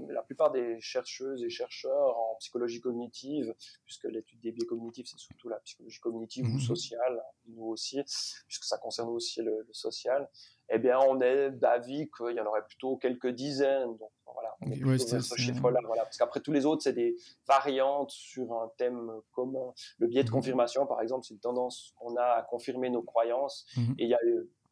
la 0.09 0.21
plupart 0.23 0.51
des 0.51 0.79
chercheuses 0.79 1.43
et 1.43 1.49
chercheurs 1.49 2.17
en 2.17 2.35
psychologie 2.39 2.81
cognitive, 2.81 3.53
puisque 3.85 4.05
l'étude 4.05 4.39
des 4.41 4.51
biais 4.51 4.65
cognitifs, 4.65 5.07
c'est 5.07 5.19
surtout 5.19 5.49
la 5.49 5.59
psychologie 5.59 5.99
cognitive 5.99 6.45
ou 6.45 6.53
mhm. 6.53 6.59
sociale, 6.59 7.23
nous 7.47 7.65
aussi, 7.65 8.01
puisque 8.47 8.63
ça 8.63 8.77
concerne 8.77 9.09
aussi 9.09 9.41
le, 9.41 9.67
social, 9.71 10.29
eh 10.69 10.79
bien, 10.79 10.99
on 10.99 11.19
est 11.21 11.51
d'avis 11.51 12.09
qu'il 12.15 12.35
y 12.35 12.39
en 12.39 12.45
aurait 12.45 12.65
plutôt 12.65 12.97
quelques 12.97 13.29
dizaines. 13.29 13.97
Donc 13.97 14.11
voilà, 14.25 14.55
on 14.61 14.71
est 14.71 14.97
ce 14.97 15.35
chiffre-là. 15.35 15.79
Voilà. 15.85 16.03
Parce 16.03 16.17
qu'après, 16.17 16.39
tous 16.39 16.51
les 16.51 16.65
autres, 16.65 16.83
c'est 16.83 16.93
des 16.93 17.15
variantes 17.47 18.11
sur 18.11 18.53
un 18.53 18.71
thème 18.77 19.11
commun. 19.31 19.73
Le 19.97 20.07
biais 20.07 20.23
de 20.23 20.29
mhm. 20.29 20.35
confirmation, 20.35 20.85
par 20.85 21.01
exemple, 21.01 21.25
c'est 21.25 21.33
une 21.33 21.39
tendance 21.39 21.93
qu'on 21.97 22.15
a 22.15 22.23
à 22.23 22.41
confirmer 22.43 22.89
nos 22.89 23.01
croyances. 23.01 23.65
Mhm. 23.77 23.95
Et 23.97 24.03
il 24.03 24.09
y 24.09 24.15
a 24.15 24.19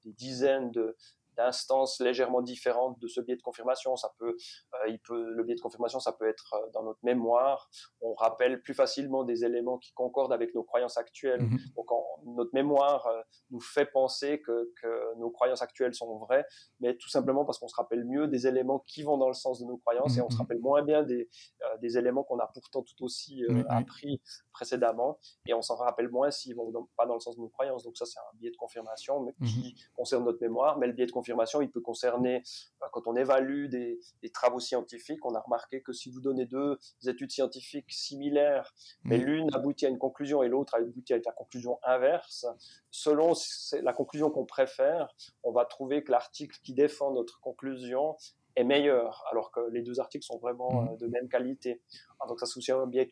des 0.04 0.14
dizaines 0.14 0.72
de, 0.72 0.96
d'instances 1.38 2.00
légèrement 2.00 2.42
différentes 2.42 3.00
de 3.00 3.08
ce 3.08 3.22
biais 3.22 3.36
de 3.36 3.42
confirmation. 3.42 3.96
Ça 3.96 4.12
peut, 4.18 4.36
euh, 4.74 4.88
il 4.90 5.00
peut, 5.00 5.32
le 5.32 5.44
biais 5.44 5.56
de 5.56 5.62
confirmation, 5.62 6.00
ça 6.00 6.12
peut 6.12 6.28
être 6.28 6.54
euh, 6.54 6.70
dans 6.74 6.84
notre 6.84 7.00
mémoire. 7.04 7.70
On 8.02 8.14
rappelle 8.14 8.62
plus 8.62 8.74
facilement 8.74 9.24
des 9.24 9.44
éléments 9.46 9.78
qui 9.78 9.94
concordent 9.94 10.34
avec 10.34 10.54
nos 10.56 10.64
croyances 10.64 10.98
actuelles. 10.98 11.44
Mmh 11.44 11.58
Donc, 11.76 11.88
notre 12.26 12.52
mémoire 12.54 13.08
euh, 13.08 13.22
nous 13.50 13.62
fait 13.62 13.86
penser 13.86 14.42
que, 14.42 14.72
que, 14.82 15.18
nos 15.18 15.30
croyances 15.30 15.62
actuelles 15.62 15.94
sont 15.94 16.18
vraies, 16.18 16.46
mais 16.80 16.96
tout 16.96 17.10
simplement 17.10 17.46
parce 17.46 17.60
qu'on 17.60 17.68
se 17.68 17.76
rappelle 17.76 18.06
mieux 18.06 18.28
des 18.28 18.48
éléments 18.48 18.80
qui 18.80 19.04
vont 19.04 19.18
dans 19.18 19.28
le 19.28 19.34
sens 19.34 19.60
de 19.60 19.66
nos 19.66 19.78
croyances 19.78 20.18
et 20.18 20.22
on 20.22 20.30
se 20.30 20.36
mmh 20.36 20.40
rappelle 20.40 20.60
moins 20.60 20.84
bien 20.84 21.04
des, 21.04 21.30
des 21.82 21.98
éléments 21.98 22.24
qu'on 22.24 22.40
a 22.40 22.48
pourtant 22.48 22.82
tout 22.82 23.04
aussi 23.04 23.44
appris 23.70 24.22
précédemment 24.54 25.20
et 25.46 25.54
on 25.54 25.62
s'en 25.62 25.76
rappelle 25.76 26.10
moins 26.10 26.32
s'ils 26.32 26.56
vont 26.56 26.72
pas 26.98 27.06
dans 27.06 27.14
le 27.14 27.20
sens 27.20 27.36
de 27.36 27.42
nos 27.42 27.50
croyances. 27.50 27.84
Donc 27.84 27.98
ça, 27.98 28.06
c'est 28.06 28.20
un 28.20 28.38
biais 28.38 28.52
de 28.52 28.58
confirmation 28.58 29.22
mais 29.22 29.34
qui 29.46 29.76
concerne 29.96 30.24
notre 30.24 30.42
mémoire. 30.42 30.78
Mais 30.78 30.88
le 30.88 30.94
biais 30.94 31.06
de 31.06 31.12
confirmation, 31.22 31.62
il 31.62 31.70
peut 31.70 31.82
concerner, 31.82 32.42
euh, 32.82 32.88
quand 32.92 33.06
on 33.06 33.16
évalue 33.16 33.68
des, 33.68 34.00
travaux 34.34 34.60
scientifiques, 34.60 35.24
on 35.24 35.36
a 35.36 35.40
remarqué 35.40 35.82
que 35.82 35.94
si 35.94 36.10
vous 36.10 36.20
donnez 36.20 36.46
deux 36.46 36.80
études 37.08 37.32
scientifiques 37.32 37.92
similaires, 37.92 38.74
mais 39.04 39.20
mmh. 39.20 39.24
l'une 39.24 39.56
aboutit 39.56 39.86
à 39.86 39.90
une 39.90 40.00
conclusion 40.00 40.42
et 40.42 40.48
l'autre 40.48 40.76
aboutit 40.76 41.14
à 41.14 41.20
la 41.24 41.32
conclusion 41.32 41.80
inverse, 41.84 42.48
selon 42.90 43.34
la 43.84 43.94
conclusion 43.94 44.32
qu'on 44.32 44.46
préfère, 44.46 45.14
on 45.44 45.52
va 45.52 45.66
trouver 45.66 46.04
que 46.04 46.12
l'article 46.12 46.58
qui 46.64 46.74
défend 46.74 47.12
notre 47.12 47.40
conclusion 47.40 48.16
est 48.56 48.64
meilleur, 48.64 49.24
alors 49.32 49.52
que 49.52 49.62
les 49.72 49.82
deux 49.82 50.00
articles 50.00 50.26
sont 50.26 50.40
vraiment 50.40 50.72
mmh. 50.72 50.90
euh, 50.90 50.98
de 50.98 51.08
même 51.08 51.30
qualité. 51.30 51.82
Ah, 52.20 52.28
donc 52.28 52.40
ça 52.40 52.48
biais 52.88 53.06
de 53.06 53.12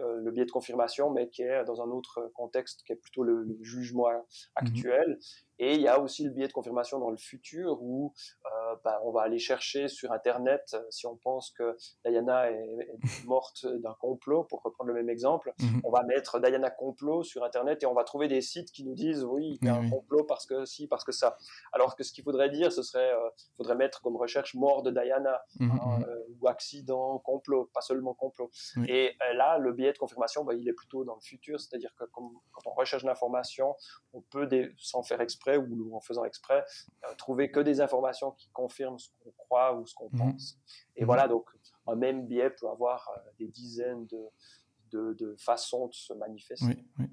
euh, 0.00 0.20
le 0.22 0.30
biais 0.30 0.46
de 0.46 0.50
confirmation, 0.50 1.10
mais 1.10 1.28
qui 1.28 1.42
est 1.42 1.64
dans 1.64 1.82
un 1.82 1.90
autre 1.90 2.30
contexte, 2.34 2.82
qui 2.84 2.92
est 2.92 2.96
plutôt 2.96 3.22
le, 3.22 3.46
jugement 3.60 4.10
mmh 4.10 4.22
actuel. 4.56 5.18
Et 5.58 5.74
il 5.74 5.80
y 5.80 5.88
a 5.88 6.00
aussi 6.00 6.24
le 6.24 6.30
biais 6.30 6.48
de 6.48 6.52
confirmation 6.52 6.98
dans 6.98 7.10
le 7.10 7.16
futur 7.16 7.82
où 7.82 8.12
euh, 8.44 8.76
bah, 8.84 9.00
on 9.04 9.10
va 9.10 9.22
aller 9.22 9.38
chercher 9.38 9.88
sur 9.88 10.12
Internet, 10.12 10.62
euh, 10.74 10.82
si 10.90 11.06
on 11.06 11.16
pense 11.16 11.50
que 11.50 11.76
Diana 12.04 12.50
est, 12.50 13.24
morte 13.24 13.66
d'un 13.66 13.94
complot, 13.98 14.44
pour 14.44 14.62
reprendre 14.62 14.88
le 14.88 14.94
même 14.94 15.08
exemple, 15.08 15.52
mmh 15.58 15.66
on 15.84 15.90
va 15.90 16.02
mettre 16.02 16.40
Diana 16.40 16.70
complot 16.70 17.22
sur 17.22 17.44
Internet 17.44 17.82
et 17.82 17.86
on 17.86 17.94
va 17.94 18.02
trouver 18.02 18.28
des 18.28 18.40
sites 18.40 18.72
qui 18.72 18.84
nous 18.84 18.94
disent 18.94 19.24
oui, 19.24 19.58
il 19.60 19.66
y 19.66 19.70
a 19.70 19.76
un 19.76 19.88
complot 19.88 20.24
parce 20.24 20.46
que 20.46 20.64
si, 20.64 20.88
parce 20.88 21.04
que 21.04 21.12
ça. 21.12 21.36
Alors 21.72 21.96
que 21.96 22.02
ce 22.02 22.12
qu'il 22.12 22.24
faudrait 22.24 22.50
dire, 22.50 22.72
ce 22.72 22.82
serait, 22.82 23.12
euh, 23.12 23.28
faudrait 23.56 23.76
mettre 23.76 24.02
comme 24.02 24.16
recherche 24.16 24.54
mort 24.54 24.82
de 24.82 24.90
Diana 24.90 25.40
mmh 25.60 25.70
hein, 25.70 26.00
ou 26.40 26.48
accident, 26.48 27.18
complot, 27.18 27.70
pas 27.72 27.80
seulement 27.80 28.14
complot. 28.14 28.50
Et 28.88 29.16
là, 29.34 29.58
le 29.58 29.72
biais 29.72 29.92
de 29.92 29.98
confirmation, 29.98 30.44
bah, 30.44 30.54
il 30.54 30.68
est 30.68 30.72
plutôt 30.72 31.04
dans 31.04 31.14
le 31.14 31.20
futur, 31.20 31.60
c'est-à-dire 31.60 31.94
que 31.96 32.04
quand 32.04 32.32
on 32.66 32.74
recherche 32.74 33.04
l'information, 33.04 33.74
on 34.12 34.20
peut, 34.22 34.48
sans 34.78 35.02
faire 35.02 35.20
exprès, 35.20 35.45
ou 35.54 35.94
en 35.94 36.00
faisant 36.00 36.24
exprès, 36.24 36.64
euh, 37.04 37.14
trouver 37.16 37.50
que 37.50 37.60
des 37.60 37.80
informations 37.80 38.32
qui 38.32 38.48
confirment 38.50 38.98
ce 38.98 39.08
qu'on 39.22 39.32
croit 39.36 39.78
ou 39.78 39.86
ce 39.86 39.94
qu'on 39.94 40.08
mmh. 40.12 40.18
pense. 40.18 40.58
Et 40.96 41.02
mmh. 41.02 41.06
voilà, 41.06 41.28
donc 41.28 41.48
un 41.86 41.94
même 41.94 42.26
biais 42.26 42.50
peut 42.50 42.68
avoir 42.68 43.08
euh, 43.08 43.20
des 43.38 43.48
dizaines 43.48 44.06
de, 44.06 45.14
de, 45.14 45.36
façons 45.38 45.88
de 45.88 45.94
se 45.94 46.12
manifester. 46.14 46.64
Oui, 46.66 47.06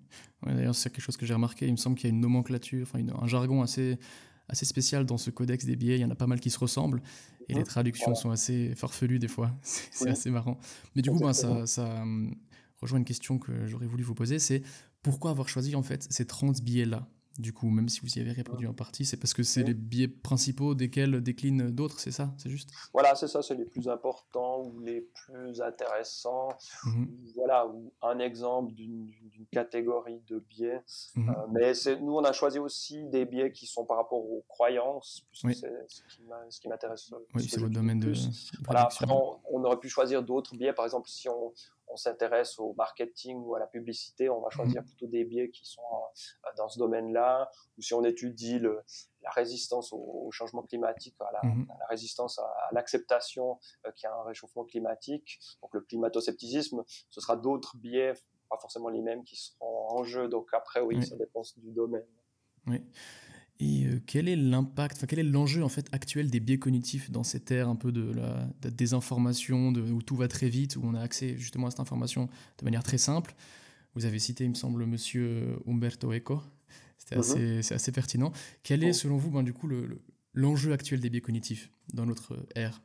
oui. 0.46 0.56
d'ailleurs, 0.56 0.76
c'est 0.76 0.90
quelque 0.90 1.04
chose 1.04 1.18
que 1.18 1.26
j'ai 1.26 1.34
remarqué. 1.34 1.68
Il 1.68 1.74
me 1.74 1.78
semble 1.78 1.98
qu'il 1.98 2.10
y 2.10 2.12
a 2.12 2.16
une 2.16 2.22
nomenclature, 2.22 2.88
enfin 2.88 3.06
un 3.22 3.28
jargon 3.28 3.62
assez, 3.62 4.00
assez 4.48 4.66
spécial 4.66 5.06
dans 5.06 5.18
ce 5.18 5.30
codex 5.30 5.66
des 5.66 5.76
biais. 5.76 5.96
Il 5.96 6.02
y 6.02 6.06
en 6.06 6.12
a 6.12 6.16
pas 6.16 6.28
mal 6.28 6.40
qui 6.40 6.50
se 6.50 6.60
ressemblent 6.60 7.02
et 7.50 7.54
les 7.54 7.62
mmh. 7.62 7.66
traductions 7.66 8.16
sont 8.16 8.32
assez 8.32 8.74
farfelues 8.76 9.20
des 9.20 9.28
fois. 9.28 9.52
C'est 9.62 10.10
assez 10.10 10.32
marrant. 10.32 10.58
Mais 10.96 11.02
du 11.02 11.12
coup, 11.12 11.20
ben, 11.20 11.34
ça, 11.34 11.68
ça 11.68 11.84
hum, 11.84 12.34
rejoint 12.84 13.00
une 13.00 13.06
question 13.06 13.40
que 13.40 13.66
j'aurais 13.66 13.88
voulu 13.88 14.04
vous 14.04 14.14
poser 14.14 14.40
c'est 14.40 14.62
pourquoi 15.02 15.32
avoir 15.32 15.50
choisi 15.50 15.76
en 15.76 15.84
fait 15.84 16.06
ces 16.10 16.26
30 16.26 16.62
biais-là 16.62 17.08
du 17.40 17.52
coup, 17.52 17.70
même 17.70 17.90
si 17.90 18.02
vous 18.02 18.18
y 18.18 18.22
avez 18.22 18.32
répondu 18.32 18.68
en 18.68 18.74
partie, 18.74 19.06
c'est 19.06 19.18
parce 19.18 19.34
que 19.34 19.42
c'est 19.42 19.64
les 19.64 19.74
biais 19.74 20.08
principaux 20.08 20.76
desquels 20.76 21.22
déclinent 21.22 21.72
d'autres, 21.72 22.00
c'est 22.00 22.12
ça 22.12 22.32
C'est 22.38 22.50
juste? 22.50 22.70
Voilà, 22.94 23.16
c'est 23.16 23.28
ça, 23.28 23.42
c'est 23.42 23.56
les 23.56 23.66
plus 23.66 23.90
importants 23.90 24.62
ou 24.62 24.80
les 24.82 25.02
plus 25.02 25.62
intéressants. 25.62 26.50
Mmh 26.86 27.06
voilà, 27.36 27.68
un 28.04 28.20
exemple 28.20 28.74
d'une 28.74 29.12
catégorie 29.52 30.22
de 30.28 30.40
biais. 30.40 30.82
Mmh 31.16 31.30
euh, 31.30 31.34
mais 31.52 31.74
nous, 32.02 32.14
on 32.14 32.24
a 32.24 32.34
choisi 32.34 32.60
aussi 32.60 33.04
des 33.06 33.26
biais 33.26 33.52
qui 33.52 33.66
sont 33.66 33.86
par 33.86 33.98
rapport 33.98 34.20
aux 34.20 34.44
croyances, 34.48 35.26
puisque 35.32 35.56
c'est 35.56 35.74
ce 36.50 36.60
qui 36.62 36.68
m'intéresse. 36.68 37.12
Oui, 37.34 37.48
c'est 37.50 37.60
votre 37.60 37.74
domaine 37.74 38.00
de. 38.00 38.14
Voilà, 38.66 38.90
on, 39.52 39.64
aurait 39.64 39.80
pu 39.80 39.90
choisir 39.90 40.22
d'autres 40.22 40.56
biais, 40.56 40.74
par 40.74 40.86
exemple, 40.86 41.10
si 41.10 41.28
on, 41.30 41.52
on 41.94 41.98
s'intéresse 41.98 42.58
au 42.58 42.74
marketing 42.74 43.38
ou 43.38 43.54
à 43.54 43.60
la 43.60 43.68
publicité, 43.68 44.28
on 44.28 44.42
va 44.42 44.50
choisir 44.50 44.82
mmh. 44.82 44.86
plutôt 44.86 45.08
des 45.08 45.24
biais 45.26 45.50
qui 45.52 45.64
sont 45.64 45.82
euh, 45.84 46.50
dans 46.58 46.68
ce 46.68 46.80
domaine-là. 46.80 47.52
Ou 47.78 47.82
si 47.82 47.94
on 47.94 48.04
étudie 48.04 48.60
la 48.60 49.30
résistance 49.30 49.94
au, 49.94 50.30
changement 50.32 50.64
climatique, 50.64 51.16
à 51.20 51.32
la, 51.32 51.50
mmh. 51.50 51.68
résistance 51.90 52.40
à, 52.40 52.52
l'acceptation 52.72 53.60
euh, 53.86 53.92
qu'il 53.92 54.10
y 54.10 54.12
a 54.12 54.16
un 54.16 54.24
réchauffement 54.24 54.66
climatique, 54.66 55.40
donc 55.62 55.76
le 55.76 55.82
climato-scepticisme, 55.82 56.84
ce 57.10 57.22
sera 57.22 57.36
d'autres 57.36 57.78
biais, 57.78 58.14
pas 58.50 58.58
forcément 58.58 58.90
les 58.90 59.02
mêmes, 59.02 59.24
qui 59.24 59.36
seront 59.36 59.92
en 59.92 60.04
jeu. 60.04 60.28
Donc 60.28 60.50
après, 60.54 60.82
oui. 60.82 61.06
ça 61.06 61.16
dépend 61.16 61.44
du 61.58 61.72
domaine. 61.72 62.06
Oui. 62.66 62.84
Et 63.60 63.86
euh, 63.86 64.02
quel 64.08 64.28
est 64.28 64.36
l'impact, 64.36 65.06
quel 65.08 65.20
est 65.20 65.24
l'enjeu 65.24 65.64
en 65.64 65.70
fait 65.70 65.88
actuel 65.92 66.30
des 66.30 66.40
biais 66.40 66.58
cognitifs 66.58 67.12
dans 67.12 67.24
cette 67.24 67.52
ère 67.52 67.70
un 67.70 67.76
peu 67.76 67.92
de 67.92 68.12
la, 68.12 68.48
désinformation, 68.72 69.72
de, 69.72 69.82
où 69.82 70.02
tout 70.02 70.16
va 70.16 70.28
très 70.28 70.50
vite, 70.50 70.76
où 70.76 70.82
on 70.84 70.96
a 70.96 71.02
accès 71.02 71.38
justement 71.38 71.68
à 71.68 71.70
cette 71.70 71.80
information 71.80 72.30
de 72.58 72.66
manière 72.66 72.84
très 72.84 72.98
simple? 72.98 73.36
Vous 73.96 74.06
avez 74.06 74.20
cité, 74.20 74.44
il 74.44 74.50
me 74.50 74.56
semble, 74.56 74.86
Monsieur 74.86 75.60
Umberto 75.68 76.12
Eco. 76.12 76.42
C'était 76.98 77.16
mhm. 77.16 77.22
assez, 77.22 77.74
assez, 77.74 77.92
pertinent. 77.92 78.32
Quel 78.64 78.84
est, 78.84 78.94
selon 78.94 79.18
vous, 79.18 79.30
ben, 79.30 79.44
du 79.44 79.54
coup, 79.54 79.70
l'enjeu 80.34 80.70
le, 80.70 80.74
actuel 80.74 81.00
des 81.00 81.10
biais 81.10 81.22
cognitifs 81.22 81.70
dans 81.94 82.06
notre 82.06 82.38
ère? 82.56 82.82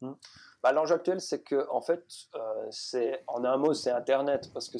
Mhm. 0.00 0.16
bah, 0.62 0.72
L'enjeu 0.72 0.94
actuel, 0.94 1.20
c'est 1.20 1.42
que, 1.42 1.68
en 1.70 1.82
fait, 1.82 2.04
euh, 2.34 2.38
c'est 2.70 3.22
en 3.26 3.44
un 3.44 3.56
mot, 3.58 3.74
c'est 3.74 3.90
Internet, 3.90 4.50
parce 4.54 4.68
que 4.68 4.78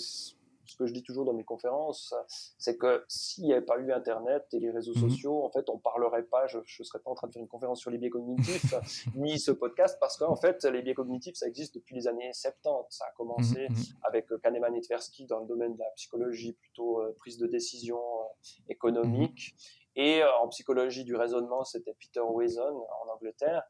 ce 0.76 0.84
que 0.84 0.86
je 0.86 0.92
dis 0.92 1.02
toujours 1.02 1.24
dans 1.24 1.32
mes 1.32 1.44
conférences, 1.44 2.14
c'est 2.58 2.76
que 2.76 3.04
s'il 3.08 3.44
n'y 3.44 3.52
avait 3.54 3.64
pas 3.64 3.78
eu 3.78 3.92
Internet 3.92 4.46
et 4.52 4.60
les 4.60 4.70
réseaux 4.70 4.94
mhm. 4.94 5.08
sociaux, 5.10 5.42
en 5.42 5.50
fait, 5.50 5.70
on 5.70 5.78
parlerait 5.78 6.24
pas, 6.24 6.46
je 6.46 6.58
ne 6.58 6.84
serais 6.84 6.98
pas 6.98 7.10
en 7.10 7.14
train 7.14 7.28
de 7.28 7.32
faire 7.32 7.42
une 7.42 7.48
conférence 7.48 7.80
sur 7.80 7.90
les 7.90 7.96
biais 7.96 8.10
cognitifs, 8.10 8.74
ni 9.16 9.38
ce 9.38 9.52
podcast, 9.52 9.96
parce 10.00 10.18
qu'en 10.18 10.36
fait, 10.36 10.64
les 10.64 10.82
biais 10.82 10.94
cognitifs, 10.94 11.36
ça 11.36 11.46
existe 11.46 11.74
depuis 11.74 11.94
les 11.94 12.08
années 12.08 12.30
70. 12.32 12.86
Ça 12.90 13.06
a 13.06 13.12
commencé 13.16 13.68
mhm, 13.68 13.76
mhm. 13.76 13.84
avec 14.02 14.30
euh, 14.32 14.38
Kahneman 14.38 14.74
et 14.74 14.80
Tversky 14.82 15.26
dans 15.26 15.40
le 15.40 15.46
domaine 15.46 15.74
de 15.74 15.78
la 15.78 15.90
psychologie, 15.96 16.52
plutôt 16.52 17.00
euh, 17.00 17.14
prise 17.18 17.38
de 17.38 17.46
décision 17.46 17.98
euh, 17.98 18.68
économique. 18.68 19.56
Et 19.96 20.22
en 20.22 20.48
psychologie 20.48 21.04
du 21.04 21.16
raisonnement, 21.16 21.64
c'était 21.64 21.94
Peter 21.94 22.20
Wason 22.20 22.86
en 23.02 23.08
Angleterre. 23.14 23.62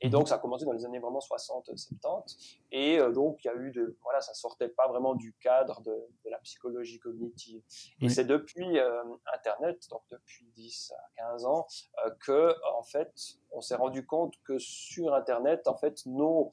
Et 0.00 0.08
donc, 0.08 0.28
ça 0.28 0.36
a 0.36 0.38
commencé 0.38 0.64
dans 0.64 0.72
les 0.72 0.84
années 0.84 1.00
vraiment 1.00 1.20
60, 1.20 1.66
70. 1.76 2.58
Et 2.70 2.98
euh, 2.98 3.12
donc, 3.12 3.44
il 3.44 3.48
y 3.48 3.50
a 3.50 3.54
eu 3.54 3.70
de, 3.70 3.96
voilà, 4.02 4.20
ça 4.20 4.34
sortait 4.34 4.68
pas 4.68 4.88
vraiment 4.88 5.14
du 5.14 5.34
cadre 5.40 5.80
de, 5.82 5.92
de 6.24 6.30
la 6.30 6.38
psychologie 6.38 6.98
cognitive. 6.98 7.62
Et 8.00 8.08
c'est 8.08 8.24
depuis 8.24 8.78
euh, 8.78 9.02
Internet, 9.32 9.88
donc 9.90 10.02
depuis 10.10 10.46
10 10.54 10.92
à 10.96 11.30
15 11.30 11.44
ans, 11.46 11.66
euh, 12.04 12.10
que, 12.20 12.54
en 12.74 12.82
fait, 12.82 13.12
on 13.50 13.60
s'est 13.60 13.76
rendu 13.76 14.04
compte 14.04 14.34
que 14.44 14.58
sur 14.58 15.14
Internet, 15.14 15.68
en 15.68 15.76
fait, 15.76 16.04
nos, 16.06 16.50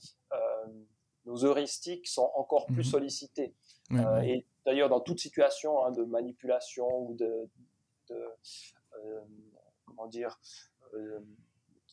nos 1.26 1.46
heuristiques 1.46 2.08
sont 2.08 2.32
encore 2.36 2.66
plus 2.68 2.88
mmh 2.88 2.92
sollicités. 2.92 3.56
et 4.24 4.46
d'ailleurs, 4.66 4.90
dans 4.90 5.00
toute 5.00 5.20
situation 5.20 5.84
hein, 5.84 5.92
de 5.92 6.04
manipulation 6.04 6.88
ou 6.88 7.16
de, 7.16 7.50
de 8.10 8.28
comment 9.86 10.08
dire, 10.08 10.40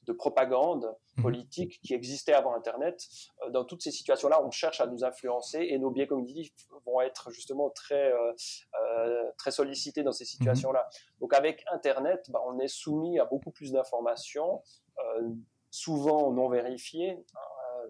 de 0.07 0.13
propagande 0.13 0.95
mmh. 1.17 1.23
politique 1.23 1.81
qui 1.83 1.95
existait 1.95 2.33
avant 2.33 2.55
Internet. 2.55 3.07
Euh, 3.43 3.51
dans 3.51 3.65
toutes 3.65 3.83
ces 3.83 3.91
situations-là, 3.91 4.43
on 4.45 4.51
cherche 4.51 4.81
à 4.81 4.87
nous 4.87 5.05
influencer 5.05 5.67
et 5.69 5.79
nos 5.79 5.91
biais 5.91 6.07
cognitifs 6.07 6.53
vont 6.87 7.01
être 7.01 7.31
justement 7.31 7.71
très, 7.71 8.13
euh, 8.13 8.33
euh, 8.81 9.31
très 9.37 9.51
sollicités 9.51 10.03
dans 10.03 10.13
ces 10.13 10.25
situations-là. 10.25 10.89
Donc 11.21 11.35
avec 11.35 11.65
Internet, 11.73 12.31
bah, 12.31 12.41
on 12.47 12.59
est 12.61 12.69
soumis 12.69 13.19
à 13.19 13.25
beaucoup 13.25 13.51
plus 13.51 13.73
d'informations, 13.73 14.63
souvent 15.71 16.33
non 16.33 16.49
vérifiées. 16.49 17.25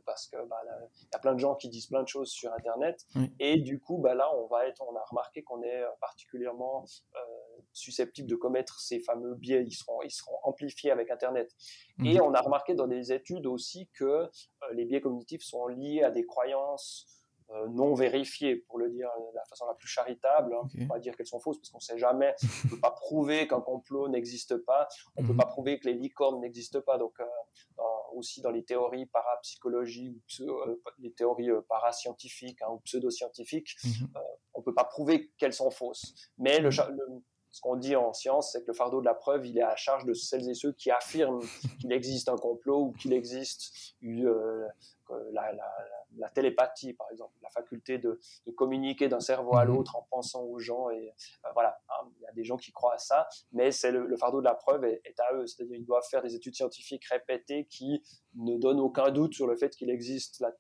Parce 0.05 0.27
que 0.29 0.37
bah, 0.47 0.61
y 1.01 1.17
a 1.17 1.19
plein 1.19 1.33
de 1.33 1.39
gens 1.39 1.55
qui 1.55 1.71
disent 1.71 1.87
plein 1.87 2.03
de 2.03 2.09
choses 2.09 2.31
sur 2.31 2.53
Internet 2.53 3.07
et 3.41 3.59
du 3.59 3.81
coup 3.81 3.97
bah 3.97 4.15
là 4.15 4.31
on 4.37 4.47
va 4.47 4.67
être 4.67 4.83
on 4.87 4.95
a 4.95 5.03
remarqué 5.09 5.43
qu'on 5.43 5.63
est 5.63 5.83
particulièrement 6.01 6.85
susceptibles 7.73 8.29
de 8.29 8.37
commettre 8.37 8.81
ces 8.81 9.01
fameux 9.01 9.35
biais, 9.35 9.65
ils 9.67 9.75
seront, 9.75 10.03
ils 10.03 10.11
seront 10.11 10.39
amplifiés 10.43 10.91
avec 10.91 11.11
Internet. 11.11 11.55
Et 12.05 12.15
mhm. 12.15 12.23
on 12.23 12.35
a 12.35 12.41
remarqué 12.41 12.75
dans 12.75 12.87
des 12.87 13.13
études 13.13 13.47
aussi 13.47 13.89
que 13.95 14.05
euh, 14.05 14.29
les 14.73 14.85
biais 14.85 15.01
cognitifs 15.01 15.43
sont 15.43 15.67
liés 15.67 16.03
à 16.03 16.11
des 16.11 16.27
croyances 16.27 17.07
euh, 17.51 17.69
non 17.69 17.95
vérifiées, 17.95 18.57
pour 18.57 18.79
le 18.79 18.91
dire 18.91 19.09
de 19.33 19.37
la 19.37 19.45
façon 19.45 19.67
la 19.67 19.75
plus 19.75 19.87
charitable. 19.87 20.53
Hein. 20.53 20.69
On 20.81 20.95
va 20.95 20.99
dire 20.99 21.17
qu'elles 21.17 21.29
sont 21.29 21.39
fausses 21.39 21.59
parce 21.59 21.71
qu'on 21.71 21.79
ne 21.79 21.83
sait 21.83 21.99
jamais. 21.99 22.35
On 22.43 22.67
ne 22.67 22.71
peut 22.71 22.81
pas 22.81 22.91
prouver 22.91 23.47
qu'un 23.47 23.61
complot 23.61 24.09
n'existe 24.09 24.57
pas. 24.57 24.89
On 25.17 25.23
ne 25.23 25.29
peut 25.29 25.33
mhm. 25.33 25.39
pas 25.39 25.47
prouver 25.47 25.79
que 25.79 25.87
les 25.87 25.95
licornes 25.95 26.41
n'existent 26.41 26.81
pas. 26.81 26.99
Donc, 26.99 27.15
euh, 27.21 27.25
aussi 28.15 28.41
dans 28.41 28.51
les 28.51 28.65
théories 28.65 29.07
parapsychologiques 29.07 30.43
les 30.99 31.13
théories 31.13 31.51
parascientifiques 31.69 32.63
hein, 32.63 32.69
ou 32.73 32.79
pseudo-scientifiques, 32.81 33.77
mhm. 33.85 34.09
on 34.55 34.61
ne 34.61 34.65
peut 34.65 34.75
pas 34.75 34.85
prouver 34.85 35.31
qu'elles 35.39 35.53
sont 35.53 35.71
fausses. 35.71 36.15
Mais 36.39 36.59
le, 36.59 36.71
le 36.71 37.23
ce 37.57 37.63
qu'on 37.63 37.77
dit 37.77 37.97
en 37.97 38.13
science, 38.13 38.53
c'est 38.53 38.61
que 38.61 38.67
le 38.67 38.75
fardeau 38.75 39.01
de 39.01 39.07
la 39.07 39.15
preuve, 39.15 39.47
il 39.47 39.57
est 39.57 39.63
à 39.63 39.77
charge 39.77 40.05
de 40.05 40.13
celles 40.13 40.47
et 40.47 40.53
ceux 40.53 40.73
qui 40.73 40.91
affirment 40.91 41.41
qu'il 41.81 41.91
existe 41.91 42.29
un 42.29 42.37
complot 42.37 42.89
ou 42.89 42.93
qu'il 42.93 43.15
existe 43.15 43.95
euh, 44.05 44.69
la, 45.33 45.55
la, 46.19 46.29
télépathie, 46.35 46.93
par 46.93 47.11
exemple, 47.11 47.33
la 47.43 47.49
faculté 47.49 47.97
de, 47.97 48.21
de 48.47 48.53
communiquer 48.53 49.09
d'un 49.09 49.21
cerveau 49.21 49.57
à 49.57 49.65
mhm. 49.65 49.73
l'autre 49.73 49.97
en 49.97 50.07
pensant 50.11 50.43
aux 50.43 50.59
gens. 50.59 50.91
Et 50.91 51.09
euh, 51.09 51.49
voilà, 51.55 51.81
hein, 51.89 52.07
il 52.19 52.25
y 52.25 52.27
a 52.27 52.33
des 52.33 52.45
gens 52.45 52.59
qui 52.59 52.73
croient 52.73 52.93
à 52.93 52.99
ça, 52.99 53.27
mais 53.53 53.71
c'est 53.71 53.91
le, 53.91 54.15
fardeau 54.19 54.41
de 54.41 54.45
la 54.45 54.55
preuve 54.55 54.85
est, 54.85 55.19
à 55.19 55.35
eux. 55.35 55.47
C'est-à-dire, 55.47 55.77
ils 55.77 55.87
doivent 55.87 56.07
faire 56.11 56.21
des 56.21 56.35
études 56.35 56.57
scientifiques 56.57 57.07
répétées 57.07 57.65
qui 57.71 58.03
ne 58.35 58.59
donnent 58.59 58.81
aucun 58.81 59.11
doute 59.11 59.33
sur 59.33 59.47
le 59.47 59.57
fait 59.57 59.75
qu'il 59.75 59.89
existe 59.89 60.41
la, 60.41 60.53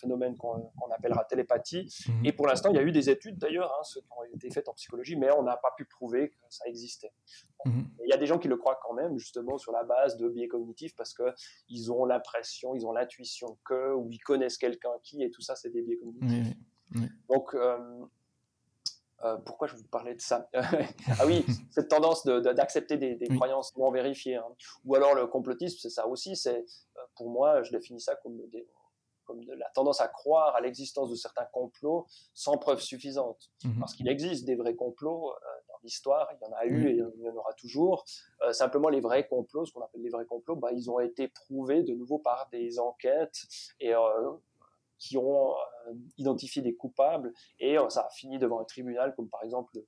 phénomène 0.00 0.36
qu'on 0.36 0.70
appellera 0.90 1.24
télépathie. 1.24 1.92
Mhm. 2.08 2.26
Et 2.26 2.32
pour 2.32 2.46
l'instant, 2.46 2.70
il 2.70 2.76
y 2.76 2.78
a 2.78 2.82
eu 2.82 2.92
des 2.92 3.10
études 3.10 3.38
d'ailleurs, 3.38 3.72
hein, 3.78 3.82
ceux 3.84 4.00
qui 4.00 4.08
ont 4.16 4.24
été 4.34 4.50
faites 4.50 4.68
en 4.68 4.74
psychologie, 4.74 5.16
mais 5.16 5.30
on 5.32 5.42
n'a 5.42 5.56
pas 5.56 5.72
pu 5.76 5.84
prouver 5.84 6.30
que 6.30 6.36
ça 6.48 6.64
existait. 6.66 7.12
Mhm. 7.64 7.88
Il 8.04 8.08
y 8.08 8.12
a 8.12 8.16
des 8.16 8.26
gens 8.26 8.38
qui 8.38 8.48
le 8.48 8.56
croient 8.56 8.80
quand 8.82 8.94
même, 8.94 9.18
justement, 9.18 9.58
sur 9.58 9.72
la 9.72 9.84
base 9.84 10.16
de 10.16 10.28
biais 10.28 10.48
cognitifs, 10.48 10.94
parce 10.96 11.14
qu'ils 11.14 11.92
ont 11.92 12.04
l'impression, 12.04 12.74
ils 12.74 12.86
ont 12.86 12.92
l'intuition 12.92 13.58
que, 13.64 13.94
ou 13.94 14.08
ils 14.10 14.20
connaissent 14.20 14.58
quelqu'un 14.58 14.92
qui, 15.02 15.22
et 15.22 15.30
tout 15.30 15.42
ça, 15.42 15.54
c'est 15.56 15.70
des 15.70 15.82
biais 15.82 15.98
cognitifs. 15.98 16.56
Donc, 17.28 17.54
euh, 17.54 17.78
euh, 19.24 19.36
pourquoi 19.36 19.68
je 19.68 19.76
vous 19.76 19.84
parlais 19.84 20.14
de 20.14 20.20
ça? 20.20 20.48
Ah 21.20 21.26
oui, 21.26 21.44
cette 21.70 21.88
tendance 21.88 22.24
d'accepter 22.24 22.96
des, 22.96 23.28
croyances 23.28 23.76
non 23.76 23.90
vérifiées. 23.90 24.36
Hein. 24.36 24.46
Ou 24.84 24.94
alors 24.94 25.14
le 25.14 25.26
complotisme, 25.26 25.78
c'est 25.80 25.90
ça 25.90 26.06
aussi. 26.06 26.36
C'est 26.36 26.58
euh, 26.58 27.00
Pour 27.16 27.30
moi, 27.30 27.62
je 27.62 27.70
définis 27.70 28.00
ça 28.00 28.16
comme 28.16 28.38
des, 28.48 28.66
comme 29.30 29.44
de 29.44 29.52
la 29.52 29.70
tendance 29.70 30.00
à 30.00 30.08
croire 30.08 30.56
à 30.56 30.60
l'existence 30.60 31.08
de 31.08 31.14
certains 31.14 31.44
complots 31.52 32.06
sans 32.34 32.58
preuve 32.58 32.80
suffisante. 32.80 33.50
Mhm. 33.64 33.78
Parce 33.78 33.94
qu'il 33.94 34.08
existe 34.08 34.44
des 34.44 34.56
vrais 34.56 34.74
complots 34.74 35.30
euh, 35.30 35.34
dans 35.68 35.78
l'histoire, 35.84 36.28
il 36.32 36.44
y 36.44 36.48
en 36.48 36.52
a 36.56 36.66
eu 36.66 36.88
et 36.88 36.92
il 36.94 37.22
y 37.22 37.28
en 37.28 37.36
aura 37.36 37.52
toujours. 37.52 38.04
Euh, 38.42 38.52
simplement, 38.52 38.88
les 38.88 39.00
vrais 39.00 39.28
complots, 39.28 39.64
ce 39.64 39.72
qu'on 39.72 39.82
appelle 39.82 40.02
les 40.02 40.10
vrais 40.10 40.26
complots, 40.26 40.56
bah, 40.56 40.72
ils 40.72 40.90
ont 40.90 40.98
été 40.98 41.28
prouvés 41.28 41.84
de 41.84 41.94
nouveau 41.94 42.18
par 42.18 42.48
des 42.50 42.80
enquêtes 42.80 43.44
et 43.78 43.94
euh, 43.94 44.32
qui 44.98 45.16
ont 45.16 45.54
identifié 46.18 46.60
des 46.60 46.74
coupables 46.74 47.32
et 47.58 47.76
ça 47.88 48.02
a 48.02 48.10
fini 48.10 48.38
devant 48.38 48.60
un 48.60 48.64
tribunal, 48.64 49.14
comme 49.14 49.30
par 49.30 49.42
exemple 49.42 49.78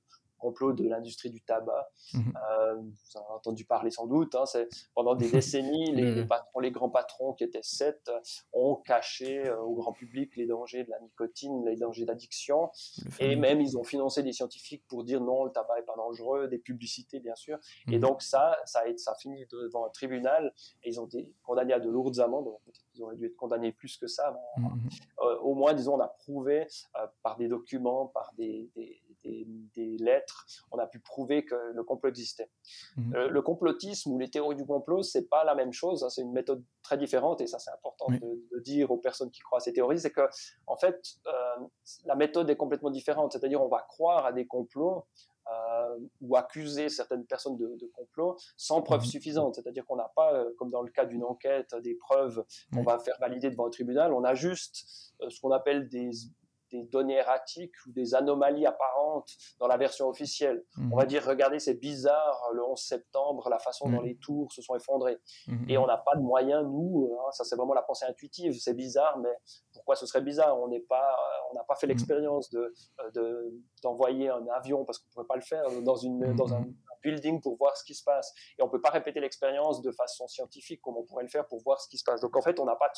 complot 0.43 0.73
de 0.73 0.87
l'industrie 0.87 1.29
du 1.29 1.41
tabac. 1.41 1.89
Mhm. 2.13 2.33
Euh, 2.35 2.75
vous 2.75 3.17
en 3.17 3.21
avez 3.21 3.33
entendu 3.35 3.63
parler 3.65 3.91
sans 3.91 4.07
doute. 4.07 4.35
Hein, 4.35 4.43
pendant 4.93 5.15
des 5.15 5.29
décennies, 5.31 5.93
les, 5.93 6.25
patrons, 6.25 6.59
les 6.59 6.71
grands 6.71 6.89
patrons 6.89 7.33
qui 7.33 7.45
étaient 7.45 7.63
sept 7.63 8.11
ont 8.51 8.75
caché 8.75 9.47
euh, 9.47 9.61
au 9.61 9.73
grand 9.73 9.93
public 9.93 10.35
les 10.35 10.45
dangers 10.45 10.83
de 10.83 10.89
la 10.89 10.99
nicotine, 10.99 11.65
les 11.65 11.77
dangers 11.77 12.05
d'addiction, 12.05 12.69
et 13.19 13.35
même 13.35 13.61
ils 13.61 13.77
ont 13.77 13.83
financé 13.83 14.21
des 14.21 14.33
scientifiques 14.33 14.83
pour 14.87 15.03
dire 15.05 15.21
non, 15.21 15.45
le 15.45 15.51
tabac 15.51 15.79
est 15.79 15.85
pas 15.85 15.95
dangereux, 15.95 16.47
des 16.47 16.59
publicités 16.59 17.19
bien 17.19 17.35
sûr. 17.35 17.57
Et 17.87 17.95
mhm. 17.95 18.01
donc 18.01 18.21
ça, 18.21 18.57
ça 18.65 18.79
a, 18.79 18.97
ça 18.97 19.11
a 19.11 19.15
fini 19.15 19.45
devant 19.49 19.85
un 19.85 19.89
tribunal 19.89 20.53
et 20.83 20.89
ils 20.89 20.99
ont 20.99 21.05
été 21.05 21.31
condamnés 21.43 21.73
à 21.73 21.79
de 21.79 21.89
lourdes 21.89 22.19
amendes. 22.19 22.49
Peut-être 22.65 22.81
qu'ils 22.91 23.01
auraient 23.03 23.15
dû 23.15 23.27
être 23.27 23.37
condamnés 23.37 23.71
plus 23.71 23.95
que 23.97 24.07
ça. 24.07 24.37
Mhm. 24.57 24.89
Euh, 25.21 25.37
au 25.39 25.55
moins, 25.55 25.73
disons, 25.73 25.95
on 25.95 25.99
a 25.99 26.07
prouvé 26.07 26.67
par 27.21 27.37
des 27.37 27.47
documents, 27.47 28.07
par 28.07 28.33
des, 28.37 28.69
des 28.75 29.02
des, 29.23 29.97
lettres, 29.99 30.45
on 30.71 30.77
a 30.77 30.87
pu 30.87 30.99
prouver 30.99 31.45
que 31.45 31.55
le 31.73 31.83
complot 31.83 32.09
existait. 32.09 32.49
Mhm. 32.97 33.15
Euh, 33.15 33.29
le 33.29 33.41
complotisme 33.41 34.11
ou 34.11 34.19
les 34.19 34.29
théories 34.29 34.55
du 34.55 34.65
complot, 34.65 35.03
c'est 35.03 35.29
pas 35.29 35.43
la 35.43 35.55
même 35.55 35.73
chose. 35.73 36.03
Hein, 36.03 36.09
c'est 36.09 36.21
une 36.21 36.31
méthode 36.31 36.63
très 36.81 36.97
différente 36.97 37.41
et 37.41 37.47
ça, 37.47 37.59
c'est 37.59 37.71
important 37.71 38.07
de, 38.09 38.59
dire 38.61 38.91
aux 38.91 38.97
personnes 38.97 39.29
qui 39.29 39.41
croient 39.41 39.57
à 39.57 39.61
ces 39.61 39.73
théories, 39.73 39.99
c'est 39.99 40.11
que 40.11 40.27
en 40.67 40.77
fait, 40.77 41.17
euh, 41.27 41.31
la 42.05 42.15
méthode 42.15 42.49
est 42.49 42.55
complètement 42.55 42.91
différente. 42.91 43.33
C'est-à-dire, 43.33 43.61
on 43.61 43.67
va 43.67 43.81
croire 43.81 44.25
à 44.25 44.31
des 44.31 44.45
complots. 44.45 45.05
Euh, 45.51 45.99
ou 46.21 46.37
accuser 46.37 46.87
certaines 46.87 47.25
personnes 47.25 47.57
de, 47.57 47.75
de 47.75 47.85
complot 47.87 48.37
sans 48.55 48.81
preuve 48.81 49.01
mhm. 49.01 49.07
suffisante. 49.07 49.55
C'est-à-dire 49.55 49.85
qu'on 49.85 49.97
n'a 49.97 50.09
pas, 50.15 50.45
comme 50.57 50.69
dans 50.69 50.81
le 50.81 50.89
cas 50.89 51.05
d'une 51.05 51.25
enquête, 51.25 51.75
des 51.83 51.95
preuves 51.95 52.45
qu'on 52.73 52.83
va 52.83 52.97
faire 52.97 53.17
valider 53.19 53.49
devant 53.49 53.65
le 53.65 53.71
tribunal. 53.71 54.13
On 54.13 54.23
a 54.23 54.35
juste 54.35 55.13
ce 55.27 55.41
qu'on 55.41 55.51
appelle 55.51 55.89
des, 55.89 56.11
des 56.73 56.83
données 56.83 57.17
erratiques 57.17 57.73
ou 57.87 57.91
des 57.91 58.15
anomalies 58.15 58.65
apparentes 58.65 59.29
dans 59.59 59.67
la 59.67 59.77
version 59.77 60.09
officielle. 60.09 60.65
On 60.91 60.97
va 60.97 61.03
mhm. 61.03 61.09
dire, 61.09 61.25
regardez, 61.25 61.59
c'est 61.59 61.75
bizarre, 61.75 62.49
le 62.53 62.63
11 62.63 62.79
septembre, 62.79 63.47
la 63.49 63.59
façon 63.59 63.89
dont 63.89 64.01
les 64.01 64.17
tours 64.17 64.51
se 64.51 64.61
sont 64.61 64.75
effondrées. 64.75 65.19
Mhm. 65.47 65.69
Et 65.69 65.77
on 65.77 65.85
n'a 65.85 65.97
pas 65.97 66.15
de 66.15 66.21
moyens, 66.21 66.63
nous, 66.65 67.15
hein, 67.19 67.31
ça 67.31 67.43
c'est 67.43 67.55
vraiment 67.55 67.75
la 67.75 67.83
pensée 67.83 68.05
intuitive, 68.05 68.53
c'est 68.59 68.73
bizarre, 68.73 69.17
mais 69.19 69.33
pourquoi 69.73 69.95
ce 69.95 70.05
serait 70.05 70.21
bizarre? 70.21 70.59
On 70.59 70.67
n'est 70.67 70.79
pas, 70.79 71.11
euh, 71.11 71.51
on 71.51 71.53
n'a 71.55 71.63
pas 71.63 71.75
fait 71.75 71.85
mhm. 71.85 71.91
l'expérience 71.91 72.49
de, 72.49 72.73
euh, 73.17 73.49
d'envoyer 73.83 74.29
un 74.29 74.45
avion 74.47 74.83
parce 74.83 74.97
qu'on 74.97 75.09
ne 75.09 75.13
pourrait 75.13 75.27
pas 75.27 75.35
le 75.35 75.41
faire 75.41 75.63
dans, 75.83 75.95
une, 75.95 76.35
dans 76.35 76.53
un 76.53 76.65
building 77.03 77.41
pour 77.41 77.57
voir 77.57 77.75
ce 77.77 77.83
qui 77.83 77.93
se 77.93 78.03
passe. 78.03 78.33
Et 78.57 78.63
on 78.63 78.69
peut 78.69 78.81
pas 78.81 78.89
répéter 78.89 79.19
l'expérience 79.19 79.81
de 79.81 79.91
façon 79.91 80.27
scientifique 80.27 80.81
comme 80.81 80.97
on 80.97 81.03
pourrait 81.03 81.23
le 81.23 81.29
faire 81.29 81.47
pour 81.47 81.61
voir 81.61 81.81
ce 81.81 81.87
qui 81.87 81.97
se 81.97 82.03
passe. 82.03 82.21
Donc 82.21 82.35
en 82.35 82.41
fait, 82.41 82.59
on 82.59 82.65
n'a 82.65 82.75
pas. 82.75 82.91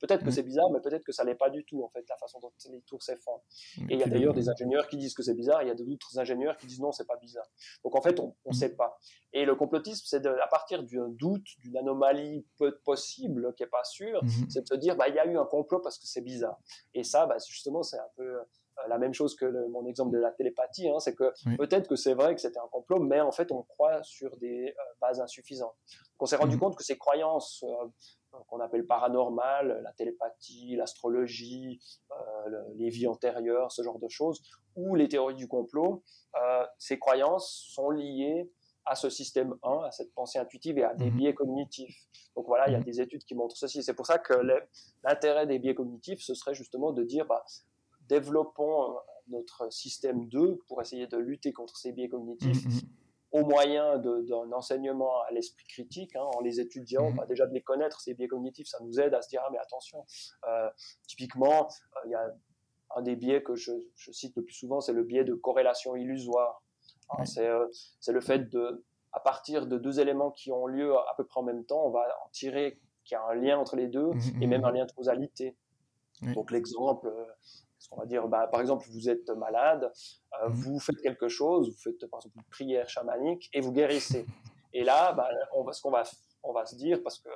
Peut-être 0.00 0.24
que 0.24 0.30
c'est 0.30 0.42
bizarre, 0.42 0.70
mais 0.70 0.80
peut-être 0.80 1.04
que 1.04 1.12
ça 1.12 1.24
l'est 1.24 1.34
pas 1.34 1.50
du 1.50 1.64
tout 1.64 1.82
en 1.82 1.88
fait 1.88 2.04
la 2.08 2.16
façon 2.16 2.40
dont 2.40 2.52
les 2.70 2.82
tours 2.82 3.02
s'effondrent. 3.02 3.44
Et 3.88 3.94
il 3.94 3.98
y 3.98 4.02
a 4.02 4.06
d'ailleurs 4.06 4.34
des 4.34 4.48
ingénieurs 4.48 4.88
qui 4.88 4.96
disent 4.96 5.14
que 5.14 5.22
c'est 5.22 5.34
bizarre. 5.34 5.62
Il 5.62 5.68
y 5.68 5.70
a 5.70 5.74
d'autres 5.74 6.18
ingénieurs 6.18 6.56
qui 6.56 6.66
disent 6.66 6.80
non, 6.80 6.92
c'est 6.92 7.06
pas 7.06 7.16
bizarre. 7.16 7.46
Donc 7.84 7.94
en 7.94 8.02
fait, 8.02 8.18
on 8.20 8.34
ne 8.44 8.52
sait 8.52 8.74
pas. 8.74 8.98
Et 9.32 9.44
le 9.44 9.54
complotisme, 9.54 10.04
c'est 10.06 10.26
à 10.26 10.46
partir 10.48 10.82
d'un 10.82 11.08
doute, 11.08 11.46
d'une 11.58 11.76
anomalie 11.76 12.46
peu 12.58 12.78
possible 12.84 13.54
qui 13.54 13.62
est 13.62 13.66
pas 13.66 13.84
sûre, 13.84 14.22
mhm. 14.22 14.50
c'est 14.50 14.62
de 14.62 14.68
se 14.68 14.74
dire 14.74 14.96
bah 14.96 15.08
il 15.08 15.14
y 15.14 15.18
a 15.18 15.26
eu 15.26 15.38
un 15.38 15.46
complot 15.46 15.80
parce 15.80 15.98
que 15.98 16.06
c'est 16.06 16.20
bizarre. 16.20 16.58
Et 16.94 17.04
ça, 17.04 17.26
bah, 17.26 17.36
justement, 17.46 17.82
c'est 17.82 17.98
un 17.98 18.10
peu 18.16 18.40
la 18.88 18.98
même 18.98 19.14
chose 19.14 19.36
que 19.36 19.46
mon 19.68 19.86
exemple 19.86 20.12
de 20.12 20.18
la 20.18 20.30
télépathie, 20.30 20.88
hein, 20.88 20.98
c'est 20.98 21.14
que 21.14 21.32
peut-être 21.56 21.88
que 21.88 21.96
c'est 21.96 22.14
vrai 22.14 22.34
que 22.34 22.40
c'était 22.40 22.58
un 22.58 22.68
complot, 22.70 23.00
mais 23.00 23.20
en 23.20 23.32
fait 23.32 23.52
on 23.52 23.62
croit 23.62 24.02
sur 24.02 24.36
des 24.38 24.68
euh, 24.68 24.82
bases 25.00 25.20
insuffisantes. 25.20 25.74
Donc 25.90 26.22
on 26.22 26.26
s'est 26.26 26.36
rendu 26.36 26.54
mhm. 26.54 26.60
compte 26.60 26.76
que 26.76 26.84
ces 26.84 26.98
croyances 26.98 27.64
euh, 27.64 28.40
qu'on 28.48 28.60
appelle 28.60 28.86
paranormales, 28.86 29.80
la 29.82 29.92
télépathie, 29.92 30.74
l'astrologie, 30.76 31.80
les 32.76 32.88
vies 32.88 33.06
antérieures, 33.06 33.70
ce 33.70 33.82
genre 33.82 33.98
de 33.98 34.08
choses, 34.08 34.42
ou 34.74 34.94
les 34.94 35.06
théories 35.06 35.34
du 35.34 35.46
complot, 35.46 36.02
ces 36.78 36.98
croyances 36.98 37.68
sont 37.74 37.90
liées 37.90 38.50
à 38.84 38.94
ce 38.94 39.10
système 39.10 39.54
1, 39.62 39.84
à 39.86 39.90
cette 39.90 40.12
pensée 40.14 40.38
intuitive 40.38 40.78
et 40.78 40.84
à 40.84 40.94
des 40.94 41.10
mhm. 41.10 41.16
biais 41.16 41.34
cognitifs. 41.34 41.96
Donc 42.36 42.46
voilà, 42.46 42.68
il 42.68 42.72
y 42.72 42.74
a 42.74 42.78
mhm. 42.78 42.84
des 42.84 43.00
études 43.00 43.24
qui 43.24 43.34
montrent 43.34 43.56
ceci. 43.56 43.82
C'est 43.82 43.94
pour 43.94 44.06
ça 44.06 44.18
que 44.18 44.34
l'intérêt 45.04 45.46
des 45.46 45.58
biais 45.58 45.74
cognitifs, 45.74 46.20
ce 46.20 46.34
serait 46.34 46.54
justement 46.54 46.92
de 46.92 47.02
dire, 47.04 47.26
bah, 47.26 47.44
développons 48.12 48.90
euh, 48.90 48.94
notre 49.28 49.72
système 49.72 50.28
2 50.28 50.58
pour 50.68 50.82
essayer 50.82 51.06
de 51.06 51.16
lutter 51.16 51.52
contre 51.52 51.76
ces 51.76 51.92
biais 51.92 52.08
cognitifs. 52.08 52.64
Mm, 52.64 52.68
mm. 52.68 52.80
au 53.32 53.44
moyen 53.46 53.98
d'un 53.98 54.52
enseignement 54.52 55.22
à 55.22 55.30
l'esprit 55.32 55.64
critique, 55.66 56.14
hein, 56.16 56.26
en 56.36 56.40
les 56.40 56.60
étudiant, 56.60 57.10
mm. 57.10 57.16
bah, 57.16 57.26
déjà 57.26 57.46
de 57.46 57.54
les 57.54 57.62
connaître, 57.62 58.00
ces 58.00 58.14
biais 58.14 58.28
cognitifs, 58.28 58.66
ça 58.66 58.78
nous 58.82 59.00
aide 59.00 59.14
à 59.14 59.22
se 59.22 59.28
dire, 59.30 59.40
ah 59.44 59.48
mais 59.50 59.58
attention, 59.58 60.04
euh, 60.46 60.68
typiquement, 61.06 61.68
euh, 61.68 62.00
il 62.04 62.10
y 62.10 62.14
a 62.14 62.34
un 62.94 63.02
des 63.02 63.16
biais 63.16 63.42
que 63.42 63.54
je, 63.54 63.72
cite 63.96 64.36
le 64.36 64.44
plus 64.44 64.54
souvent, 64.54 64.82
c'est 64.82 64.92
le 64.92 65.02
biais 65.02 65.24
de 65.24 65.34
corrélation 65.34 65.96
illusoire. 65.96 66.62
Hein, 67.08 67.24
c'est 67.24 68.12
le 68.12 68.20
fait 68.20 68.50
de, 68.50 68.84
à 69.12 69.20
partir 69.20 69.66
de 69.66 69.78
deux 69.78 70.00
éléments 70.00 70.30
qui 70.30 70.52
ont 70.52 70.66
lieu 70.66 70.94
à 70.94 71.14
peu 71.16 71.24
près 71.24 71.40
en 71.40 71.42
même 71.42 71.64
temps, 71.64 71.82
on 71.86 71.90
va 71.90 72.06
en 72.24 72.28
tirer 72.30 72.78
qu'il 73.04 73.14
y 73.14 73.18
a 73.18 73.24
un 73.24 73.34
lien 73.34 73.58
entre 73.58 73.76
les 73.76 73.88
deux 73.88 74.10
et 74.40 74.46
même 74.46 74.64
un 74.64 74.72
lien 74.72 74.84
de 74.84 74.92
causalité. 74.92 75.56
Donc 76.34 76.50
l'exemple, 76.50 77.10
on 77.92 78.00
va 78.00 78.06
dire, 78.06 78.26
bah, 78.28 78.48
par 78.50 78.60
exemple, 78.60 78.86
vous 78.90 79.08
êtes 79.08 79.28
malade, 79.30 79.92
euh, 80.42 80.48
mmh. 80.48 80.52
vous 80.52 80.80
faites 80.80 81.00
quelque 81.00 81.28
chose, 81.28 81.70
vous 81.70 81.78
faites 81.78 82.06
par 82.10 82.20
exemple 82.20 82.36
une 82.38 82.50
prière 82.50 82.88
chamanique 82.88 83.48
et 83.52 83.60
vous 83.60 83.72
guérissez. 83.72 84.26
Et 84.74 84.84
là, 84.84 85.12
bah, 85.12 85.28
on 85.54 85.64
va, 85.64 85.72
ce 85.72 85.82
qu'on 85.82 85.90
va, 85.90 86.02
on 86.42 86.52
va 86.52 86.64
se 86.64 86.74
dire, 86.76 87.02
parce 87.02 87.18
que 87.18 87.28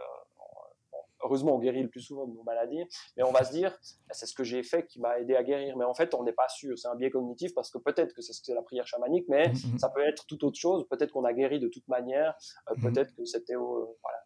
heureusement 1.22 1.56
on 1.56 1.58
guérit 1.58 1.82
le 1.82 1.88
plus 1.88 2.00
souvent 2.00 2.26
de 2.26 2.34
nos 2.34 2.42
maladies, 2.44 2.84
mais 3.16 3.22
on 3.22 3.32
va 3.32 3.44
se 3.44 3.52
dire, 3.52 3.70
bah, 4.08 4.14
c'est 4.14 4.26
ce 4.26 4.34
que 4.34 4.44
j'ai 4.44 4.62
fait 4.62 4.86
qui 4.86 5.00
m'a 5.00 5.18
aidé 5.18 5.34
à 5.34 5.42
guérir. 5.42 5.76
Mais 5.76 5.84
en 5.84 5.94
fait, 5.94 6.14
on 6.14 6.24
n'est 6.24 6.32
pas 6.32 6.48
sûr. 6.48 6.78
C'est 6.78 6.88
un 6.88 6.94
biais 6.94 7.10
cognitif 7.10 7.54
parce 7.54 7.70
que 7.70 7.78
peut-être 7.78 8.14
que 8.14 8.22
c'est 8.22 8.54
la 8.54 8.62
prière 8.62 8.86
chamanique, 8.86 9.26
mais 9.28 9.48
mmh, 9.48 9.52
mmh. 9.52 9.78
ça 9.78 9.90
peut 9.90 10.06
être 10.06 10.24
tout 10.26 10.42
autre 10.44 10.58
chose. 10.58 10.86
Peut-être 10.88 11.12
qu'on 11.12 11.24
a 11.24 11.34
guéri 11.34 11.60
de 11.60 11.68
toute 11.68 11.86
manière. 11.88 12.34
Euh, 12.70 12.74
peut-être 12.80 13.14
que 13.14 13.24
c'était 13.26 13.54
voilà, 13.54 14.18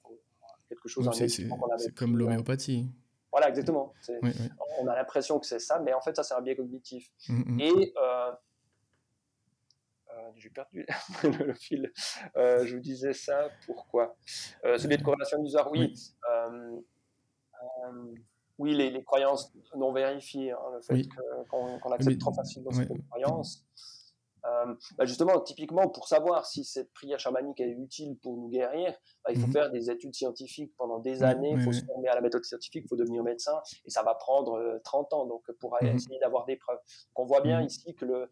quelque 0.69 0.88
chose. 0.88 1.11
C'est 1.12 1.95
comme 1.95 2.16
l'homéopathie. 2.16 2.88
Voilà, 3.33 3.49
exactement. 3.49 3.95
On 4.79 4.87
a 4.88 4.97
l'impression 4.97 5.38
que 5.38 5.47
c'est 5.47 5.59
ça, 5.59 5.79
mais 5.79 5.93
en 5.93 6.01
fait, 6.01 6.16
ça, 6.16 6.23
c'est 6.23 6.35
un 6.35 6.40
biais 6.40 6.57
cognitif. 6.57 7.11
Mm, 7.29 7.55
mm. 7.55 7.61
Et 7.61 7.95
euh, 7.97 8.33
euh, 10.11 10.31
j'ai 10.37 10.51
perdu 10.51 10.87
le 11.23 11.55
fil. 11.55 11.93
Euh, 12.37 12.66
je 12.66 12.77
vous 12.77 12.83
disais 12.83 13.12
ça, 13.12 13.49
pourquoi? 13.66 14.16
Ce 14.64 14.87
biais 14.87 14.97
de 14.97 15.05
corrélation 15.05 15.43
bizarre, 15.43 15.71
oui. 15.71 15.95
oui, 18.59 18.75
les, 18.75 18.90
les, 18.90 19.05
croyances 19.05 19.53
non 19.77 19.93
vérifiées, 19.93 20.53
hein, 20.53 20.59
le 20.75 20.81
fait 20.83 21.09
qu'on 21.49 21.93
accepte 21.93 22.21
trop 22.21 22.33
facilement 22.33 22.71
ces 22.73 22.87
croyances. 23.09 23.64
Euh, 24.46 24.74
bah, 24.96 25.05
justement, 25.05 25.40
typiquement, 25.40 25.88
pour 25.88 26.09
savoir 26.09 26.46
si 26.46 26.64
cette 26.64 26.92
prière 26.92 27.18
chamanique 27.18 27.61
est 27.61 27.70
utile 27.70 28.18
pour 28.18 28.37
nous 28.37 28.48
guérir, 28.48 28.94
bah, 29.24 29.33
il 29.33 29.40
faut 29.40 29.46
mhm. 29.46 29.53
faire 29.53 29.70
des 29.70 29.90
études 29.90 30.14
scientifiques 30.14 30.72
pendant 30.76 30.98
des 30.98 31.22
années, 31.22 31.53
il 31.53 31.61
faut 31.62 31.72
se 31.72 31.85
former 31.85 32.09
à 32.09 32.14
la 32.14 32.20
méthode 32.20 32.44
scientifique, 32.44 32.85
il 32.85 32.88
faut 32.88 32.96
devenir 32.96 33.22
médecin, 33.22 33.61
et 33.85 33.90
ça 33.90 34.03
va 34.03 34.14
prendre 34.14 34.81
30 34.85 35.12
euh, 35.12 35.16
ans 35.16 35.26
donc 35.26 35.44
pour 35.61 35.76
mhm. 35.81 35.96
essayer 35.96 36.18
d'avoir 36.20 36.44
des 36.46 36.57
preuves. 36.57 36.79
Donc 36.79 37.24
on 37.24 37.26
voit 37.26 37.40
bien 37.40 37.61
mhm. 37.61 37.66
ici 37.66 37.94
que 37.94 38.05
le, 38.05 38.22
euh, 38.22 38.29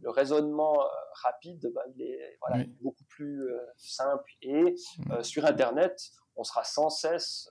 le 0.00 0.10
raisonnement 0.10 0.78
rapide, 1.24 1.70
bah, 1.74 1.82
il 1.94 2.02
est 2.02 2.38
voilà, 2.40 2.64
beaucoup 2.80 3.04
plus 3.08 3.48
simple. 3.76 4.30
Et 4.42 4.74
mmh. 4.98 5.22
sur 5.22 5.44
Internet, 5.44 5.98
on 6.36 6.44
sera 6.44 6.64
sans 6.64 6.90
cesse 6.90 7.50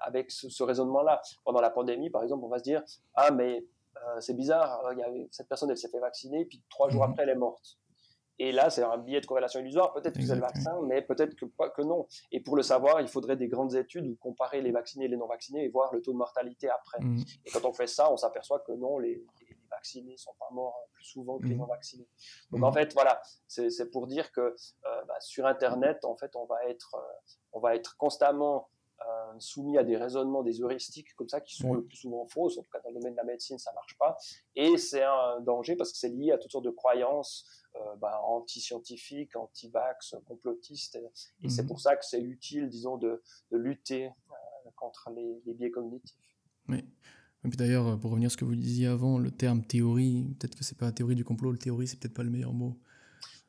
avec 0.00 0.30
ce, 0.30 0.62
raisonnement-là. 0.62 1.20
Pendant 1.44 1.60
la 1.60 1.70
pandémie, 1.70 2.10
par 2.10 2.22
exemple, 2.22 2.44
on 2.44 2.48
va 2.48 2.58
se 2.58 2.64
dire 2.64 2.82
ah 3.14 3.30
mais 3.30 3.64
c'est 4.20 4.34
bizarre, 4.34 4.82
il 4.92 4.98
y 4.98 5.02
avait, 5.02 5.28
cette 5.30 5.48
personne 5.48 5.70
elle 5.70 5.78
s'est 5.78 5.90
fait 5.90 6.00
vacciner, 6.00 6.44
puis 6.44 6.62
trois 6.68 6.88
jours 6.88 7.06
mmh. 7.06 7.10
après 7.10 7.22
elle 7.24 7.30
est 7.30 7.34
morte. 7.36 7.78
Et 8.42 8.52
là, 8.52 8.70
c'est 8.70 8.82
un 8.82 8.96
biais 8.96 9.20
de 9.20 9.26
corrélation 9.26 9.60
illusoire. 9.60 9.92
Peut-être 9.92 10.16
que 10.16 10.24
c'est 10.24 10.34
le 10.34 10.40
vaccin, 10.40 10.80
mais 10.86 11.02
peut-être 11.02 11.34
que, 11.34 11.44
que 11.44 11.82
non. 11.82 12.06
Et 12.32 12.40
pour 12.40 12.56
le 12.56 12.62
savoir, 12.62 13.02
il 13.02 13.08
faudrait 13.08 13.36
des 13.36 13.48
grandes 13.48 13.74
études 13.74 14.06
où 14.06 14.16
comparer 14.16 14.62
les 14.62 14.72
vaccinés 14.72 15.04
et 15.04 15.08
les 15.08 15.18
non 15.18 15.26
vaccinés 15.26 15.62
et 15.62 15.68
voir 15.68 15.92
le 15.92 16.00
taux 16.00 16.12
de 16.12 16.16
mortalité 16.16 16.70
après. 16.70 17.00
Mmh. 17.00 17.18
Et 17.44 17.50
quand 17.50 17.66
on 17.66 17.74
fait 17.74 17.86
ça, 17.86 18.10
on 18.10 18.16
s'aperçoit 18.16 18.60
que 18.60 18.72
non, 18.72 18.98
les, 18.98 19.22
les 19.42 19.56
vaccinés 19.70 20.16
sont 20.16 20.32
pas 20.38 20.48
morts 20.52 20.88
plus 20.94 21.04
souvent 21.04 21.38
que 21.38 21.44
les 21.44 21.54
mmh. 21.54 21.58
non 21.58 21.66
vaccinés. 21.66 22.08
Donc 22.50 22.60
mmh. 22.60 22.64
en 22.64 22.72
fait, 22.72 22.94
voilà, 22.94 23.20
c'est 23.46 23.90
pour 23.90 24.06
dire 24.06 24.32
que 24.32 24.40
euh, 24.40 25.04
bah, 25.06 25.20
sur 25.20 25.44
Internet, 25.44 26.06
en 26.06 26.16
fait, 26.16 26.34
on 26.34 26.46
va 26.46 26.64
être, 26.66 26.94
euh, 26.94 27.32
on 27.52 27.60
va 27.60 27.76
être 27.76 27.98
constamment 27.98 28.56
euh, 28.56 28.79
soumis 29.38 29.78
à 29.78 29.84
des 29.84 29.96
raisonnements, 29.96 30.42
des 30.42 30.60
heuristiques 30.60 31.14
comme 31.14 31.28
ça 31.28 31.40
qui 31.40 31.56
sont 31.56 31.72
le 31.72 31.84
plus 31.84 31.96
souvent 31.96 32.26
fausses. 32.26 32.58
En 32.58 32.62
tout 32.62 32.70
cas, 32.70 32.80
dans 32.80 32.90
le 32.90 32.96
domaine 32.96 33.14
de 33.14 33.16
la 33.16 33.24
médecine, 33.24 33.58
ça 33.58 33.72
marche 33.72 33.96
pas. 33.98 34.16
Et 34.54 34.76
c'est 34.76 35.02
un 35.02 35.40
danger 35.40 35.76
parce 35.76 35.92
que 35.92 35.98
c'est 35.98 36.08
lié 36.08 36.32
à 36.32 36.38
toutes 36.38 36.50
sortes 36.50 36.64
de 36.64 36.70
croyances 36.70 37.46
euh, 37.76 37.96
bah, 37.96 38.20
anti-scientifiques, 38.24 39.36
anti-vax, 39.36 40.16
complotistes. 40.26 40.96
Et, 41.42 41.48
c'est 41.48 41.62
mhm. 41.62 41.68
pour 41.68 41.80
ça 41.80 41.96
que 41.96 42.04
c'est 42.04 42.20
utile, 42.20 42.68
disons, 42.68 42.96
de, 42.98 43.22
lutter 43.50 44.06
euh, 44.06 44.70
contre 44.76 45.10
les, 45.10 45.54
biais 45.54 45.70
cognitifs. 45.70 46.16
Oui. 46.68 46.84
Et 47.44 47.48
puis 47.48 47.56
d'ailleurs, 47.56 47.98
pour 47.98 48.10
revenir 48.10 48.26
à 48.26 48.30
ce 48.30 48.36
que 48.36 48.44
vous 48.44 48.54
disiez 48.54 48.86
avant, 48.86 49.18
le 49.18 49.30
terme 49.30 49.64
théorie, 49.64 50.26
peut-être 50.38 50.56
que 50.56 50.64
c'est 50.64 50.76
pas 50.76 50.86
la 50.86 50.92
théorie 50.92 51.14
du 51.14 51.24
complot, 51.24 51.52
le 51.52 51.58
théorie, 51.58 51.86
c'est 51.86 51.98
peut-être 51.98 52.14
pas 52.14 52.22
le 52.22 52.30
meilleur 52.30 52.52
mot. 52.52 52.78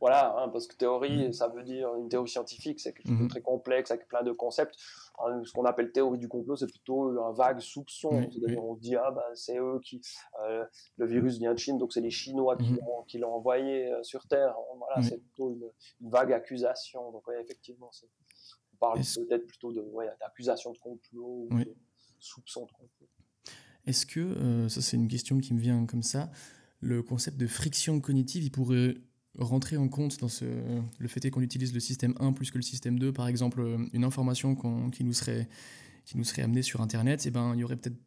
Voilà, 0.02 0.36
hein, 0.36 0.50
parce 0.50 0.66
que 0.66 0.76
théorie, 0.76 1.30
mm. 1.30 1.34
ça 1.34 1.48
veut 1.48 1.62
dire 1.62 1.96
une 1.96 2.10
théorie 2.10 2.28
scientifique, 2.28 2.80
c'est 2.80 2.92
quelque 2.92 3.08
chose 3.08 3.20
de 3.20 3.24
mm-hmm. 3.24 3.30
très 3.30 3.42
complexe 3.42 3.92
avec 3.92 4.08
plein 4.08 4.24
de 4.24 4.32
concepts. 4.32 4.76
Hein, 5.20 5.44
ce 5.46 5.54
qu'on 5.54 5.66
appelle 5.66 5.92
théorie 5.92 6.18
du 6.18 6.28
complot, 6.28 6.56
c'est 6.56 6.68
plutôt 6.68 7.24
un 7.24 7.32
vague 7.34 7.60
soupçon. 7.60 8.10
C'est-à-dire, 8.32 8.64
on 8.64 8.76
se 8.76 8.82
dit, 8.82 8.96
ah, 8.96 9.12
bah, 9.12 9.24
c'est 9.36 9.60
eux 9.60 9.80
qui. 9.86 10.02
Euh, 10.44 10.66
le 10.98 11.06
virus 11.06 11.38
vient 11.38 11.54
de 11.54 11.60
Chine, 11.60 11.78
donc 11.78 11.94
c'est 11.94 12.02
les 12.02 12.10
Chinois 12.10 12.58
qui 12.58 12.74
mm-hmm. 12.74 13.20
l'ont 13.20 13.34
envoyé 13.34 13.94
euh, 13.94 14.02
sur 14.02 14.28
Terre. 14.28 14.56
Voilà, 14.78 15.08
c'est 15.08 15.20
plutôt 15.20 15.52
une, 15.52 16.10
vague 16.10 16.34
accusation. 16.34 17.12
Donc, 17.12 17.24
effectivement, 17.40 17.92
on 18.74 18.78
parle 18.78 19.00
peut-être 19.00 19.46
plutôt 19.46 19.72
d'accusation 19.72 20.72
de, 20.72 20.80
complot 20.80 21.48
ou 21.48 21.60
de 21.60 21.76
soupçon 22.20 22.66
de 22.66 22.72
complot. 22.72 23.08
Est-ce 23.86 24.08
que, 24.08 24.20
euh, 24.20 24.68
ça 24.68 24.82
c'est 24.82 24.98
une 24.98 25.08
question 25.08 25.40
qui 25.40 25.54
me 25.54 25.60
vient 25.60 25.86
comme 25.86 26.04
ça, 26.04 26.32
le 26.80 27.04
concept 27.04 27.38
de 27.38 27.46
friction 27.46 28.00
cognitive, 28.02 28.44
il 28.44 28.52
pourrait 28.52 28.96
rentrer 29.38 29.78
en 29.78 29.88
compte 29.88 30.20
dans 30.20 30.28
ce, 30.28 30.46
le 31.00 31.08
fait 31.08 31.30
qu'on 31.30 31.42
utilise 31.42 31.74
le 31.74 31.80
système 31.80 32.14
1 32.20 32.34
plus 32.34 32.52
que 32.52 32.58
le 32.58 32.64
système 32.64 33.00
2, 33.00 33.14
par 33.14 33.28
exemple, 33.28 33.62
euh, 33.62 33.78
une 33.94 34.04
information 34.04 34.56
qui, 34.92 35.04
nous 35.04 35.14
serait, 35.14 35.48
qui 36.06 36.18
nous 36.18 36.24
serait 36.24 36.42
amenée 36.42 36.62
sur 36.62 36.82
Internet, 36.82 37.26
et 37.26 37.30
eh 37.30 37.32
ben, 37.32 37.54
il 37.56 37.60
y 37.60 37.64
aurait 37.64 37.78
peut-être 37.78 37.98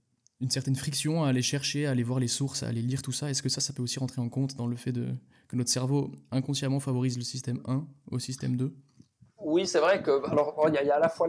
une 0.41 0.51
certaine 0.51 0.77
friction 0.77 1.25
à 1.25 1.29
aller 1.29 1.43
chercher, 1.43 1.87
à 1.87 1.93
aller 1.93 2.03
voir 2.03 2.21
les 2.21 2.29
sources, 2.29 2.63
à 2.63 2.69
aller 2.69 2.83
lire 2.83 3.03
tout 3.03 3.13
ça. 3.13 3.31
Est-ce 3.31 3.43
que 3.43 3.49
ça, 3.49 3.61
ça 3.61 3.73
peut 3.73 3.83
aussi 3.83 3.99
rentrer 3.99 4.21
en 4.21 4.29
compte 4.29 4.57
dans 4.57 4.67
le 4.67 4.77
fait 4.77 4.93
de, 4.93 5.15
que 5.49 5.57
notre 5.57 5.71
cerveau 5.71 6.13
inconsciemment 6.31 6.81
favorise 6.81 7.17
le 7.17 7.25
système 7.25 7.61
1 7.67 7.87
au 8.11 8.19
système 8.19 8.57
2 8.57 8.77
oui, 9.45 9.67
c'est 9.67 9.79
vrai 9.79 10.03
que 10.03 10.25
alors 10.31 10.55
il 10.69 10.75
y, 10.75 10.91
a 10.91 10.97
à 10.97 10.99
la 10.99 11.09
fois 11.09 11.29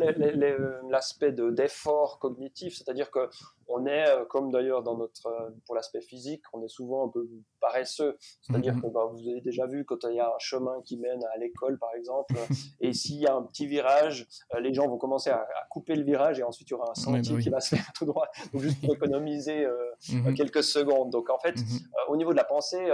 l'aspect 0.89 1.32
d'effort 1.34 2.17
cognitif, 2.19 2.75
c'est-à-dire 2.78 3.12
que 3.12 3.30
on 3.67 3.86
est, 3.86 4.08
euh, 4.08 4.25
comme 4.25 4.51
d'ailleurs 4.51 4.84
dans 4.84 4.97
notre 4.97 5.28
euh, 5.28 5.49
pour 5.65 5.75
l'aspect 5.75 6.01
physique, 6.01 6.43
on 6.54 6.63
est 6.63 6.69
souvent 6.69 7.08
un 7.08 7.10
peu 7.10 7.28
paresseux. 7.60 8.17
C'est-à-dire 8.41 8.75
mhm. 8.75 8.82
que 8.82 8.88
bah, 8.88 9.10
vous 9.12 9.28
avez 9.28 9.41
déjà 9.41 9.65
vu 9.65 9.86
quand 9.86 9.97
il 10.04 10.15
y 10.15 10.19
a 10.19 10.28
un 10.28 10.39
chemin 10.39 10.82
qui 10.84 10.97
mène 10.97 11.23
à 11.34 11.38
l'école, 11.38 11.78
par 11.78 11.93
exemple, 11.95 12.36
et 12.80 12.93
s'il 12.93 13.17
y 13.17 13.28
a 13.28 13.36
un 13.36 13.43
petit 13.43 13.67
virage, 13.67 14.28
euh, 14.54 14.60
les 14.60 14.73
gens 14.73 14.88
vont 14.88 14.97
commencer 14.97 15.30
à, 15.30 15.45
couper 15.69 15.95
le 15.95 16.04
virage 16.04 16.39
et 16.39 16.43
ensuite 16.43 16.69
il 16.69 16.71
y 16.71 16.75
aura 16.75 16.86
un 16.86 17.12
bah 17.12 17.21
sentier 17.21 17.38
qui 17.39 17.49
va 17.49 17.60
se 17.60 17.75
faire 17.75 17.91
tout 17.95 18.06
droit, 18.06 18.28
donc 18.54 18.62
juste 18.62 18.80
pour 18.82 18.93
économiser 18.95 19.67
mhm. 20.10 20.36
quelques 20.36 20.63
secondes. 20.63 21.10
Donc 21.10 21.30
en 21.30 21.39
fait, 21.39 21.56
mhm. 21.58 21.80
au 22.08 22.17
niveau 22.17 22.32
de 22.32 22.38
la 22.38 22.45
pensée, 22.45 22.88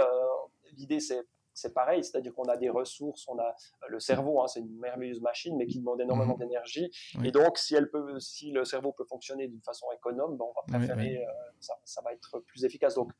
l'idée 0.76 1.00
c'est 1.00 1.22
c'est 1.54 1.74
pareil, 1.74 2.02
c'est-à-dire 2.04 2.34
qu'on 2.34 2.44
a 2.44 2.56
des 2.56 2.68
ressources, 2.68 3.26
on 3.28 3.38
a 3.38 3.48
euh, 3.48 3.86
le 3.88 4.00
cerveau, 4.00 4.40
hein, 4.42 4.48
c'est 4.48 4.60
une 4.60 4.78
merveilleuse 4.78 5.20
machine, 5.20 5.56
mais 5.56 5.66
qui 5.66 5.78
demande 5.78 6.00
énormément 6.00 6.34
mmh. 6.34 6.40
d'énergie. 6.40 6.90
Et 7.24 7.30
donc, 7.30 7.58
si, 7.58 7.74
elle 7.74 7.90
peut, 7.90 8.18
si 8.20 8.50
le 8.50 8.64
cerveau 8.64 8.92
peut 8.92 9.04
fonctionner 9.04 9.48
d'une 9.48 9.62
façon 9.62 9.86
économe, 9.96 10.36
ben, 10.36 10.44
on 10.44 10.52
va 10.52 10.78
préférer, 10.78 11.18
euh, 11.18 11.30
ça, 11.60 11.74
ça, 11.84 12.00
va 12.02 12.12
être 12.12 12.40
plus 12.40 12.64
efficace. 12.64 12.94
Donc, 12.94 13.12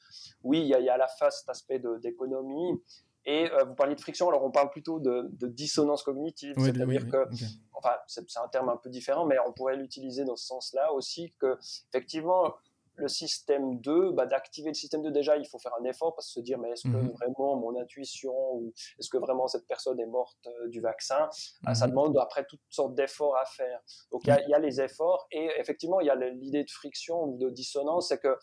oui, 0.43 0.61
il 0.61 0.67
y, 0.67 0.89
a 0.89 0.95
à 0.95 0.99
la 0.99 1.09
fois 1.09 1.31
cet 1.31 1.49
aspect 1.49 1.81
d'économie. 2.01 2.83
Et 3.25 3.49
euh, 3.53 3.65
vous 3.65 3.75
parliez 3.75 3.95
de 3.95 4.01
friction, 4.01 4.29
alors 4.29 4.43
on 4.43 4.51
parle 4.51 4.71
plutôt 4.71 4.99
de, 4.99 5.29
dissonance 5.47 6.03
cognitive, 6.03 6.55
c'est-à-dire 6.59 7.07
que, 7.09 7.29
enfin, 7.73 7.95
c'est 8.09 8.25
un 8.37 8.49
terme 8.49 8.69
un 8.69 8.77
peu 8.77 8.91
différent, 8.91 9.27
mais 9.27 9.37
on 9.47 9.53
pourrait 9.53 9.77
l'utiliser 9.77 10.25
dans 10.25 10.35
ce 10.35 10.47
sens-là 10.47 10.93
aussi, 10.93 11.33
que 11.39 11.57
effectivement, 11.93 12.55
le 12.97 13.09
système 13.09 13.81
2, 13.81 14.13
bah, 14.13 14.27
d'activer 14.27 14.69
le 14.69 14.75
système 14.75 15.03
2, 15.03 15.11
déjà, 15.11 15.37
il 15.37 15.47
faut 15.47 15.59
faire 15.59 15.73
un 15.81 15.85
effort 15.85 16.15
parce 16.15 16.29
que 16.29 16.33
se 16.35 16.41
dire, 16.41 16.59
mais 16.59 16.71
est-ce 16.71 16.83
que 16.83 16.97
mhm. 16.97 17.11
vraiment 17.13 17.57
mon 17.57 17.81
intuition 17.81 18.35
ou 18.55 18.73
est-ce 18.99 19.09
que 19.09 19.19
vraiment 19.19 19.49
cette 19.49 19.67
personne 19.67 19.99
est 20.01 20.07
morte 20.07 20.47
euh, 20.47 20.69
du 20.69 20.81
vaccin? 20.81 21.29
Bah, 21.63 21.75
Ça 21.75 21.87
mhm. 21.87 21.91
demande 21.93 22.19
après 22.19 22.45
toutes 22.45 22.61
sortes 22.69 22.95
d'efforts 22.95 23.37
à 23.37 23.45
faire. 23.47 23.81
Donc, 24.11 24.23
il 24.25 24.49
y, 24.49 24.55
a 24.55 24.59
les 24.59 24.81
efforts 24.81 25.27
et 25.31 25.51
effectivement, 25.59 26.01
il 26.01 26.07
y 26.07 26.11
a 26.11 26.17
l'idée 26.17 26.65
de 26.65 26.71
friction 26.71 27.25
ou 27.25 27.39
de 27.39 27.51
dissonance, 27.51 28.09
c'est 28.09 28.19
que 28.19 28.29
ah, 28.29 28.39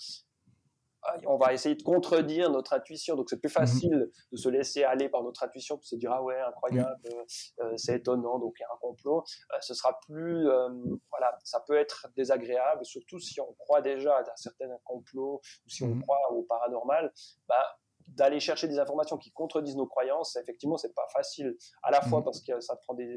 on 1.26 1.38
va 1.38 1.54
essayer 1.54 1.76
de 1.76 1.84
contredire 1.84 2.50
notre 2.50 2.74
intuition. 2.74 3.16
Donc 3.16 3.30
c'est 3.30 3.40
plus 3.40 3.50
mhm. 3.50 3.54
facile 3.54 4.12
de 4.32 4.38
se 4.38 4.50
laisser 4.50 4.84
aller 4.84 5.10
par 5.10 5.24
notre 5.24 5.44
intuition, 5.44 5.78
pour 5.78 5.86
se 5.86 5.96
dire 5.96 6.12
ah 6.12 6.24
ouais 6.24 6.40
incroyable, 6.40 7.00
euh, 7.62 7.74
c'est 7.78 7.98
étonnant, 7.98 8.40
donc 8.40 8.56
il 8.60 8.62
y 8.62 8.66
a 8.66 8.74
un 8.74 8.78
complot. 8.80 9.24
Euh, 9.54 9.58
ce 9.62 9.74
sera 9.74 10.00
plus 10.02 10.48
voilà, 11.12 11.38
ça 11.44 11.60
peut 11.68 11.78
être 11.78 12.08
désagréable, 12.16 12.86
surtout 12.86 13.20
si 13.20 13.40
on 13.42 13.54
croit 13.54 13.82
déjà 13.82 14.16
à 14.16 14.22
un 14.22 14.36
certain 14.36 14.68
complot 14.84 15.42
ou 15.66 15.70
si 15.70 15.84
on 15.84 15.96
mmh. 15.96 16.02
croit 16.02 16.32
au 16.32 16.44
paranormal. 16.44 17.12
Bah, 17.48 17.80
d'aller 18.16 18.40
chercher 18.40 18.68
des 18.68 18.80
informations 18.80 19.18
qui 19.18 19.32
contredisent 19.32 19.76
nos 19.76 19.88
croyances, 19.88 20.36
effectivement, 20.36 20.78
c'est 20.78 20.94
pas 20.94 21.08
facile. 21.14 21.56
À 21.84 21.92
la 21.92 22.02
fois 22.02 22.22
mmh. 22.22 22.24
parce 22.24 22.42
que 22.42 22.60
ça 22.60 22.76
prend 22.76 22.94
des, 22.94 23.08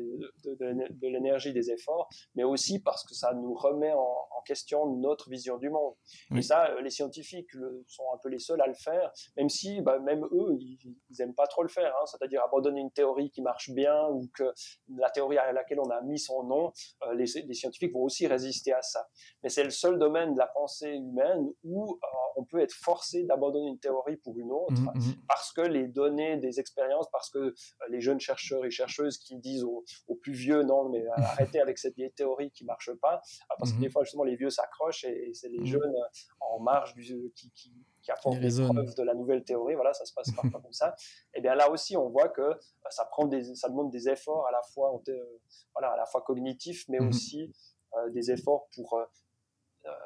de, 0.45 1.09
l'énergie, 1.09 1.53
des 1.53 1.71
efforts, 1.71 2.09
mais 2.35 2.45
aussi 2.45 2.81
parce 2.81 3.05
que 3.05 3.15
ça 3.15 3.33
nous 3.35 3.55
remet 3.55 3.93
en, 3.93 4.29
question 4.45 4.97
notre 4.97 5.31
vision 5.31 5.57
du 5.57 5.71
monde. 5.71 5.95
Et 6.35 6.43
ça, 6.43 6.71
euh, 6.71 6.81
les 6.81 6.91
scientifiques 6.91 7.53
sont 7.87 8.03
un 8.13 8.19
peu 8.21 8.29
les 8.29 8.41
seuls 8.41 8.61
à 8.61 8.67
le 8.67 8.75
faire, 8.75 9.13
même 9.37 9.49
si, 9.49 9.81
bah, 9.83 10.01
même 10.01 10.25
eux, 10.33 10.57
ils, 10.59 10.97
ils 11.11 11.23
aiment 11.23 11.37
pas 11.37 11.47
trop 11.47 11.63
le 11.63 11.69
faire. 11.69 11.95
Hein. 12.01 12.07
C'est-à-dire 12.07 12.43
abandonner 12.43 12.81
une 12.81 12.91
théorie 12.91 13.31
qui 13.31 13.41
marche 13.41 13.71
bien 13.71 14.09
ou 14.09 14.29
que 14.37 14.53
la 14.97 15.11
théorie 15.11 15.39
à 15.39 15.53
laquelle 15.53 15.79
on 15.79 15.91
a 15.91 16.01
mis 16.03 16.19
son 16.19 16.43
nom, 16.43 16.73
euh, 17.07 17.15
les, 17.15 17.27
les, 17.47 17.55
scientifiques 17.55 17.93
vont 17.93 18.03
aussi 18.03 18.27
résister 18.27 18.73
à 18.73 18.83
ça. 18.83 19.07
Mais 19.45 19.49
c'est 19.49 19.65
le 19.65 19.71
seul 19.71 19.99
domaine 19.99 20.35
de 20.35 20.39
la 20.39 20.49
pensée 20.49 20.91
humaine 20.91 21.49
où 21.63 21.93
euh, 21.93 22.07
on 22.37 22.45
peut 22.45 22.61
être 22.61 22.73
forcé 22.73 23.25
d'abandonner 23.25 23.69
une 23.69 23.79
théorie 23.79 24.17
pour 24.17 24.37
une 24.37 24.51
autre. 24.51 24.82
Mmh, 24.83 24.99
mmh. 24.99 25.15
parce 25.29 25.53
que 25.53 25.61
les 25.61 25.89
données 25.89 26.37
des 26.37 26.61
expériences, 26.61 27.07
parce 27.11 27.31
que 27.31 27.39
euh, 27.39 27.55
les 27.91 28.01
jeunes 28.01 28.21
chercheurs 28.21 28.65
et 28.65 28.71
chercheuses 28.71 29.19
qui 29.19 29.37
disent 29.37 29.65
aux, 29.65 29.85
plus 30.21 30.33
vieux, 30.33 30.63
non, 30.63 30.89
mais 30.89 31.05
arrêtez 31.17 31.61
avec 31.61 31.79
cette 31.79 31.95
vieille 31.95 32.13
théorie 32.13 32.51
qui 32.51 32.65
marche 32.65 32.93
pas, 33.01 33.21
ah, 33.49 33.55
parce 33.59 33.73
que 33.73 33.79
mmh. 33.79 33.81
des 33.81 33.91
fois, 33.91 34.05
justement, 34.05 34.25
les 34.25 34.37
vieux 34.37 34.51
s'accrochent 34.51 35.05
et, 35.05 35.31
c'est 35.35 35.49
les 35.49 35.65
jeunes 35.65 35.95
en 36.41 36.61
marge 36.61 36.95
du, 36.95 37.33
qui, 37.35 37.51
qui 37.53 37.73
qui 38.03 38.11
apportent 38.11 38.41
des 38.41 38.51
preuves 38.51 38.95
de 38.97 39.03
la 39.05 39.15
nouvelle 39.15 39.45
théorie, 39.45 39.75
voilà, 39.77 39.93
ça 39.95 40.05
se 40.05 40.13
passe 40.13 40.31
parfois 40.33 40.61
comme 40.63 40.73
ça. 40.73 40.95
Et 41.35 41.41
bien 41.41 41.55
là 41.55 41.71
aussi, 41.71 41.97
on 41.97 42.09
voit 42.09 42.29
que 42.29 42.59
ça 42.91 43.05
prend 43.05 43.27
des, 43.27 43.55
ça 43.55 43.69
demande 43.69 43.93
des 43.93 44.09
efforts 44.09 44.45
à 44.49 44.51
la 44.51 44.61
fois, 44.75 45.01
euh, 45.09 45.41
voilà, 45.73 45.93
à 45.93 45.97
la 45.97 46.05
fois 46.07 46.21
cognitifs, 46.23 46.85
mais 46.89 46.99
aussi 46.99 47.53
euh, 47.97 48.11
des 48.11 48.33
efforts 48.33 48.67
pour 48.75 49.01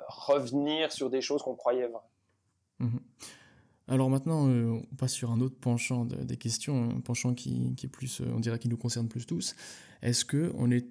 revenir 0.09 0.93
sur 0.93 1.11
des 1.11 1.21
choses 1.21 1.43
qu'on 1.43 1.57
croyait 1.57 1.89
vraies. 1.89 2.91
Alors 3.89 4.11
maintenant, 4.11 4.49
euh, 4.49 4.81
on 4.91 4.97
passe 4.97 5.13
sur 5.13 5.31
un 5.31 5.41
autre 5.41 5.57
penchant 5.61 6.05
des 6.05 6.37
questions, 6.37 6.91
un 6.91 7.01
penchant 7.01 7.35
qui, 7.35 7.75
est 7.83 7.89
plus, 7.89 8.21
euh, 8.21 8.25
on 8.35 8.41
dirait, 8.41 8.59
qui 8.59 8.69
nous 8.69 8.77
concerne 8.77 9.09
plus 9.09 9.27
tous. 9.27 9.55
Est-ce 10.03 10.25
que 10.25 10.53
on 10.57 10.71
est, 10.73 10.87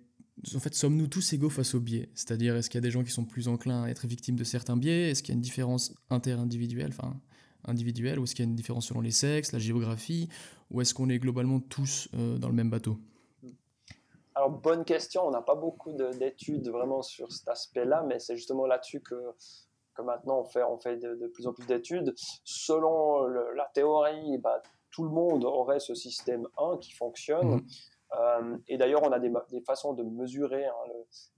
en 0.55 0.59
fait, 0.59 0.73
sommes-nous 0.73 1.07
tous 1.07 1.33
égaux 1.33 1.49
face 1.49 1.75
aux 1.75 1.81
biais? 1.81 2.09
C'est-à-dire, 2.15 2.55
est-ce 2.55 2.69
qu'il 2.69 2.77
y 2.77 2.83
a 2.83 2.87
des 2.87 2.91
gens 2.91 3.03
qui 3.03 3.11
sont 3.11 3.25
plus 3.25 3.49
enclins 3.49 3.83
à 3.83 3.89
être 3.89 4.07
victimes 4.07 4.37
de 4.37 4.45
certains 4.45 4.77
biais? 4.77 5.11
Est-ce 5.11 5.23
qu'il 5.23 5.33
y 5.33 5.35
a 5.35 5.37
une 5.37 5.41
différence 5.41 5.93
inter-individuelle, 6.09 6.91
enfin 6.97 7.19
individuelle, 7.67 8.19
ou 8.19 8.23
est-ce 8.23 8.35
qu'il 8.35 8.45
y 8.45 8.47
a 8.47 8.49
une 8.49 8.55
différence 8.55 8.87
selon 8.87 9.01
les 9.01 9.11
sexes, 9.11 9.51
la 9.51 9.59
géographie, 9.59 10.29
ou 10.71 10.81
est-ce 10.81 10.93
qu'on 10.93 11.09
est 11.09 11.19
globalement 11.19 11.59
tous 11.59 12.07
euh, 12.13 12.37
dans 12.37 12.47
le 12.47 12.53
même 12.53 12.69
bateau? 12.69 12.97
Alors, 14.35 14.49
bonne 14.49 14.83
question. 14.85 15.25
On 15.25 15.31
n'a 15.31 15.41
pas 15.41 15.55
beaucoup 15.55 15.93
d'études 15.93 16.67
vraiment 16.69 17.01
sur 17.01 17.31
cet 17.31 17.47
aspect-là, 17.47 18.05
mais 18.07 18.19
c'est 18.19 18.35
justement 18.35 18.65
là-dessus 18.65 19.01
que 19.01 19.15
que 19.95 20.01
maintenant 20.01 20.39
on 20.39 20.45
fait, 20.45 20.63
on 20.63 20.77
fait 20.77 20.97
de, 20.97 21.27
plus 21.33 21.47
en 21.47 21.53
plus 21.53 21.65
d'études. 21.65 22.13
Selon 22.43 23.25
la 23.27 23.65
théorie, 23.73 24.37
bah, 24.37 24.61
tout 24.91 25.03
le 25.03 25.09
monde 25.09 25.43
aurait 25.43 25.79
ce 25.79 25.93
système 25.93 26.47
1 26.57 26.77
qui 26.77 26.93
fonctionne. 26.93 27.55
Mmh. 27.55 27.65
Euh, 28.13 28.57
et 28.67 28.77
d'ailleurs, 28.77 29.03
on 29.03 29.11
a 29.11 29.19
des, 29.19 29.31
des, 29.49 29.61
façons 29.61 29.93
de 29.93 30.03
mesurer 30.03 30.65
hein, 30.65 30.73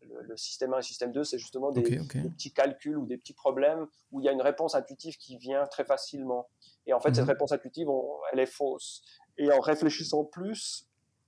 le, 0.01 0.21
le, 0.21 0.37
système 0.37 0.73
1 0.73 0.75
et 0.75 0.79
le 0.79 0.83
système 0.83 1.11
2, 1.11 1.23
c'est 1.23 1.39
justement 1.39 1.71
des, 1.71 1.81
des, 1.81 1.97
petits 1.97 2.53
calculs 2.53 2.97
ou 2.97 3.05
des 3.05 3.17
petits 3.17 3.33
problèmes 3.33 3.87
où 4.11 4.19
il 4.19 4.25
y 4.25 4.29
a 4.29 4.31
une 4.31 4.41
réponse 4.41 4.75
intuitive 4.75 5.17
qui 5.17 5.37
vient 5.37 5.65
très 5.67 5.85
facilement. 5.85 6.49
Et 6.85 6.93
en 6.93 6.99
fait, 6.99 7.15
cette 7.15 7.23
mhm. 7.23 7.31
réponse 7.31 7.51
intuitive, 7.51 7.87
elle 8.31 8.39
est 8.39 8.45
fausse. 8.45 9.01
Et 9.37 9.51
en 9.51 9.59
réfléchissant 9.59 10.25
plus, 10.25 10.87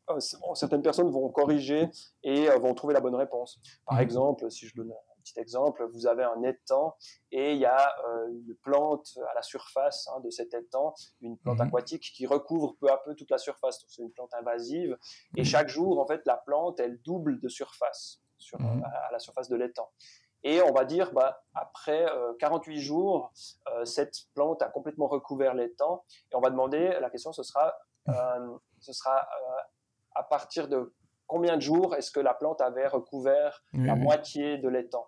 euh, 0.10 0.20
certaines 0.54 0.82
personnes 0.82 1.10
vont 1.10 1.30
corriger 1.30 1.90
et 2.24 2.50
euh, 2.50 2.58
vont 2.58 2.74
trouver 2.74 2.94
la 2.94 3.02
bonne 3.02 3.16
réponse. 3.16 3.60
Par 3.86 3.98
mhm. 3.98 4.04
exemple, 4.04 4.52
si 4.52 4.68
je 4.68 4.76
donne 4.76 4.94
petit 5.30 5.40
exemple, 5.40 5.88
vous 5.94 6.08
avez 6.08 6.24
un 6.24 6.42
étang 6.44 6.96
et 7.32 7.54
il 7.54 7.60
y 7.60 7.66
a 7.66 7.96
euh, 8.06 8.28
une 8.30 8.56
plante 8.64 9.18
à 9.30 9.34
la 9.34 9.42
surface 9.42 10.08
hein, 10.08 10.20
de 10.22 10.30
cet 10.30 10.54
étang, 10.54 10.94
une 11.22 11.38
plante 11.38 11.60
mhm. 11.60 11.68
aquatique 11.68 12.12
qui 12.16 12.26
recouvre 12.26 12.76
peu 12.80 12.90
à 12.90 12.98
peu 12.98 13.16
toute 13.16 13.30
la 13.30 13.38
surface. 13.38 13.86
C'est 13.88 14.02
une 14.02 14.12
plante 14.12 14.34
invasive 14.34 14.98
et 15.36 15.44
chaque 15.44 15.70
jour, 15.70 16.00
en 16.00 16.08
fait, 16.08 16.22
la 16.26 16.38
plante, 16.38 16.80
elle 16.80 17.02
double 17.02 17.40
de 17.40 17.50
surface 17.50 18.22
sur, 18.38 18.60
mhm. 18.60 18.84
à, 18.84 19.12
la 19.12 19.20
surface 19.20 19.50
de 19.50 19.56
l'étang. 19.56 19.90
Et 20.44 20.62
on 20.62 20.72
va 20.72 20.86
dire, 20.86 21.12
bah, 21.12 21.44
après 21.54 22.06
48 22.40 22.78
euh, 22.78 22.82
jours, 22.82 23.34
euh, 23.74 23.84
cette 23.84 24.16
plante 24.34 24.62
a 24.62 24.70
complètement 24.70 25.08
recouvert 25.08 25.54
l'étang. 25.54 26.04
Et 26.32 26.36
on 26.36 26.40
va 26.40 26.50
demander, 26.50 26.98
la 27.02 27.10
question 27.10 27.34
ce 27.34 27.44
sera, 27.44 27.74
ce 28.80 28.94
sera 28.94 29.28
à 30.16 30.24
partir 30.24 30.68
de 30.68 30.94
combien 31.30 31.56
de 31.56 31.62
jours 31.62 31.96
est-ce 31.96 32.12
que 32.12 32.20
la 32.20 32.34
plante 32.34 32.60
avait 32.60 32.88
recouvert 32.88 33.64
la 33.74 33.96
moitié 33.96 34.58
de 34.58 34.68
l'étang? 34.68 35.08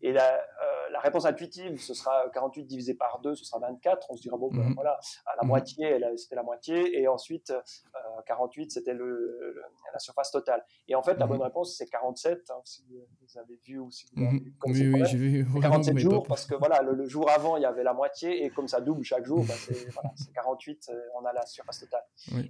Et 0.00 0.12
la, 0.12 0.34
euh, 0.34 0.90
la, 0.90 1.00
réponse 1.00 1.26
intuitive, 1.26 1.80
ce 1.80 1.94
sera 1.94 2.28
48 2.32 2.64
divisé 2.64 2.94
par 2.94 3.20
2, 3.20 3.34
ce 3.34 3.44
sera 3.44 3.60
24. 3.60 4.06
On 4.10 4.16
se 4.16 4.22
dira, 4.22 4.36
bon, 4.36 4.50
ben, 4.50 4.62
mhm. 4.62 4.74
voilà, 4.74 4.98
à 5.26 5.36
la 5.36 5.42
mhm. 5.42 5.48
moitié, 5.48 6.00
c'était 6.16 6.34
la 6.34 6.42
moitié. 6.42 7.00
Et 7.00 7.06
ensuite, 7.06 7.50
euh, 7.50 8.20
48, 8.26 8.72
c'était 8.72 8.94
le, 8.94 9.62
la 9.92 9.98
surface 9.98 10.30
totale. 10.30 10.64
Et 10.88 10.94
en 10.94 11.02
fait, 11.02 11.14
la 11.14 11.26
mhm. 11.26 11.32
bonne 11.32 11.42
réponse, 11.42 11.76
c'est 11.76 11.86
47, 11.86 12.50
hein, 12.50 12.54
si 12.64 12.84
vous 12.88 13.38
avez 13.38 13.56
vu 13.64 13.78
ou 13.78 13.90
si 13.90 14.06
vous 14.14 14.22
avez 14.24 14.38
vu. 14.38 14.54
oui, 14.66 14.92
oui, 14.94 15.02
j'ai 15.06 15.18
vu. 15.18 15.46
47 15.60 15.98
jours, 15.98 16.24
parce 16.26 16.46
que 16.46 16.54
voilà, 16.54 16.82
le, 16.82 17.06
jour 17.06 17.30
avant, 17.30 17.56
il 17.56 17.62
y 17.62 17.66
avait 17.66 17.84
la 17.84 17.92
moitié. 17.92 18.44
Et 18.44 18.50
comme 18.50 18.68
ça 18.68 18.80
double 18.80 19.04
chaque 19.04 19.24
jour, 19.24 19.44
bah, 19.46 19.54
c'est 19.56 19.90
voilà, 19.90 20.10
48, 20.34 20.90
euh, 20.90 21.00
on 21.20 21.24
a 21.24 21.32
la 21.32 21.46
surface 21.46 21.80
totale. 21.80 22.04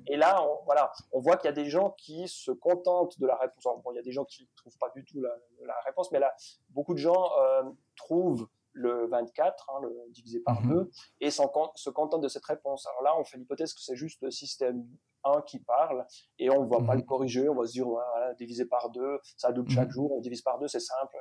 Et 0.07 0.17
là, 0.17 0.43
on, 0.43 0.65
voilà, 0.65 0.93
on 1.13 1.21
voit 1.21 1.37
qu'il 1.37 1.49
y 1.49 1.53
a 1.53 1.55
des 1.55 1.69
gens 1.69 1.91
qui 1.99 2.29
se 2.29 2.51
contentent 2.51 3.19
de 3.19 3.27
la 3.27 3.37
réponse. 3.37 3.65
bon, 3.83 3.93
il 3.93 3.97
y 3.97 3.99
a 3.99 4.03
des 4.03 4.13
gens 4.13 4.25
qui 4.25 4.45
ne 4.45 4.49
trouvent 4.57 4.79
pas 4.79 4.91
du 4.95 5.05
tout 5.05 5.21
la, 5.21 5.31
la, 5.67 5.75
réponse, 5.85 6.11
mais 6.13 6.19
là, 6.19 6.35
beaucoup 6.73 6.95
de 6.95 6.99
gens 6.99 7.31
euh, 7.39 7.63
trouvent 7.97 8.49
le 8.73 9.07
24, 9.09 9.71
hein, 9.71 9.81
le 9.83 9.95
divisé 10.11 10.41
par 10.41 10.63
2, 10.63 10.69
mhm. 10.69 10.91
et 11.21 11.31
se 11.31 11.91
contentent 11.91 12.23
de 12.23 12.29
cette 12.29 12.45
réponse. 12.45 12.87
Alors 12.87 13.03
là, 13.03 13.19
on 13.19 13.25
fait 13.25 13.37
l'hypothèse 13.37 13.75
que 13.75 13.81
c'est 13.81 13.97
juste 13.97 14.21
le 14.23 14.31
système 14.31 14.87
1 15.25 15.43
qui 15.43 15.59
parle, 15.61 16.07
et 16.39 16.51
on 16.51 16.65
ne 16.65 16.69
va 16.69 16.79
pas 16.79 16.95
mhm. 16.95 17.01
le 17.01 17.03
corriger, 17.03 17.49
on 17.49 17.55
va 17.55 17.67
se 17.67 17.73
dire, 17.73 17.87
voilà, 17.87 18.35
divisé 18.35 18.65
par 18.65 18.91
2, 18.91 19.21
ça 19.37 19.53
double 19.53 19.71
chaque 19.71 19.89
mhm. 19.89 19.95
jour, 19.95 20.13
on 20.13 20.21
divise 20.21 20.43
par 20.43 20.59
2, 20.59 20.69
c'est 20.69 20.81
simple, 20.81 21.17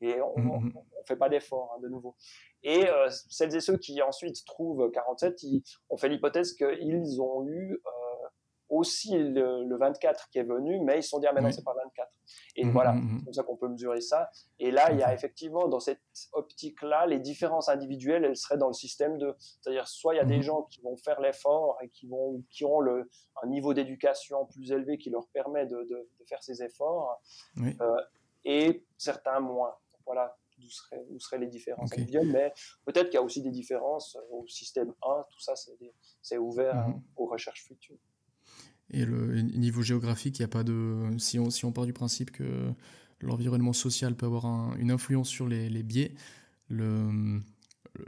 et 0.00 0.20
on 0.20 0.60
ne 0.60 0.70
fait 1.06 1.16
pas 1.16 1.28
d'effort 1.28 1.74
hein, 1.74 1.80
de 1.82 1.88
nouveau. 1.88 2.16
Et 2.62 2.88
euh, 2.88 3.08
celles 3.28 3.54
et 3.54 3.60
ceux 3.60 3.76
qui 3.76 4.00
ensuite 4.02 4.44
trouvent 4.44 4.90
47, 4.90 5.42
ils, 5.42 5.62
on 5.90 5.96
fait 5.96 6.08
l'hypothèse 6.08 6.54
qu'ils 6.54 7.20
ont 7.20 7.46
eu 7.46 7.72
euh, 7.74 8.07
aussi 8.68 9.16
le, 9.16 9.76
24 9.76 10.28
qui 10.30 10.38
est 10.38 10.44
venu, 10.44 10.80
mais 10.80 10.98
ils 10.98 11.02
se 11.02 11.10
sont 11.10 11.18
dit, 11.18 11.26
ah, 11.26 11.32
maintenant, 11.32 11.50
c'est 11.50 11.64
pas 11.64 11.74
24. 11.74 12.10
Et 12.56 12.64
mmh, 12.64 12.70
voilà, 12.70 12.92
mmh, 12.92 12.98
mmh. 12.98 13.18
c'est 13.18 13.24
comme 13.24 13.34
ça 13.34 13.42
qu'on 13.44 13.56
peut 13.56 13.68
mesurer 13.68 14.00
ça. 14.00 14.30
Et 14.58 14.70
là, 14.70 14.92
il 14.92 14.98
y 14.98 15.02
a 15.02 15.14
effectivement, 15.14 15.68
dans 15.68 15.80
cette 15.80 16.02
optique-là, 16.32 17.06
les 17.06 17.18
différences 17.18 17.68
individuelles, 17.68 18.24
elles 18.24 18.36
seraient 18.36 18.58
dans 18.58 18.68
le 18.68 18.74
système 18.74 19.18
de, 19.18 19.34
c'est-à-dire, 19.38 19.88
soit 19.88 20.14
il 20.14 20.18
y 20.18 20.20
a 20.20 20.24
des 20.24 20.42
gens 20.42 20.62
qui 20.64 20.80
vont 20.82 20.96
faire 20.96 21.20
l'effort 21.20 21.78
et 21.82 21.88
qui 21.88 22.06
vont, 22.06 22.42
qui 22.50 22.64
ont 22.64 22.80
le, 22.80 23.08
un 23.42 23.46
niveau 23.48 23.72
d'éducation 23.74 24.46
plus 24.46 24.70
élevé 24.72 24.98
qui 24.98 25.10
leur 25.10 25.28
permet 25.28 25.66
de, 25.66 25.76
de, 25.88 26.08
faire 26.28 26.42
ces 26.42 26.62
efforts, 26.62 27.22
euh, 27.58 27.96
et 28.44 28.84
certains 28.98 29.40
moins. 29.40 29.74
Voilà, 30.04 30.36
où 30.58 30.70
seraient, 30.70 31.04
où 31.10 31.20
seraient 31.20 31.38
les 31.38 31.46
différences 31.46 31.92
individuelles, 31.92 32.30
mais 32.32 32.52
peut-être 32.84 33.06
qu'il 33.06 33.14
y 33.14 33.18
a 33.18 33.22
aussi 33.22 33.42
des 33.42 33.50
différences 33.50 34.16
au 34.30 34.46
système 34.46 34.92
1, 35.02 35.24
tout 35.30 35.40
ça, 35.40 35.54
c'est 36.22 36.38
ouvert 36.38 36.86
aux 37.16 37.26
recherches 37.26 37.64
futures. 37.64 37.98
Et 38.90 39.04
le 39.04 39.40
niveau 39.42 39.82
géographique, 39.82 40.38
il 40.38 40.42
n'y 40.42 40.46
a 40.46 40.48
pas 40.48 40.64
de. 40.64 41.16
Si 41.18 41.38
on, 41.38 41.50
si 41.50 41.64
on 41.64 41.72
part 41.72 41.84
du 41.84 41.92
principe 41.92 42.30
que 42.30 42.72
l'environnement 43.20 43.72
social 43.72 44.14
peut 44.14 44.26
avoir 44.26 44.74
une 44.76 44.90
influence 44.90 45.28
sur 45.28 45.46
les, 45.46 45.68
les 45.68 45.82
biais, 45.82 46.14
le, 46.68 47.40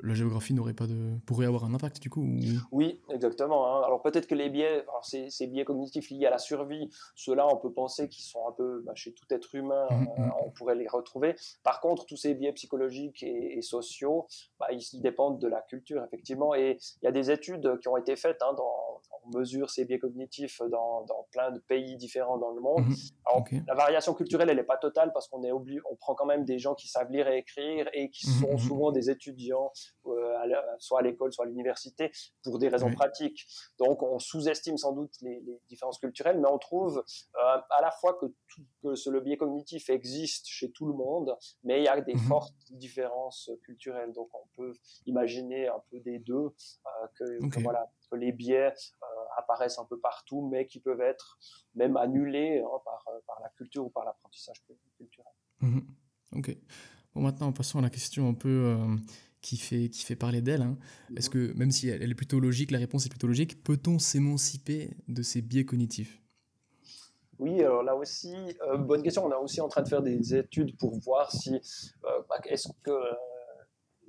la 0.03 0.14
géographie 0.14 0.55
n'aurait 0.55 0.74
pas 0.74 0.87
de 0.87 1.18
pourrait 1.26 1.47
avoir 1.47 1.64
un 1.64 1.74
impact 1.74 2.01
du 2.01 2.11
coup 2.11 2.24
Oui, 2.72 3.01
exactement. 3.11 3.66
Hein. 3.66 3.83
Alors 3.85 4.03
peut-être 4.03 4.26
que 4.26 4.35
les 4.35 4.49
biais, 4.49 4.83
alors 4.83 5.05
ces, 5.05 5.31
ces, 5.31 5.47
biais 5.47 5.64
cognitifs 5.64 6.11
liés 6.11 6.26
à 6.26 6.31
la 6.31 6.39
survie, 6.39 6.91
ceux-là, 7.14 7.47
on 7.49 7.57
peut 7.57 7.72
penser 7.72 8.09
qu'ils 8.09 8.24
sont 8.24 8.47
un 8.49 8.53
peu 8.53 8.83
bah, 8.85 8.93
chez 8.95 9.12
tout 9.12 9.26
être 9.31 9.55
humain, 9.55 9.87
mmh, 9.91 9.95
mmh. 9.95 10.09
Euh, 10.18 10.28
on 10.45 10.51
pourrait 10.51 10.74
les 10.74 10.89
retrouver. 10.89 11.35
Par 11.62 11.81
contre, 11.81 12.07
tous 12.07 12.16
ces 12.16 12.35
biais 12.35 12.53
psychologiques 12.53 13.22
et, 13.22 13.61
sociaux, 13.62 14.26
bah, 14.59 14.68
ils, 14.72 15.01
dépendent 15.01 15.39
de 15.39 15.49
la 15.49 15.61
culture 15.62 16.03
effectivement. 16.05 16.55
Et 16.55 16.78
il 17.03 17.05
y 17.05 17.09
a 17.09 17.12
des 17.12 17.31
études 17.31 17.78
qui 17.81 17.89
ont 17.89 17.97
été 17.97 18.16
faites 18.16 18.43
hein, 18.43 18.55
dans 18.57 19.01
on 19.25 19.39
mesure 19.39 19.71
ces 19.71 19.85
biais 19.85 19.99
cognitifs 19.99 20.61
dans, 20.71 21.05
dans, 21.05 21.27
plein 21.33 21.51
de 21.51 21.59
pays 21.61 21.97
différents 21.97 22.39
dans 22.39 22.51
le 22.51 22.61
monde. 22.61 22.87
Mhm. 22.87 23.64
La 23.66 23.75
variation 23.75 24.14
culturelle, 24.14 24.49
elle 24.51 24.57
n'est 24.57 24.62
pas 24.62 24.77
totale 24.77 25.12
parce 25.12 25.29
qu'on 25.29 25.43
est 25.45 25.53
obligé, 25.53 25.81
on 25.91 25.97
prend 25.97 26.14
quand 26.14 26.27
même 26.27 26.45
des 26.45 26.59
gens 26.59 26.75
qui 26.75 26.89
savent 26.89 27.11
lire 27.11 27.29
et 27.29 27.39
écrire 27.39 27.89
et 27.93 28.11
qui 28.11 28.29
mhm, 28.29 28.41
sont 28.41 28.53
mhm. 28.53 28.59
souvent 28.59 28.93
des 28.93 29.11
étudiants, 29.11 29.71
euh, 30.07 30.35
soit 30.79 31.01
à 31.01 31.03
l'école, 31.03 31.33
soit 31.33 31.45
à 31.45 31.49
l'université, 31.49 32.11
pour 32.43 32.59
des 32.59 32.68
raisons 32.68 32.93
pratiques. 32.93 33.47
Donc, 33.79 34.03
on 34.03 34.18
sous-estime 34.18 34.77
sans 34.77 34.93
doute 34.93 35.12
les, 35.23 35.43
différences 35.68 35.99
culturelles, 35.99 36.41
mais 36.41 36.49
on 36.49 36.59
trouve 36.59 36.99
euh, 36.99 37.59
à 37.71 37.83
la 37.83 37.91
fois 37.91 38.14
que, 38.14 38.27
que 38.83 38.95
ce, 38.95 39.11
le 39.11 39.21
biais 39.21 39.37
cognitif 39.37 39.89
existe 39.91 40.47
chez 40.47 40.71
tout 40.71 40.87
le 40.87 40.95
monde, 40.95 41.37
mais 41.62 41.81
il 41.81 41.85
y 41.85 41.89
a 41.89 42.01
des 42.01 42.16
fortes 42.16 42.55
différences 42.71 43.51
culturelles. 43.64 44.12
Donc, 44.12 44.29
on 44.35 44.47
peut 44.57 44.73
imaginer 45.07 45.68
un 45.68 45.83
peu 45.91 46.01
des 46.01 46.18
deux, 46.18 46.35
euh, 46.35 47.07
que, 47.18 47.61
voilà, 47.61 47.91
que 48.11 48.17
les 48.17 48.33
biais 48.33 48.73
apparaissent 49.37 49.79
un 49.79 49.85
peu 49.85 49.99
partout, 49.99 50.49
mais 50.51 50.67
qui 50.67 50.81
peuvent 50.81 51.01
être 51.01 51.39
même 51.75 51.97
annulés 51.97 52.61
hein, 52.61 52.79
par, 52.85 53.05
euh, 53.09 53.19
par, 53.27 53.41
la 53.43 53.49
culture 53.51 53.85
ou 53.85 53.91
par 53.91 54.05
l'apprentissage 54.05 54.63
culturel. 54.97 55.33
Mhm. 55.61 55.83
Ok. 56.37 56.57
Bon, 57.15 57.23
maintenant, 57.23 57.53
passons 57.53 57.79
à 57.79 57.83
la 57.83 57.91
question 57.91 58.29
un 58.29 58.35
peu 58.35 58.49
euh, 58.49 58.97
qui, 59.41 59.57
fait, 59.57 59.89
qui 59.89 60.05
fait 60.05 60.17
parler 60.17 60.41
d'elle. 60.43 60.63
Hein. 60.63 60.77
Est-ce 61.17 61.29
que, 61.29 61.53
même 61.55 61.71
si 61.71 61.89
elle 61.89 62.11
est 62.11 62.15
plutôt 62.15 62.41
logique, 62.41 62.71
la 62.71 62.79
réponse 62.79 63.07
est 63.07 63.09
plutôt 63.09 63.27
logique, 63.27 63.63
peut-on 63.65 63.99
s'émanciper 63.99 64.91
de 65.09 65.23
ces 65.23 65.43
biais 65.43 65.65
cognitifs? 65.65 66.21
Oui, 67.39 67.61
alors 67.61 67.83
là 67.83 67.97
aussi, 67.97 68.35
euh, 68.63 68.77
bonne 68.77 69.03
question. 69.03 69.25
On 69.25 69.33
est 69.33 69.35
aussi 69.35 69.61
en 69.61 69.69
train 69.69 69.83
de 69.83 69.89
faire 69.89 70.03
des 70.03 70.35
études 70.35 70.77
pour 70.77 70.99
voir 71.01 71.33
si, 71.33 71.59
bah, 72.03 72.39
est-ce 72.45 72.69
que 72.83 72.93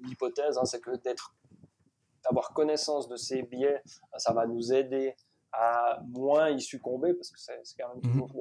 l'hypothèse, 0.04 0.58
hein, 0.58 0.66
c'est 0.66 0.82
que 0.82 0.96
d'être 0.98 1.34
d'avoir 2.24 2.54
connaissance 2.54 3.08
de 3.08 3.16
ces 3.16 3.44
biais, 3.44 3.82
bah, 4.12 4.20
ça 4.20 4.34
va 4.34 4.46
nous 4.46 4.74
aider 4.74 5.16
à 5.54 6.00
moins 6.08 6.50
y 6.50 6.62
succomber 6.62 7.14
parce 7.14 7.30
que 7.30 7.40
c'est 7.40 7.76
quand 7.78 7.90
même 7.90 7.98
mhm. 8.04 8.12
toujours 8.14 8.32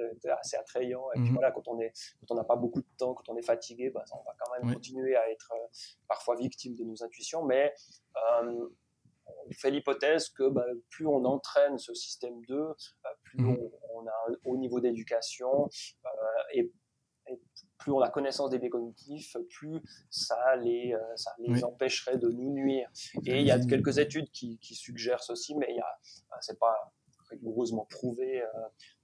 assez 0.40 0.56
attrayant 0.56 1.10
et 1.12 1.18
puis 1.18 1.28
mhm. 1.28 1.34
voilà 1.34 1.50
quand 1.50 1.66
on 1.66 1.80
est 1.80 1.92
quand 2.20 2.34
on 2.34 2.36
n'a 2.36 2.44
pas 2.44 2.56
beaucoup 2.56 2.80
de 2.80 2.88
temps 2.98 3.14
quand 3.14 3.28
on 3.28 3.36
est 3.36 3.44
fatigué 3.44 3.90
bah, 3.90 4.04
on 4.12 4.22
va 4.22 4.32
quand 4.38 4.52
même 4.52 4.74
continuer 4.74 5.16
à 5.16 5.28
être 5.28 5.52
euh, 5.52 5.66
parfois 6.06 6.36
victime 6.36 6.76
de 6.76 6.84
nos 6.84 7.02
intuitions 7.02 7.44
mais 7.44 7.74
euh, 8.16 8.68
on 9.26 9.52
fait 9.52 9.70
l'hypothèse 9.70 10.28
que 10.28 10.48
bah, 10.48 10.64
plus 10.90 11.06
on 11.06 11.24
entraîne 11.24 11.78
ce 11.78 11.94
système 11.94 12.44
2 12.46 12.56
bah, 13.02 13.10
plus 13.24 13.42
mhm. 13.42 13.58
on, 13.94 14.06
a 14.06 14.10
un 14.28 14.34
haut 14.44 14.56
niveau 14.56 14.80
d'éducation 14.80 15.68
euh, 16.04 16.08
et, 16.54 16.72
plus 17.80 17.92
on 17.92 18.00
a 18.00 18.10
connaissance 18.10 18.50
des 18.50 18.58
biais 18.58 18.70
cognitifs, 18.70 19.36
plus 19.48 19.80
ça 20.10 20.56
les, 20.56 20.92
euh, 20.94 21.16
ça 21.16 21.34
les 21.38 21.64
empêcherait 21.64 22.18
de 22.18 22.28
nous 22.28 22.52
nuire. 22.52 22.88
Et 23.26 23.40
il 23.40 23.46
y 23.46 23.50
a 23.50 23.58
quelques 23.58 23.98
études 23.98 24.30
qui, 24.30 24.58
qui 24.58 24.74
suggèrent 24.74 25.22
ceci, 25.22 25.56
mais 25.56 25.66
il 25.70 25.76
y 25.76 25.80
a, 25.80 25.98
c'est 26.40 26.58
pas 26.58 26.92
rigoureusement 27.30 27.86
prouvé. 27.90 28.42
Euh, 28.42 28.46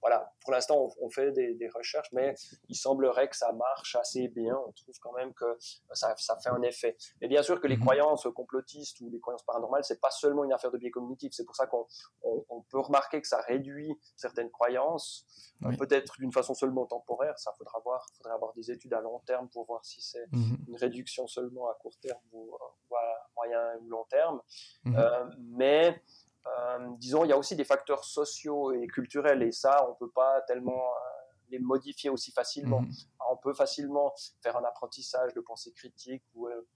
voilà, 0.01 0.31
pour 0.41 0.51
l'instant, 0.51 0.89
on, 1.01 1.09
fait 1.09 1.31
des, 1.31 1.69
recherches, 1.73 2.11
mais 2.13 2.35
il 2.69 2.75
semblerait 2.75 3.27
que 3.29 3.35
ça 3.35 3.51
marche 3.51 3.95
assez 3.95 4.27
bien. 4.27 4.57
On 4.67 4.71
trouve 4.71 4.95
quand 5.01 5.13
même 5.13 5.33
que 5.33 5.57
ça, 5.93 6.15
ça 6.17 6.37
fait 6.37 6.49
un 6.49 6.61
effet. 6.61 6.95
Mais 7.21 7.27
bien 7.27 7.43
sûr 7.43 7.59
que 7.59 7.67
les 7.67 7.75
mhm. 7.77 7.83
croyances 7.83 8.27
complotistes 8.35 9.01
ou 9.01 9.09
les 9.09 9.19
croyances 9.19 9.43
paranormales, 9.43 9.83
c'est 9.83 9.99
pas 9.99 10.11
seulement 10.11 10.43
une 10.43 10.53
affaire 10.53 10.71
de 10.71 10.77
biais 10.77 10.91
cognitifs. 10.91 11.33
C'est 11.33 11.45
pour 11.45 11.55
ça 11.55 11.67
qu'on 11.67 11.85
on, 12.23 12.61
peut 12.69 12.79
remarquer 12.79 13.21
que 13.21 13.27
ça 13.27 13.41
réduit 13.41 13.97
certaines 14.15 14.49
croyances, 14.49 15.25
euh, 15.65 15.75
peut-être 15.77 16.15
d'une 16.19 16.31
façon 16.31 16.53
seulement 16.53 16.85
temporaire. 16.85 17.37
Ça 17.37 17.51
faudra 17.57 17.79
voir. 17.79 18.05
Faudrait 18.17 18.33
avoir 18.33 18.53
des 18.53 18.71
études 18.71 18.93
à 18.93 19.01
long 19.01 19.19
terme 19.25 19.49
pour 19.49 19.65
voir 19.65 19.83
si 19.85 20.01
c'est 20.01 20.27
mhm. 20.31 20.57
une 20.67 20.75
réduction 20.75 21.27
seulement 21.27 21.69
à 21.69 21.75
court 21.75 21.97
terme 21.99 22.19
ou, 22.31 22.55
à 22.95 23.29
moyen 23.35 23.77
ou 23.81 23.89
long 23.89 24.05
terme. 24.09 24.41
Mhm. 24.85 24.95
Euh, 24.97 25.25
mais 25.39 25.87
euh, 25.89 25.93
disons, 26.99 27.23
il 27.25 27.29
y 27.29 27.33
a 27.33 27.37
aussi 27.37 27.55
des 27.55 27.63
facteurs 27.65 28.03
sociaux 28.03 28.71
et 28.71 28.87
culturels, 28.87 29.41
et 29.43 29.51
ça, 29.51 29.85
on 29.87 29.91
ne 29.91 29.95
peut 29.95 30.11
pas 30.11 30.41
tellement 30.41 30.73
euh, 30.85 30.99
les 31.49 31.59
modifier 31.59 32.09
aussi 32.09 32.31
facilement. 32.31 32.81
Mhm. 32.81 32.91
On 33.31 33.37
peut 33.37 33.53
facilement 33.53 34.13
faire 34.41 34.57
un 34.57 34.63
apprentissage 34.63 35.33
de 35.33 35.41
pensée 35.41 35.71
critique 35.73 36.23
ou 36.35 36.47
euh, 36.47 36.67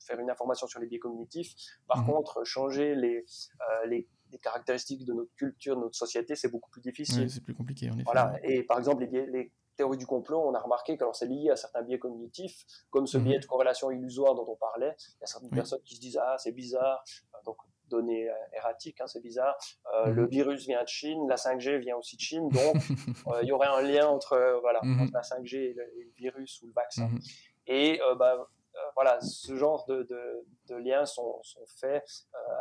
faire 0.00 0.18
une 0.18 0.30
information 0.30 0.66
sur 0.66 0.80
les 0.80 0.86
biais 0.86 0.98
cognitifs. 0.98 1.54
Par 1.86 1.98
Mhm. 1.98 2.06
contre, 2.06 2.44
changer 2.44 2.94
les, 2.94 3.24
euh, 3.60 3.86
les, 3.86 4.08
les 4.30 4.38
caractéristiques 4.38 5.04
de 5.06 5.12
notre 5.14 5.34
culture, 5.34 5.76
de 5.76 5.80
notre 5.82 5.96
société, 5.96 6.34
c'est 6.36 6.48
beaucoup 6.50 6.70
plus 6.70 6.82
difficile. 6.82 7.30
C'est 7.30 7.42
plus 7.42 7.54
compliqué 7.54 7.88
en 7.90 7.94
effet. 7.94 8.04
Voilà. 8.04 8.34
Et 8.42 8.62
par 8.64 8.78
exemple, 8.78 9.00
les, 9.02 9.06
biais- 9.06 9.26
les 9.26 9.52
théories 9.76 9.96
du 9.96 10.06
complot, 10.06 10.40
on 10.44 10.54
a 10.54 10.60
remarqué 10.60 10.96
que 10.98 11.04
c'est 11.12 11.26
lié 11.26 11.50
à 11.50 11.56
certains 11.56 11.82
biais 11.82 11.98
cognitifs, 11.98 12.64
comme 12.90 13.06
ce 13.06 13.16
Mhm. 13.16 13.24
biais 13.24 13.38
de 13.38 13.46
corrélation 13.46 13.90
illusoire 13.90 14.34
dont 14.34 14.44
on 14.48 14.56
parlait. 14.56 14.94
Il 14.98 15.20
y 15.20 15.24
a 15.24 15.26
certaines 15.26 15.50
Oui. 15.52 15.56
personnes 15.56 15.82
qui 15.84 15.94
se 15.96 16.00
disent 16.00 16.18
ah 16.20 16.36
c'est 16.38 16.52
bizarre, 16.52 17.02
Euh, 17.34 17.38
donc 17.44 17.56
données 17.88 18.28
euh, 18.28 18.34
erratiques, 18.56 19.00
hein, 19.00 19.06
c'est 19.06 19.20
bizarre. 19.22 19.56
Euh, 19.94 20.06
Mhm. 20.08 20.14
Le 20.14 20.26
virus 20.26 20.66
vient 20.66 20.82
de 20.82 20.88
Chine, 20.88 21.26
la 21.28 21.36
5G 21.36 21.78
vient 21.78 21.96
aussi 21.96 22.16
de 22.16 22.20
Chine, 22.20 22.48
donc 22.48 22.76
euh, 23.28 23.40
il 23.42 23.48
y 23.48 23.52
aurait 23.52 23.68
un 23.68 23.82
lien 23.82 24.06
entre 24.06 24.58
voilà 24.60 24.80
Mhm. 24.82 25.00
entre 25.00 25.12
la 25.14 25.22
5G 25.22 25.56
et 25.56 25.72
le, 25.74 25.82
et 25.98 26.04
le 26.04 26.12
virus 26.16 26.62
ou 26.62 26.66
le 26.66 26.72
vaccin. 26.72 27.08
Mhm. 27.08 27.20
Et 27.66 28.00
bah, 28.18 28.48
voilà, 28.94 29.20
ce 29.20 29.54
genre 29.56 29.84
de, 29.86 30.04
de, 30.04 30.46
de 30.68 30.74
liens 30.76 31.04
sont, 31.04 31.42
sont 31.42 31.64
faits 31.80 32.04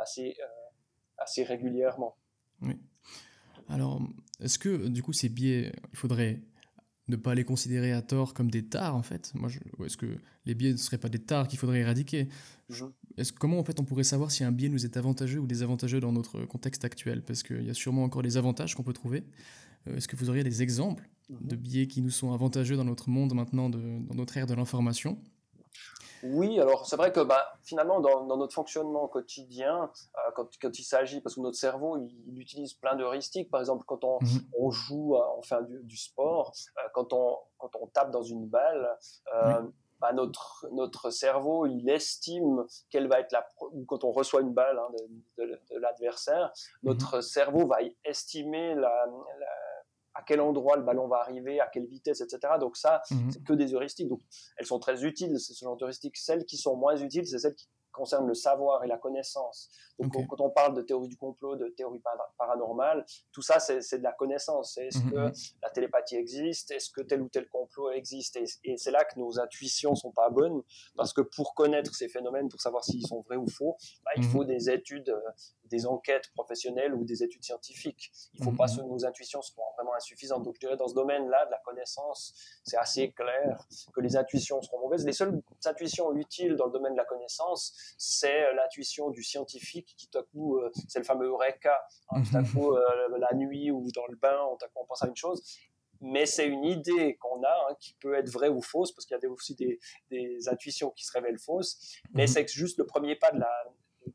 assez, 0.01 0.35
assez 1.17 1.43
régulièrement. 1.43 2.17
Alors, 3.69 4.01
est-ce 4.41 4.59
que 4.59 4.87
du 4.87 5.03
coup 5.03 5.13
ces 5.13 5.29
biais, 5.29 5.71
il 5.91 5.97
faudrait 5.97 6.41
ne 7.07 7.15
pas 7.15 7.35
les 7.35 7.43
considérer 7.45 7.93
à 7.93 8.01
tort 8.01 8.33
comme 8.33 8.49
des 8.51 8.67
tares 8.67 8.95
en 8.95 9.01
fait? 9.03 9.31
Moi, 9.35 9.49
est-ce 9.85 9.97
que 9.97 10.17
les 10.45 10.55
biais 10.55 10.71
ne 10.71 10.77
seraient 10.77 10.97
pas 10.97 11.09
des 11.09 11.23
tares 11.23 11.47
qu'il 11.47 11.59
faudrait 11.59 11.79
éradiquer? 11.79 12.27
Est-ce 13.17 13.33
comment 13.33 13.57
en 13.59 13.63
fait 13.63 13.79
on 13.79 13.83
pourrait 13.83 14.03
savoir 14.03 14.29
si 14.31 14.43
un 14.43 14.51
biais 14.51 14.69
nous 14.69 14.85
est 14.85 14.95
avantageux 14.95 15.39
ou 15.39 15.47
désavantageux 15.47 15.99
dans 15.99 16.11
notre 16.11 16.45
contexte 16.45 16.85
actuel? 16.85 17.23
Parce 17.23 17.41
qu'il 17.43 17.65
y 17.65 17.69
a 17.69 17.73
sûrement 17.73 18.03
encore 18.03 18.21
des 18.21 18.37
avantages 18.37 18.75
qu'on 18.75 18.83
peut 18.83 18.93
trouver. 18.93 19.23
Euh, 19.87 19.95
Est-ce 19.97 20.07
que 20.07 20.15
vous 20.15 20.29
auriez 20.29 20.43
des 20.43 20.61
exemples 20.61 21.09
Mhm. 21.29 21.47
de 21.47 21.55
biais 21.55 21.87
qui 21.87 22.01
nous 22.01 22.09
sont 22.11 22.31
avantageux 22.31 22.77
dans 22.77 22.85
notre 22.85 23.09
monde 23.09 23.33
maintenant, 23.33 23.69
de- 23.69 23.99
dans 24.07 24.15
notre 24.15 24.37
ère 24.37 24.45
de 24.47 24.53
l'information? 24.53 25.17
Oui, 26.23 26.59
alors 26.59 26.87
c'est 26.87 26.95
vrai 26.95 27.11
que 27.11 27.19
bah, 27.19 27.43
finalement, 27.63 27.99
dans, 28.01 28.25
dans 28.25 28.37
notre 28.37 28.53
fonctionnement 28.53 29.07
quotidien, 29.07 29.83
euh, 30.15 30.31
quand, 30.35 30.47
quand 30.59 30.79
il 30.79 30.83
s'agit, 30.83 31.21
parce 31.21 31.35
que 31.35 31.41
notre 31.41 31.57
cerveau, 31.57 31.97
il, 31.97 32.23
il 32.27 32.39
utilise 32.39 32.73
plein 32.73 32.95
d'heuristiques, 32.95 33.49
par 33.51 33.59
exemple, 33.59 33.83
quand 33.87 34.03
on, 34.03 34.17
Mhm. 34.21 34.41
on 34.59 34.71
joue, 34.71 35.15
euh, 35.15 35.21
on 35.37 35.41
fait 35.43 35.63
du, 35.67 35.83
du 35.83 35.97
sport, 35.97 36.53
euh, 36.77 36.81
quand, 36.93 37.13
on, 37.13 37.35
quand 37.59 37.69
on 37.79 37.87
tape 37.87 38.11
dans 38.11 38.23
une 38.23 38.47
balle, 38.47 38.87
euh, 39.35 39.61
bah, 39.99 40.13
notre, 40.13 40.67
notre 40.71 41.09
cerveau, 41.09 41.65
il 41.65 41.89
estime 41.89 42.65
quelle 42.89 43.07
va 43.07 43.19
être 43.19 43.31
la... 43.31 43.47
quand 43.87 44.03
on 44.03 44.11
reçoit 44.11 44.41
une 44.41 44.53
balle 44.53 44.77
hein, 44.77 44.87
de, 45.37 45.45
de- 45.45 45.59
de 45.71 45.77
l'adversaire, 45.79 46.51
notre 46.83 47.21
cerveau 47.21 47.65
va 47.67 47.77
estimer 48.05 48.75
la, 48.75 49.05
la- 49.39 49.47
à 50.13 50.23
quel 50.23 50.41
endroit 50.41 50.77
le 50.77 50.81
ballon 50.83 51.07
va 51.07 51.17
arriver, 51.17 51.59
à 51.59 51.67
quelle 51.67 51.85
vitesse, 51.85 52.21
etc. 52.21 52.53
Donc 52.59 52.75
ça, 52.75 53.01
Mhm. 53.11 53.31
c'est 53.31 53.43
que 53.43 53.53
des 53.53 53.73
heuristiques. 53.75 54.07
Donc, 54.09 54.21
elles 54.57 54.65
sont 54.65 54.79
très 54.79 55.03
utiles, 55.03 55.39
ce 55.39 55.53
genre 55.53 55.77
d'heuristiques. 55.77 56.17
Celles 56.17 56.43
qui 56.45 56.57
sont 56.57 56.75
moins 56.75 56.97
utiles, 56.97 57.27
c'est 57.27 57.37
celles 57.37 57.53
qui 57.55 57.67
concernent 57.97 58.27
le 58.27 58.33
savoir 58.33 58.83
et 58.85 58.87
la 58.87 58.97
connaissance. 58.97 59.69
Donc, 59.99 60.13
quand 60.29 60.39
on 60.41 60.51
parle 60.51 60.75
de 60.75 60.83
théorie 60.83 61.07
du 61.07 61.17
complot, 61.17 61.55
de 61.55 61.69
théorie 61.69 61.99
para- 61.99 62.31
paranormale, 62.37 63.03
tout 63.31 63.41
ça, 63.41 63.59
c'est 63.59 63.97
de 63.97 64.03
la 64.03 64.13
connaissance. 64.13 64.77
Est-ce 64.77 64.99
Mhm, 65.03 65.09
que 65.11 65.15
mhm. 65.15 65.33
la 65.63 65.69
télépathie 65.71 66.15
existe? 66.17 66.69
Est-ce 66.71 66.91
que 66.91 67.01
tel 67.01 67.21
ou 67.23 67.29
tel 67.29 67.47
complot 67.49 67.89
existe? 67.91 68.35
Et, 68.37 68.45
et 68.63 68.77
c'est 68.77 68.91
là 68.91 69.03
que 69.05 69.19
nos 69.19 69.39
intuitions 69.39 69.95
sont 69.95 70.11
pas 70.11 70.29
bonnes, 70.29 70.61
parce 70.95 71.13
que 71.13 71.21
pour 71.21 71.55
connaître 71.55 71.95
ces 71.95 72.07
phénomènes, 72.09 72.47
pour 72.47 72.61
savoir 72.61 72.83
s'ils 72.85 73.05
sont 73.07 73.21
vrais 73.21 73.37
ou 73.37 73.47
faux, 73.47 73.75
bah, 74.05 74.11
il 74.15 74.23
Mhm. 74.23 74.29
faut 74.31 74.43
des 74.45 74.69
études, 74.69 75.09
euh, 75.09 75.19
des 75.69 75.85
enquêtes 75.85 76.31
professionnelles 76.33 76.93
ou 76.93 77.03
des 77.05 77.23
études 77.23 77.43
scientifiques. 77.43 78.11
Il 78.33 78.43
faut 78.43 78.51
Mhm, 78.51 78.57
pas 78.57 78.67
que 78.67 78.81
nos 78.81 79.05
intuitions 79.05 79.41
soient 79.41 79.65
vraiment 79.77 79.93
insuffisantes. 79.95 80.43
Donc, 80.43 80.55
je 80.55 80.59
dirais 80.59 80.77
dans 80.77 80.87
ce 80.87 80.93
domaine-là 80.95 81.45
de 81.45 81.51
la 81.51 81.59
connaissance, 81.65 82.33
c'est 82.63 82.77
assez 82.77 83.11
clair 83.11 83.67
que 83.93 84.01
les 84.01 84.15
intuitions 84.17 84.61
seront 84.61 84.79
mauvaises. 84.79 85.05
Les 85.05 85.13
seules 85.13 85.41
intuitions 85.65 86.13
utiles 86.15 86.55
dans 86.55 86.65
le 86.65 86.71
domaine 86.71 86.93
de 86.93 86.97
la 86.97 87.05
connaissance, 87.05 87.73
c'est 87.97 88.43
euh, 88.45 88.53
l'intuition 88.53 89.09
du 89.09 89.23
scientifique 89.23 89.93
qui 89.97 90.07
tout 90.09 90.17
à 90.19 90.23
coup, 90.23 90.57
euh, 90.57 90.71
c'est 90.87 90.99
le 90.99 91.05
fameux 91.05 91.27
eureka. 91.27 91.79
hein, 92.09 92.21
tout 92.23 92.37
à 92.37 92.43
coup, 92.43 92.71
euh, 92.73 93.17
la 93.17 93.33
nuit 93.35 93.71
ou 93.71 93.91
dans 93.93 94.07
le 94.07 94.15
bain, 94.15 94.37
on, 94.51 94.57
on 94.75 94.85
pense 94.85 95.03
à 95.03 95.07
une 95.07 95.15
chose. 95.15 95.43
Mais 95.99 96.27
c'est 96.27 96.45
une 96.47 96.63
idée 96.63 97.15
qu'on 97.17 97.41
a 97.43 97.67
hein, 97.71 97.75
qui 97.79 97.95
peut 97.95 98.13
être 98.13 98.29
vraie 98.29 98.49
ou 98.49 98.61
fausse, 98.61 98.91
parce 98.91 99.05
qu'il 99.07 99.17
y 99.19 99.25
a 99.25 99.29
aussi 99.29 99.55
des, 99.55 99.79
des 100.11 100.47
intuitions 100.47 100.91
qui 100.91 101.03
se 101.03 101.11
révèlent 101.11 101.39
fausses. 101.39 101.97
Mais 102.13 102.23
Mhm. 102.23 102.27
c'est 102.27 102.47
juste 102.47 102.77
le 102.77 102.85
premier 102.85 103.15
pas 103.15 103.31
de 103.31 103.39
la 103.39 103.49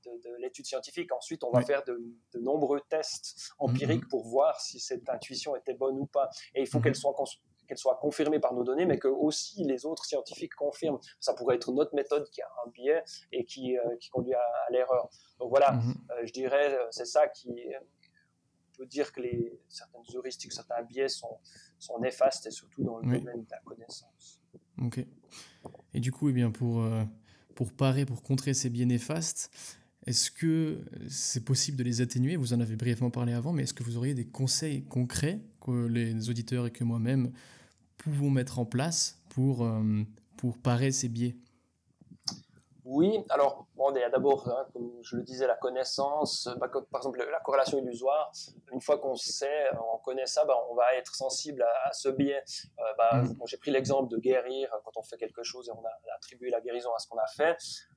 de, 0.05 0.11
de 0.29 0.37
l'étude 0.41 0.67
scientifique. 0.67 1.13
Ensuite, 1.13 1.45
on 1.45 1.51
va 1.51 1.59
Oui. 1.61 1.65
faire 1.65 1.85
de, 1.85 2.01
de 2.35 2.39
nombreux 2.41 2.81
tests 2.89 3.53
empiriques 3.59 4.09
pour 4.09 4.27
voir 4.27 4.61
si 4.61 4.81
cette 4.81 5.09
intuition 5.09 5.55
était 5.57 5.75
bonne 5.75 5.99
ou 5.99 6.07
pas. 6.07 6.29
Et 6.55 6.61
il 6.63 6.67
faut 6.67 6.79
Mhm. 6.79 6.85
qu'elle 6.85 6.97
soit 6.97 7.15
qu'elle 7.69 7.79
soit 7.79 7.97
confirmée 7.97 8.41
par 8.41 8.53
nos 8.55 8.65
données, 8.65 8.87
mais 8.87 8.99
que 8.99 9.07
aussi 9.09 9.63
les 9.65 9.87
autres 9.87 10.05
scientifiques 10.05 10.55
confirment. 10.55 10.99
Ça 11.21 11.33
pourrait 11.33 11.55
être 11.57 11.73
notre 11.73 11.95
méthode 11.95 12.29
qui 12.31 12.43
a 12.43 12.49
un 12.67 12.71
biais 12.71 13.03
et 13.31 13.45
qui, 13.45 13.79
euh, 13.79 13.97
qui 14.01 14.11
conduit 14.11 14.35
à, 14.35 14.41
à 14.69 14.71
l'erreur. 14.73 15.09
Donc 15.39 15.49
voilà, 15.51 15.73
Mhm. 15.73 15.95
euh, 16.11 16.27
je 16.27 16.33
dirais, 16.33 16.75
euh, 16.75 16.87
c'est 16.91 17.07
ça 17.07 17.29
qui 17.29 17.49
peut 18.77 18.87
dire 18.87 19.13
que 19.13 19.21
les, 19.21 19.61
certaines 19.69 20.03
heuristiques, 20.15 20.53
certains 20.53 20.83
biais 20.83 21.09
sont, 21.09 21.39
sont 21.79 21.99
néfastes 22.01 22.47
et 22.47 22.51
surtout 22.51 22.83
dans 22.83 22.99
le 22.99 23.09
Oui. 23.09 23.19
domaine 23.21 23.45
de 23.45 23.51
la 23.51 23.61
connaissance. 23.61 24.41
Ok. 24.83 25.05
Et 25.95 26.01
du 26.01 26.11
coup, 26.11 26.31
eh 26.31 26.33
bien, 26.33 26.51
pour, 26.51 26.81
euh, 26.83 27.05
pour 27.55 27.73
parer, 27.73 28.05
pour 28.07 28.23
contrer 28.23 28.55
ces 28.55 28.71
biais 28.71 28.87
néfastes, 28.87 29.51
est-ce 30.07 30.31
que 30.31 30.81
c'est 31.09 31.45
possible 31.45 31.77
de 31.77 31.85
les 31.85 32.01
atténuer? 32.01 32.37
Vous 32.37 32.53
en 32.53 32.61
avez 32.61 32.77
brièvement 32.77 33.11
parlé 33.11 33.33
avant, 33.33 33.53
mais 33.53 33.63
est-ce 33.63 33.75
que 33.75 33.85
vous 33.85 33.97
auriez 33.97 34.15
des 34.15 34.27
conseils 34.27 34.83
concrets 34.85 35.41
que 35.61 35.87
les 35.87 36.29
auditeurs 36.29 36.67
et 36.67 36.71
que 36.71 36.83
moi-même 36.83 37.31
pouvons 37.99 38.31
mettre 38.31 38.59
en 38.59 38.65
place 38.65 39.23
pour, 39.29 39.65
euh, 39.65 40.03
pour 40.37 40.59
parer 40.59 40.91
ces 40.91 41.09
biais? 41.09 41.37
Oui, 42.85 43.25
alors, 43.31 43.67
bon, 43.77 43.95
il 43.95 44.01
y 44.01 44.03
a 44.03 44.11
d'abord, 44.11 44.49
hein, 44.49 44.67
comme 44.73 44.91
je 45.03 45.17
le 45.17 45.23
disais, 45.23 45.47
la 45.47 45.55
connaissance. 45.55 46.49
Bah, 46.59 46.69
par 46.91 47.01
exemple, 47.01 47.25
la 47.31 47.39
corrélation 47.41 47.79
illusoire. 47.79 48.33
Une 48.73 48.81
fois 48.81 48.99
qu'on 48.99 49.15
sait, 49.15 49.67
on 49.95 49.99
connaît 49.99 50.27
ça, 50.27 50.45
bah, 50.45 50.57
on 50.69 50.75
va 50.75 50.93
être 50.97 51.15
sensible 51.15 51.63
à, 51.63 51.89
à 51.89 51.93
ce 51.93 52.09
biais. 52.09 52.43
Euh, 52.81 52.83
bah, 52.99 53.23
bon, 53.39 53.47
J'ai 53.47 53.57
pris 53.57 53.71
l'exemple 53.71 54.09
de 54.11 54.19
guérir 54.19 54.69
quand 54.85 54.97
on 54.97 55.03
fait 55.03 55.17
quelque 55.17 55.45
chose 55.45 55.69
et 55.69 55.73
on 55.73 55.85
a 55.85 56.15
attribué 56.17 56.51
la 56.51 56.61
guérison 56.61 56.93
à 56.93 56.99
ce 56.99 57.07
qu'on 57.07 57.19
a 57.19 57.27
fait. 57.29 57.57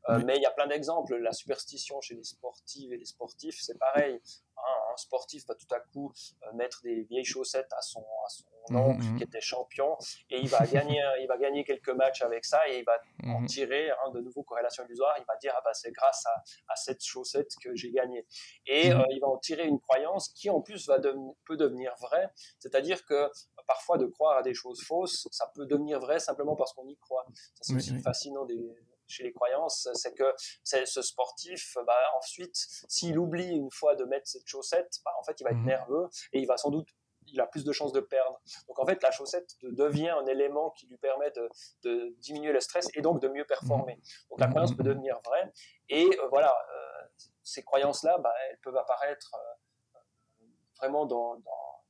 Euh, 0.09 0.17
Oui. 0.17 0.23
Mais 0.25 0.35
il 0.35 0.41
y 0.43 0.45
a 0.45 0.51
plein 0.51 0.67
d'exemples. 0.67 1.15
La 1.17 1.31
superstition 1.33 1.99
chez 2.01 2.13
les 2.13 2.23
sportives 2.23 2.93
et 2.93 2.97
les 2.97 3.05
sportifs, 3.05 3.57
c'est 3.59 3.79
pareil. 3.79 4.21
Hein, 4.57 4.93
un 4.93 4.97
sportif 4.97 5.47
va 5.47 5.55
tout 5.55 5.73
à 5.73 5.79
coup 5.79 6.13
euh, 6.43 6.53
mettre 6.53 6.81
des 6.83 7.01
vieilles 7.03 7.25
chaussettes 7.25 7.73
à 7.75 7.81
son, 7.81 8.01
à 8.01 8.29
son 8.29 8.45
Mhm, 8.73 8.79
oncle 8.79 9.05
mhm. 9.05 9.17
qui 9.17 9.23
était 9.23 9.41
champion 9.41 9.97
et 10.29 10.39
il 10.39 10.49
va 10.49 10.65
gagner, 10.67 11.01
il 11.21 11.27
va 11.27 11.37
gagner 11.37 11.63
quelques 11.63 11.89
matchs 11.89 12.21
avec 12.21 12.45
ça 12.45 12.67
et 12.69 12.79
il 12.79 12.85
va 12.85 12.99
en 13.25 13.41
Mhm. 13.41 13.45
tirer 13.47 13.89
hein, 13.91 14.09
de 14.13 14.21
nouveau 14.21 14.43
corrélation 14.43 14.83
illusoire. 14.85 15.15
Il 15.19 15.25
va 15.27 15.35
dire 15.37 15.53
ah 15.57 15.61
bah 15.63 15.73
c'est 15.73 15.91
grâce 15.91 16.25
à, 16.25 16.43
à 16.69 16.75
cette 16.75 17.03
chaussette 17.03 17.51
que 17.61 17.75
j'ai 17.75 17.91
gagné. 17.91 18.25
Et 18.65 18.89
Mhm. 18.91 19.01
euh, 19.01 19.05
il 19.11 19.19
va 19.19 19.27
en 19.27 19.37
tirer 19.37 19.65
une 19.65 19.79
croyance 19.79 20.29
qui 20.29 20.49
en 20.49 20.61
plus 20.61 20.87
va 20.87 20.99
deven- 20.99 21.35
peut 21.45 21.57
devenir 21.57 21.93
vraie. 22.01 22.29
C'est-à-dire 22.59 23.05
que 23.05 23.13
euh, 23.13 23.29
parfois 23.67 23.97
de 23.97 24.05
croire 24.05 24.37
à 24.37 24.41
des 24.43 24.53
choses 24.53 24.81
fausses, 24.83 25.27
ça 25.31 25.51
peut 25.55 25.65
devenir 25.65 25.99
vrai 25.99 26.19
simplement 26.19 26.55
parce 26.55 26.73
qu'on 26.73 26.87
y 26.87 26.97
croit. 26.97 27.25
C'est 27.61 27.73
Oui, 27.73 27.77
aussi 27.79 27.93
oui. 27.93 28.01
fascinant 28.01 28.45
des 28.45 28.75
chez 29.07 29.21
les 29.23 29.33
croyances, 29.33 29.87
c'est 29.93 30.15
que 30.15 30.33
ce 30.63 31.01
sportif, 31.03 31.77
bah, 31.85 31.95
ensuite, 32.17 32.55
s'il 32.89 33.19
oublie 33.19 33.49
une 33.51 33.69
fois 33.69 33.93
de 33.95 34.03
mettre 34.03 34.27
cette 34.27 34.47
chaussette, 34.47 34.97
bah, 35.05 35.11
en 35.19 35.23
fait, 35.23 35.39
il 35.39 35.43
va 35.43 35.51
être 35.51 35.57
Mhm. 35.57 35.65
nerveux 35.67 36.09
et 36.33 36.39
il 36.39 36.47
va 36.47 36.57
sans 36.57 36.71
doute, 36.71 36.87
il 37.27 37.39
a 37.41 37.47
plus 37.47 37.63
de 37.63 37.71
chances 37.71 37.91
de 37.91 37.99
perdre. 37.99 38.39
Donc 38.67 38.79
en 38.79 38.85
fait, 38.85 39.01
la 39.03 39.11
chaussette 39.11 39.55
de- 39.61 39.71
devient 39.71 40.09
un 40.09 40.25
élément 40.25 40.71
qui 40.71 40.87
lui 40.87 40.97
permet 40.97 41.31
de, 41.31 41.49
de 41.83 42.15
diminuer 42.19 42.51
le 42.51 42.59
stress 42.59 42.87
et 42.95 43.01
donc 43.01 43.21
de 43.21 43.27
mieux 43.27 43.45
performer. 43.45 43.99
Donc 44.29 44.39
la 44.39 44.47
croyance 44.47 44.75
peut 44.75 44.83
devenir 44.83 45.19
vraie. 45.25 45.51
Et 45.89 46.05
euh, 46.05 46.27
voilà, 46.29 46.51
euh, 46.53 47.07
ces 47.43 47.63
croyances-là, 47.63 48.17
bah, 48.19 48.33
elles 48.49 48.59
peuvent 48.59 48.77
apparaître 48.77 49.31
euh, 49.35 50.45
vraiment 50.77 51.05
dans, 51.05 51.35
dans- 51.35 51.41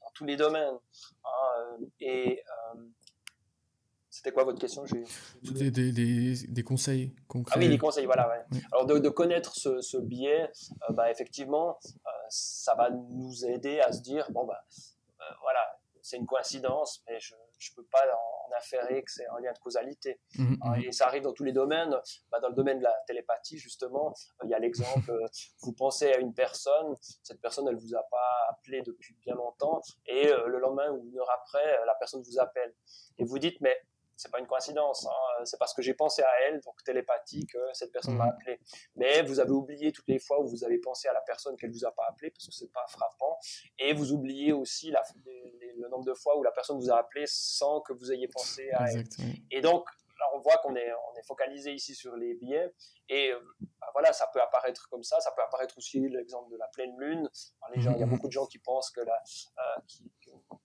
dans 0.01 0.11
tous 0.13 0.25
les 0.25 0.35
domaines. 0.37 0.77
hein, 1.23 1.77
et 1.99 2.43
c'était 4.09 4.31
quoi 4.31 4.45
votre 4.45 4.59
question? 4.59 4.85
Des, 5.41 5.71
des, 5.71 5.91
des, 5.91 6.47
des 6.47 6.63
conseils 6.63 7.13
concrets 7.27 7.55
ah 7.57 7.59
oui, 7.59 7.67
les 7.67 7.77
conseils, 7.77 8.05
voilà. 8.05 8.29
Ouais. 8.29 8.45
Oui. 8.53 8.61
Alors 8.71 8.85
de, 8.85 8.97
de 8.97 9.09
connaître 9.09 9.55
ce, 9.55 9.81
ce 9.81 9.97
biais, 9.97 10.49
euh, 10.89 10.93
bah, 10.93 11.11
effectivement, 11.11 11.77
euh, 11.85 12.09
ça 12.29 12.75
va 12.75 12.89
nous 12.91 13.45
aider 13.45 13.81
à 13.81 13.91
se 13.91 14.01
dire, 14.01 14.31
bon, 14.31 14.45
bah, 14.45 14.63
voilà, 15.41 15.79
c'est 16.05 16.17
une 16.17 16.27
coïncidence, 16.27 17.01
mais 17.07 17.19
je 17.19 17.33
ne 17.33 17.75
peux 17.75 17.87
pas 17.91 18.03
en, 18.13 18.55
en 18.55 19.01
que 19.01 19.11
c'est 19.11 19.25
un 19.25 19.39
lien 19.39 19.51
de 19.51 19.57
causalité. 19.59 20.19
Mhm, 20.37 20.57
Hein, 20.61 20.77
mhm. 20.77 20.83
Et 20.83 20.91
ça 20.91 21.07
arrive 21.07 21.23
dans 21.23 21.33
tous 21.33 21.43
les 21.43 21.51
domaines. 21.51 21.95
Bah, 22.31 22.39
dans 22.39 22.49
le 22.49 22.55
domaine 22.55 22.77
de 22.77 22.83
la 22.83 22.95
télépathie, 23.07 23.57
justement, 23.57 24.09
euh, 24.09 24.45
il 24.45 24.49
y 24.49 24.53
a 24.53 24.59
l'exemple, 24.59 25.09
euh, 25.11 25.25
vous 25.61 25.73
pensez 25.73 26.11
à 26.13 26.19
une 26.19 26.33
personne, 26.33 26.95
cette 27.23 27.41
personne, 27.41 27.67
elle 27.67 27.75
vous 27.75 27.95
a 27.95 28.03
pas 28.03 28.47
appelé 28.49 28.81
depuis 28.83 29.15
bien 29.15 29.33
longtemps, 29.35 29.81
et 30.05 30.27
euh, 30.27 30.47
le 30.47 30.59
lendemain 30.59 30.91
ou 30.91 31.03
une 31.07 31.17
heure 31.17 31.31
après, 31.31 31.79
euh, 31.79 31.85
la 31.85 31.95
personne 31.95 32.21
vous 32.21 32.39
appelle. 32.39 32.73
Et 33.17 33.23
vous 33.25 33.39
dites, 33.39 33.59
mais 33.61 33.75
c'est 34.15 34.31
pas 34.31 34.39
une 34.39 34.47
coïncidence. 34.47 35.05
Hein. 35.05 35.43
C'est 35.45 35.57
parce 35.57 35.73
que 35.73 35.81
j'ai 35.81 35.93
pensé 35.93 36.21
à 36.21 36.29
elle, 36.47 36.61
donc 36.61 36.83
télépathie, 36.83 37.45
que 37.45 37.57
cette 37.73 37.91
personne 37.91 38.15
m'a 38.15 38.25
mhm. 38.25 38.31
appelé. 38.31 38.59
Mais 38.95 39.21
vous 39.23 39.39
avez 39.39 39.51
oublié 39.51 39.91
toutes 39.91 40.07
les 40.07 40.19
fois 40.19 40.41
où 40.41 40.47
vous 40.47 40.63
avez 40.63 40.77
pensé 40.77 41.07
à 41.07 41.13
la 41.13 41.21
personne 41.21 41.55
qu'elle 41.57 41.71
vous 41.71 41.85
a 41.85 41.91
pas 41.91 42.05
appelé, 42.09 42.31
parce 42.31 42.45
que 42.45 42.53
c'est 42.53 42.71
pas 42.71 42.85
frappant. 42.87 43.37
Et 43.79 43.93
vous 43.93 44.11
oubliez 44.11 44.53
aussi 44.53 44.91
la, 44.91 45.03
le 45.77 45.89
nombre 45.89 46.05
de 46.05 46.13
fois 46.13 46.37
où 46.37 46.43
la 46.43 46.51
personne 46.51 46.77
vous 46.77 46.91
a 46.91 46.97
appelé 46.97 47.25
sans 47.27 47.81
que 47.81 47.93
vous 47.93 48.11
ayez 48.11 48.27
pensé 48.27 48.69
à 48.71 48.89
elle. 48.91 49.03
Et 49.51 49.61
donc, 49.61 49.85
là, 50.19 50.25
on 50.33 50.39
voit 50.39 50.57
qu'on 50.57 50.75
est, 50.75 50.91
on 50.93 51.19
est 51.19 51.25
focalisé 51.25 51.73
ici 51.73 51.95
sur 51.95 52.15
les 52.15 52.35
billets. 52.35 52.73
Et 53.09 53.31
euh, 53.31 53.39
bah, 53.79 53.87
voilà, 53.93 54.13
ça 54.13 54.27
peut 54.33 54.41
apparaître 54.41 54.87
comme 54.89 55.03
ça. 55.03 55.19
Ça 55.19 55.31
peut 55.31 55.41
apparaître 55.41 55.77
aussi 55.77 55.99
l'exemple 55.99 56.51
de 56.51 56.57
la 56.57 56.67
pleine 56.67 56.97
lune. 56.97 57.29
les 57.73 57.81
gens, 57.81 57.93
il 57.93 57.99
y 57.99 58.03
a 58.03 58.05
mhm. 58.05 58.13
beaucoup 58.13 58.27
de 58.27 58.33
gens 58.33 58.45
qui 58.45 58.59
pensent 58.59 58.91
que 58.91 59.01
la, 59.01 59.15
euh, 59.15 59.81
qui, 59.87 60.11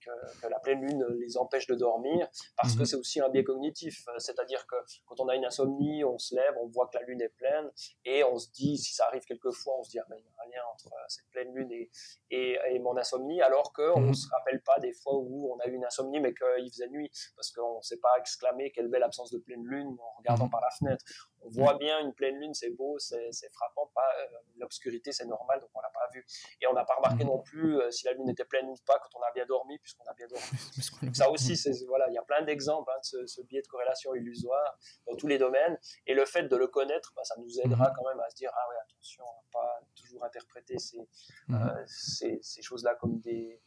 que, 0.03 0.47
la 0.47 0.59
pleine 0.59 0.81
lune 0.81 1.05
les 1.19 1.37
empêche 1.37 1.67
de 1.67 1.75
dormir, 1.75 2.27
parce 2.57 2.73
que 2.73 2.79
mhm. 2.79 2.85
c'est 2.85 2.95
aussi 2.95 3.21
un 3.21 3.29
biais 3.29 3.43
cognitif. 3.43 4.05
C'est-à-dire 4.17 4.65
que 4.67 4.75
quand 5.05 5.19
on 5.19 5.27
a 5.27 5.35
une 5.35 5.45
insomnie, 5.45 6.03
on 6.03 6.17
se 6.17 6.35
lève, 6.35 6.53
on 6.59 6.67
voit 6.67 6.87
que 6.87 6.97
la 6.97 7.03
lune 7.05 7.21
est 7.21 7.29
pleine, 7.29 7.69
et 8.05 8.23
on 8.23 8.37
se 8.37 8.51
dit, 8.51 8.77
si 8.77 8.93
ça 8.93 9.05
arrive 9.07 9.23
quelquefois, 9.23 9.79
on 9.79 9.83
se 9.83 9.91
dit, 9.91 9.99
ah, 9.99 10.05
ben, 10.09 10.17
il 10.17 10.23
y 10.23 10.27
a 10.27 10.43
un 10.43 10.49
lien 10.49 10.63
entre 10.73 10.87
euh, 10.87 11.05
cette 11.07 11.29
pleine 11.31 11.53
lune 11.53 11.71
et, 11.71 11.89
et, 12.29 12.79
mon 12.79 12.97
insomnie, 12.97 13.41
alors 13.41 13.73
qu'on 13.73 14.01
ne 14.01 14.07
mhm. 14.07 14.13
se 14.13 14.27
rappelle 14.29 14.61
pas 14.63 14.79
des 14.79 14.93
fois 14.93 15.15
où 15.15 15.53
on 15.53 15.59
a 15.59 15.67
eu 15.67 15.73
une 15.73 15.85
insomnie, 15.85 16.19
mais 16.19 16.33
qu'il 16.33 16.71
faisait 16.71 16.89
nuit, 16.89 17.09
parce 17.35 17.51
qu'on 17.51 17.77
ne 17.77 17.81
s'est 17.81 17.99
pas 17.99 18.17
exclamé 18.19 18.71
quelle 18.71 18.87
belle 18.87 19.03
absence 19.03 19.31
de 19.31 19.37
pleine 19.39 19.63
lune 19.63 19.95
en 19.99 20.17
regardant 20.17 20.45
mhm. 20.45 20.51
par 20.51 20.61
la 20.61 20.69
fenêtre 20.71 21.05
on 21.43 21.49
voit 21.49 21.77
bien 21.77 21.99
une 21.99 22.13
pleine 22.13 22.39
lune, 22.39 22.53
c'est 22.53 22.69
beau, 22.69 22.97
c'est 22.99 23.51
frappant. 23.51 23.89
Pas 23.93 24.01
euh, 24.01 24.37
l'obscurité, 24.57 25.11
c'est 25.11 25.25
normal, 25.25 25.59
donc 25.59 25.69
on 25.73 25.81
l'a 25.81 25.89
pas 25.89 26.07
vu. 26.13 26.25
Et 26.61 26.67
on 26.67 26.73
n'a 26.73 26.85
pas 26.85 26.95
remarqué 26.95 27.23
non 27.23 27.39
plus 27.39 27.79
euh, 27.79 27.89
si 27.91 28.05
la 28.05 28.13
lune 28.13 28.29
était 28.29 28.45
pleine 28.45 28.67
ou 28.67 28.75
pas 28.85 28.99
quand 28.99 29.19
on 29.19 29.21
a 29.21 29.31
bien 29.33 29.45
dormi, 29.45 29.77
puisqu'on 29.79 30.05
a 30.05 30.13
bien 30.13 30.27
dormi. 30.27 30.43
Ça 31.15 31.29
aussi, 31.29 31.57
c'est 31.57 31.71
voilà, 31.85 32.07
il 32.09 32.13
y 32.13 32.17
a 32.17 32.23
plein 32.23 32.43
d'exemples 32.43 32.91
hein, 32.91 32.99
de 33.13 33.25
ce, 33.25 33.41
biais 33.41 33.61
de 33.61 33.67
corrélation 33.67 34.13
illusoire 34.13 34.77
dans 35.07 35.15
tous 35.15 35.27
les 35.27 35.37
domaines. 35.37 35.77
Et 36.05 36.13
le 36.13 36.25
fait 36.25 36.43
de 36.43 36.55
le 36.55 36.67
connaître, 36.67 37.11
bah, 37.15 37.23
ça 37.23 37.35
nous 37.39 37.59
aidera 37.59 37.89
mhm. 37.89 37.95
quand 37.97 38.07
même 38.07 38.19
à 38.19 38.29
se 38.29 38.35
dire 38.35 38.51
ah 38.53 38.65
oui, 38.69 38.75
attention, 38.83 39.25
à 39.25 39.43
pas 39.51 39.79
toujours 39.95 40.23
interpréter 40.23 40.77
ces, 40.77 40.99
euh, 40.99 41.03
mhm. 41.53 41.83
ces, 41.87 42.39
ces 42.41 42.61
choses-là 42.61 42.95
comme 42.95 43.19
des 43.19 43.61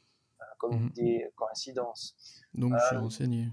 comme 0.59 0.75
mhm. 0.75 0.91
des 0.91 1.31
coïncidences. 1.35 2.17
Donc 2.53 2.75
je 2.79 2.87
suis 2.87 2.97
renseigné. 2.97 3.49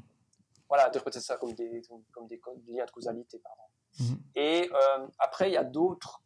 Voilà, 0.67 0.87
interpréter 0.87 1.19
ça 1.19 1.37
comme 1.37 1.53
des, 1.53 1.81
comme 2.11 2.27
des 2.27 2.39
liens 2.67 2.85
de 2.85 2.91
causalité, 2.91 3.39
pardon. 3.39 3.63
Mhm. 3.99 4.19
Et 4.35 4.69
euh, 4.73 5.07
après, 5.19 5.49
il 5.49 5.53
y 5.53 5.57
a 5.57 5.63
d'autres, 5.63 6.21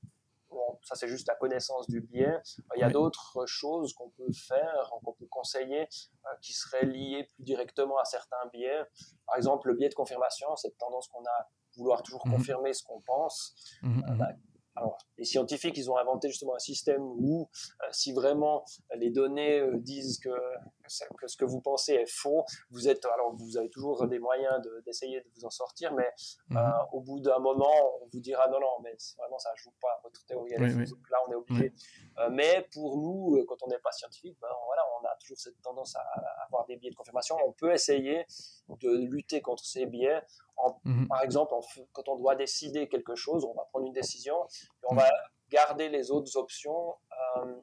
bon, 0.49 0.79
ça 0.83 0.95
c'est 0.95 1.07
juste 1.07 1.27
la 1.27 1.35
connaissance 1.35 1.87
du 1.87 2.01
biais, 2.01 2.39
il 2.75 2.79
y 2.79 2.83
a 2.83 2.89
d'autres 2.89 3.45
choses 3.45 3.93
qu'on 3.93 4.09
peut 4.09 4.31
faire, 4.31 4.91
qu'on 5.03 5.13
peut 5.13 5.27
conseiller, 5.27 5.81
euh, 5.81 6.29
qui 6.41 6.53
seraient 6.53 6.85
liées 6.85 7.27
plus 7.35 7.43
directement 7.43 7.97
à 7.97 8.05
certains 8.05 8.45
biais. 8.53 8.83
Par 9.25 9.37
exemple, 9.37 9.67
le 9.67 9.75
biais 9.75 9.89
de 9.89 9.95
confirmation, 9.95 10.55
cette 10.55 10.77
tendance 10.77 11.07
qu'on 11.07 11.23
a 11.23 11.29
à 11.29 11.47
vouloir 11.77 12.03
toujours 12.03 12.25
mhm. 12.25 12.33
confirmer 12.33 12.73
ce 12.73 12.83
qu'on 12.83 13.01
pense. 13.01 13.55
Mhm, 13.81 14.03
euh, 14.09 14.15
bah, 14.15 14.29
alors, 14.77 14.97
les 15.17 15.23
scientifiques, 15.23 15.77
ils 15.77 15.89
ont 15.89 15.97
inventé 15.97 16.27
justement 16.27 16.55
un 16.55 16.59
système 16.59 17.01
où, 17.01 17.49
euh, 17.81 17.87
si 17.91 18.11
vraiment 18.11 18.65
les 18.97 19.09
données 19.09 19.59
euh, 19.59 19.77
disent 19.77 20.19
que, 20.19 20.29
que, 21.17 21.27
ce 21.27 21.37
que 21.37 21.45
vous 21.45 21.61
pensez 21.61 21.93
est 21.93 22.11
faux, 22.11 22.45
vous 22.71 22.87
êtes, 22.87 23.05
alors 23.05 23.35
vous 23.35 23.57
avez 23.57 23.69
toujours 23.69 24.07
des 24.07 24.19
moyens 24.19 24.61
d'essayer 24.85 25.21
de, 25.21 25.25
vous 25.35 25.45
en 25.45 25.49
sortir, 25.49 25.93
mais 25.93 26.07
euh, 26.51 26.55
mhm. 26.55 26.73
au 26.93 27.01
bout 27.01 27.19
d'un 27.19 27.39
moment, 27.39 27.73
on 28.01 28.07
vous 28.11 28.19
dira 28.19 28.47
non, 28.47 28.59
non, 28.59 28.79
mais 28.83 28.95
vraiment 29.17 29.39
ça 29.39 29.51
joue 29.55 29.73
pas, 29.81 29.99
votre 30.03 30.25
théorie 30.25 30.53
est 30.53 30.59
là 30.59 31.17
on 31.27 31.31
est 31.31 31.35
obligé. 31.35 31.73
mais 32.31 32.67
pour 32.73 32.97
nous, 32.97 33.43
quand 33.47 33.57
on 33.63 33.67
n'est 33.67 33.79
pas 33.79 33.91
scientifique, 33.91 34.37
ben, 34.41 34.49
voilà, 34.65 34.83
on 35.01 35.05
a 35.05 35.15
toujours 35.19 35.37
cette 35.37 35.61
tendance 35.61 35.95
à, 35.95 36.01
à 36.01 36.45
avoir 36.45 36.65
des 36.65 36.77
biais 36.77 36.91
de 36.91 36.95
confirmation. 36.95 37.37
On 37.45 37.51
peut 37.51 37.73
essayer 37.73 38.25
de 38.69 38.89
lutter 38.89 39.41
contre 39.41 39.65
ces 39.65 39.85
biais 39.85 40.21
Mhm. 40.83 41.07
Par 41.07 41.21
exemple, 41.23 41.53
quand 41.91 42.07
on 42.07 42.15
doit 42.15 42.35
décider 42.35 42.87
quelque 42.87 43.15
chose, 43.15 43.45
on 43.45 43.53
va 43.53 43.65
prendre 43.65 43.87
une 43.87 43.93
décision, 43.93 44.35
et 44.45 44.87
on 44.89 44.95
va 44.95 45.09
garder 45.49 45.89
les 45.89 46.11
autres 46.11 46.37
options 46.37 46.95
euh, 47.37 47.55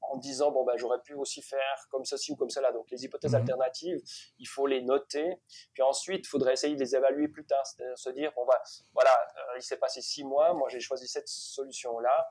en 0.00 0.16
disant 0.16 0.50
bon 0.50 0.64
ben 0.64 0.76
j'aurais 0.76 1.00
pu 1.02 1.14
aussi 1.14 1.42
faire 1.42 1.86
comme 1.90 2.04
ceci 2.04 2.32
ou 2.32 2.36
comme 2.36 2.50
cela. 2.50 2.72
Donc 2.72 2.90
les 2.90 3.04
hypothèses 3.04 3.32
mhm. 3.32 3.40
alternatives, 3.40 4.00
il 4.38 4.46
faut 4.46 4.66
les 4.66 4.82
noter. 4.82 5.40
Puis 5.72 5.82
ensuite, 5.82 6.26
il 6.26 6.28
faudrait 6.28 6.54
essayer 6.54 6.74
de 6.74 6.80
les 6.80 6.96
évaluer 6.96 7.28
plus 7.28 7.44
tard, 7.44 7.64
c'est-à-dire 7.66 7.98
se 7.98 8.10
dire 8.10 8.32
bon 8.34 8.44
bah 8.46 8.60
voilà, 8.94 9.10
euh, 9.10 9.56
il 9.56 9.62
s'est 9.62 9.76
passé 9.76 10.00
six 10.00 10.24
mois, 10.24 10.54
moi 10.54 10.68
j'ai 10.68 10.80
choisi 10.80 11.06
cette 11.08 11.28
solution 11.28 11.98
là. 11.98 12.28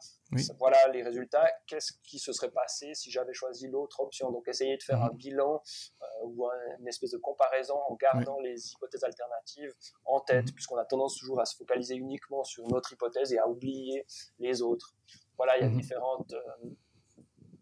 Voilà 0.60 0.78
les 0.92 1.04
résultats. 1.04 1.50
Qu'est-ce 1.68 1.94
qui 2.04 2.20
se 2.20 2.34
serait 2.34 2.52
passé 2.52 2.94
si 2.94 3.12
j'avais 3.12 3.34
choisi 3.34 3.68
l'autre 3.68 4.02
option? 4.02 4.32
Donc 4.32 4.48
essayer 4.48 4.76
de 4.78 4.84
faire 4.84 5.02
un 5.02 5.12
mhm. 5.12 5.18
bilan 5.18 5.62
euh, 6.02 6.06
ou 6.26 6.50
une 6.80 6.88
espèce 6.88 7.12
de 7.12 7.18
comparaison 7.18 7.78
en 7.88 7.96
gardant 7.96 8.40
les 8.40 8.72
hypothèses 8.72 9.04
alternatives 9.04 9.74
en 10.06 10.20
tête, 10.20 10.48
mhm. 10.48 10.54
puisqu'on 10.54 10.78
a 10.78 10.86
tendance 10.86 11.18
toujours 11.18 11.40
à 11.40 11.46
se 11.46 11.56
focaliser 11.56 11.96
uniquement 11.96 12.44
sur 12.44 12.68
notre 12.68 12.94
hypothèse 12.94 13.32
et 13.34 13.38
à 13.38 13.48
oublier 13.48 14.06
les 14.40 14.62
autres. 14.62 14.96
Voilà, 15.38 15.58
il 15.58 15.64
y 15.64 15.66
a 15.66 15.70
différentes 15.70 16.34
euh, 16.34 16.70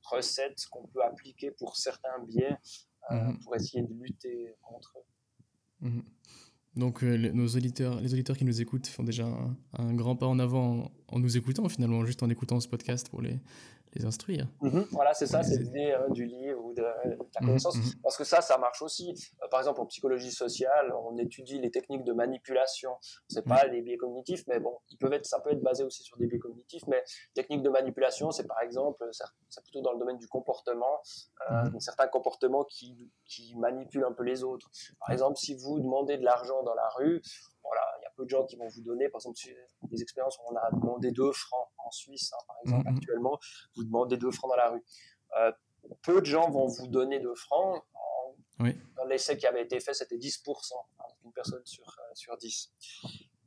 recettes 0.09 0.65
qu'on 0.71 0.87
peut 0.87 1.03
appliquer 1.03 1.51
pour 1.51 1.75
certains 1.77 2.19
biais 2.27 2.57
euh, 3.11 3.15
mhm. 3.15 3.39
pour 3.39 3.55
essayer 3.55 3.83
de 3.83 3.93
lutter 3.93 4.55
contre 4.61 4.97
eux. 4.99 5.87
Mhm. 5.87 6.03
Donc 6.75 7.03
euh, 7.03 7.31
nos 7.31 7.47
auditeurs, 7.47 8.01
les 8.01 8.13
auditeurs 8.13 8.37
qui 8.37 8.43
nous 8.43 8.61
écoutent 8.61 8.87
font 8.87 9.03
déjà 9.03 9.25
un, 9.73 9.93
grand 9.93 10.15
pas 10.15 10.27
en 10.27 10.39
avant 10.39 10.91
en, 11.07 11.19
nous 11.19 11.37
écoutant 11.37 11.69
finalement, 11.69 12.05
juste 12.05 12.21
en 12.21 12.29
écoutant 12.29 12.59
ce 12.59 12.67
podcast 12.67 13.09
pour 13.09 13.21
les, 13.21 13.39
les 13.95 14.05
instruire. 14.05 14.47
Mhm. 14.61 14.87
Voilà, 14.91 15.13
c'est 15.13 15.27
ça, 15.27 15.43
c'est 15.43 15.57
l'idée 15.57 15.93
hein, 15.93 16.05
du 16.09 16.25
livre 16.25 16.63
ou 16.63 16.73
de, 16.73 16.81
la 16.81 16.95
mhm, 17.05 17.47
connaissance. 17.47 17.77
Mhm. 17.77 18.01
Parce 18.03 18.17
que 18.17 18.23
ça, 18.23 18.41
ça 18.41 18.57
marche 18.57 18.81
aussi. 18.81 19.13
Euh, 19.41 19.47
par 19.49 19.59
exemple, 19.59 19.81
en 19.81 19.85
psychologie 19.85 20.31
sociale, 20.31 20.93
on 21.03 21.17
étudie 21.17 21.59
les 21.59 21.71
techniques 21.71 22.03
de 22.03 22.13
manipulation. 22.13 22.91
C'est 23.29 23.45
pas 23.45 23.65
les 23.65 23.81
biais 23.81 23.97
cognitifs, 23.97 24.43
mais 24.47 24.59
bon, 24.59 24.77
ils 24.89 24.97
peuvent 24.97 25.13
être, 25.13 25.25
ça 25.25 25.39
peut 25.39 25.51
être 25.51 25.61
basé 25.61 25.83
aussi 25.83 26.03
sur 26.03 26.17
des 26.17 26.27
biais 26.27 26.39
cognitifs. 26.39 26.83
Mais 26.87 27.03
techniques 27.33 27.63
de 27.63 27.69
manipulation, 27.69 28.31
c'est 28.31 28.47
par 28.47 28.61
exemple, 28.61 29.07
c'est 29.11 29.63
plutôt 29.63 29.81
dans 29.81 29.93
le 29.93 29.99
domaine 29.99 30.17
du 30.17 30.27
comportement, 30.27 30.99
euh, 31.51 31.69
certains 31.79 32.07
comportements 32.07 32.65
qui, 32.65 33.11
qui 33.25 33.55
manipulent 33.57 34.05
un 34.05 34.13
peu 34.13 34.23
les 34.23 34.43
autres. 34.43 34.69
Par 34.99 35.11
exemple, 35.11 35.37
si 35.37 35.55
vous 35.55 35.79
demandez 35.79 36.17
de 36.17 36.23
l'argent 36.23 36.63
dans 36.63 36.75
la 36.75 36.89
rue, 36.97 37.21
voilà, 37.63 37.81
il 37.99 38.03
y 38.03 38.04
a 38.04 38.04
peu 38.15 38.25
de 38.25 38.29
gens 38.29 38.45
qui 38.45 38.55
vont 38.55 38.67
vous 38.67 38.81
donner, 38.81 39.09
par 39.09 39.19
exemple, 39.19 39.37
des 39.83 40.01
expériences 40.01 40.37
où 40.39 40.53
on 40.53 40.55
a 40.55 40.69
demandé 40.71 41.11
2 41.11 41.31
francs 41.31 41.69
en 41.77 41.91
Suisse, 41.91 42.31
hein, 42.33 42.43
par 42.47 42.57
exemple, 42.63 42.89
mhm. 42.89 42.97
actuellement, 42.97 43.39
vous 43.75 43.83
demandez 43.83 44.17
2 44.17 44.31
francs 44.31 44.49
dans 44.49 44.57
la 44.57 44.69
rue. 44.69 44.83
Euh, 45.37 45.51
peu 46.01 46.21
de 46.21 46.25
gens 46.25 46.49
vont 46.49 46.67
vous 46.67 46.87
donner 46.87 47.19
2 47.19 47.35
francs. 47.35 47.83
Dans 48.57 49.03
l'essai 49.05 49.37
qui 49.37 49.45
avait 49.45 49.63
été 49.63 49.79
fait, 49.79 49.93
c'était 49.93 50.17
10%, 50.17 50.73
hein, 50.99 51.03
une 51.25 51.33
personne 51.33 51.65
sur, 51.65 51.85
euh, 51.87 52.13
sur 52.13 52.37
10. 52.37 52.71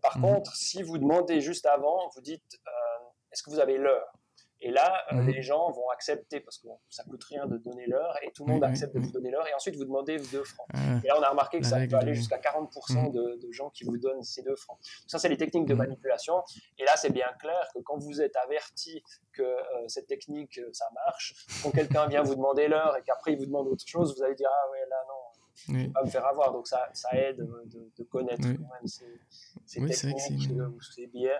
Par 0.02 0.18
mhm. 0.18 0.24
contre, 0.24 0.54
si 0.54 0.82
vous 0.82 0.98
demandez 0.98 1.40
juste 1.40 1.66
avant, 1.66 2.08
vous 2.14 2.20
dites, 2.20 2.60
euh, 2.66 3.08
est-ce 3.32 3.42
que 3.42 3.50
vous 3.50 3.60
avez 3.60 3.78
l'heure? 3.78 4.17
Et 4.60 4.70
là, 4.72 5.04
euh, 5.12 5.22
les 5.22 5.40
gens 5.40 5.70
vont 5.70 5.88
accepter 5.90 6.40
parce 6.40 6.58
que 6.58 6.66
ça 6.88 7.04
coûte 7.04 7.22
rien 7.24 7.46
de 7.46 7.58
donner 7.58 7.86
l'heure 7.86 8.16
et 8.22 8.32
tout 8.32 8.44
le 8.44 8.54
monde 8.54 8.64
accepte 8.64 8.92
de 8.94 8.98
vous 8.98 9.12
donner 9.12 9.30
l'heure 9.30 9.46
et 9.46 9.54
ensuite 9.54 9.76
vous 9.76 9.84
demandez 9.84 10.18
2 10.18 10.44
francs. 10.44 10.66
Ah. 10.74 10.98
et 11.04 11.06
là, 11.06 11.16
on 11.18 11.22
a 11.22 11.28
remarqué 11.28 11.60
que 11.60 11.66
ça 11.66 11.78
peut 11.86 11.96
aller 11.96 12.14
jusqu'à 12.14 12.38
40% 12.38 13.06
mhm. 13.06 13.12
de, 13.12 13.38
de, 13.40 13.52
gens 13.52 13.70
qui 13.70 13.84
vous 13.84 13.98
donnent 13.98 14.22
ces 14.22 14.42
2 14.42 14.56
francs. 14.56 14.78
Ça, 15.06 15.18
c'est 15.18 15.28
les 15.28 15.36
techniques 15.36 15.66
de 15.66 15.74
mhm. 15.74 15.78
manipulation. 15.78 16.42
Et 16.78 16.84
là, 16.84 16.96
c'est 16.96 17.12
bien 17.12 17.28
clair 17.38 17.68
que 17.72 17.80
quand 17.80 17.98
vous 17.98 18.20
êtes 18.20 18.34
averti 18.36 19.02
que 19.32 19.42
euh, 19.42 19.86
cette 19.86 20.08
technique, 20.08 20.58
euh, 20.58 20.70
ça 20.72 20.86
marche, 21.06 21.34
quand 21.62 21.70
quelqu'un 21.70 22.08
vient 22.08 22.22
vous 22.22 22.34
demander 22.34 22.66
l'heure 22.66 22.96
et 22.96 23.02
qu'après 23.02 23.34
il 23.34 23.38
vous 23.38 23.46
demande 23.46 23.68
autre 23.68 23.86
chose, 23.86 24.16
vous 24.16 24.24
allez 24.24 24.34
dire 24.34 24.50
Ah 24.50 24.70
ouais, 24.72 24.80
là, 24.90 24.96
non, 25.06 25.74
oui. 25.74 25.88
pas 25.90 26.02
me 26.02 26.10
faire 26.10 26.26
avoir. 26.26 26.52
Donc 26.52 26.66
ça, 26.66 26.88
ça 26.92 27.10
aide 27.12 27.36
de, 27.36 27.92
de 27.96 28.04
connaître 28.04 28.42
quand 28.42 28.74
même 28.74 28.86
ces, 28.86 29.20
ces 29.64 29.84
techniques 29.86 30.50
ou 30.50 30.80
ces 30.80 31.06
biais. 31.06 31.38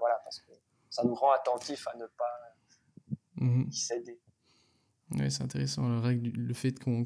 voilà, 0.00 0.18
parce 0.24 0.40
que 0.40 0.52
ça 0.94 1.02
nous 1.02 1.14
rend 1.14 1.32
attentifs 1.32 1.88
à 1.88 1.96
ne 1.96 2.06
pas 2.06 2.24
Mmh. 3.36 3.64
Ouais, 5.18 5.28
c'est 5.28 5.42
intéressant. 5.42 5.88
Le, 5.88 6.54
fait 6.54 6.78
qu'on 6.78 7.04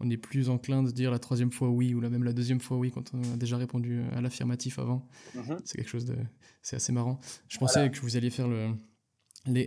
on 0.00 0.10
est 0.10 0.16
plus 0.16 0.48
enclin 0.48 0.82
de 0.82 0.90
dire 0.90 1.10
la 1.10 1.18
troisième 1.18 1.52
fois 1.52 1.68
oui 1.68 1.94
ou 1.94 2.00
la, 2.00 2.08
même 2.08 2.24
la 2.24 2.32
deuxième 2.32 2.60
fois 2.60 2.78
oui 2.78 2.90
quand 2.90 3.12
on 3.12 3.22
a 3.34 3.36
déjà 3.36 3.58
répondu 3.58 4.02
à 4.16 4.22
l'affirmatif 4.22 4.78
avant. 4.78 5.06
Mmh. 5.34 5.56
C'est 5.66 5.76
quelque 5.76 5.90
chose 5.90 6.06
de. 6.06 6.16
C'est 6.62 6.76
assez 6.76 6.92
marrant. 6.92 7.20
Je 7.48 7.58
pensais 7.58 7.90
que 7.90 8.00
vous 8.00 8.16
alliez 8.16 8.30
faire 8.30 8.48
le 8.48 8.74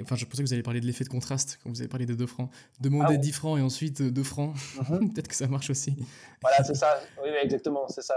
Enfin, 0.02 0.16
je 0.16 0.26
pensais 0.26 0.42
que 0.42 0.48
vous 0.48 0.54
alliez 0.54 0.64
parler 0.64 0.82
de 0.82 0.88
l'effet 0.88 1.04
de 1.04 1.10
contraste 1.10 1.60
quand 1.62 1.70
vous 1.70 1.82
avez 1.82 1.88
parlé 1.88 2.08
de 2.08 2.16
2 2.16 2.26
francs. 2.26 2.50
Demander 2.80 3.20
10 3.20 3.30
ah 3.30 3.34
francs 3.34 3.60
et 3.60 3.62
ensuite 3.62 4.02
2 4.02 4.24
francs, 4.24 4.56
mhm. 4.90 5.14
peut-être 5.14 5.28
que 5.28 5.36
ça 5.36 5.48
marche 5.48 5.70
aussi. 5.70 5.96
Voilà, 6.42 6.64
c'est 6.64 6.74
ça. 6.74 7.00
Oui, 7.22 7.30
exactement, 7.44 7.88
c'est 7.88 8.02
ça. 8.02 8.16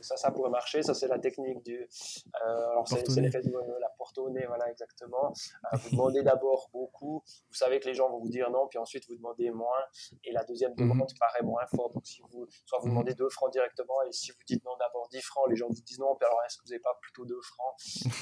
Ça. 0.00 0.16
Ça 0.16 0.30
pourrait 0.30 0.50
marcher. 0.50 0.82
Ça, 0.82 0.94
c'est 0.94 1.08
la 1.08 1.18
technique 1.18 1.62
du. 1.64 1.78
Euh, 1.78 2.70
alors, 2.70 2.88
c'est 2.88 3.20
l'effet 3.20 3.42
de 3.42 3.80
la 3.80 3.88
porte 3.98 4.18
au 4.18 4.30
nez, 4.30 4.44
voilà, 4.46 4.70
exactement. 4.70 5.32
Euh, 5.72 5.76
vous 5.76 5.90
demandez 5.90 6.22
d'abord 6.22 6.68
beaucoup. 6.72 7.22
Vous 7.48 7.54
savez 7.54 7.80
que 7.80 7.88
les 7.88 7.94
gens 7.94 8.10
vont 8.10 8.20
vous 8.20 8.30
dire 8.30 8.50
non, 8.50 8.68
puis 8.68 8.78
ensuite 8.78 9.06
vous 9.08 9.16
demandez 9.16 9.50
moins. 9.50 9.84
Et 10.24 10.32
la 10.32 10.44
deuxième 10.44 10.74
demande 10.74 11.10
mhm. 11.10 11.18
paraît 11.18 11.42
moins 11.42 11.66
forte. 11.66 11.94
Donc, 11.94 12.06
si 12.06 12.22
vous, 12.30 12.46
soit 12.64 12.78
vous 12.80 12.86
mhm. 12.86 12.92
demandez 12.92 13.14
2 13.14 13.28
francs 13.28 13.52
directement, 13.52 14.02
et 14.08 14.12
si 14.12 14.30
vous 14.30 14.38
dites 14.46 14.64
non 14.64 14.76
d'abord 14.78 15.08
10 15.10 15.20
francs, 15.22 15.48
les 15.48 15.56
gens 15.56 15.68
vous 15.68 15.82
disent 15.82 15.98
non, 15.98 16.16
puis 16.16 16.26
alors 16.26 16.40
est-ce 16.46 16.58
que 16.58 16.64
vous 16.64 16.70
n'avez 16.70 16.82
pas 16.82 16.98
plutôt 17.00 17.24
2 17.24 17.40
francs? 17.42 17.74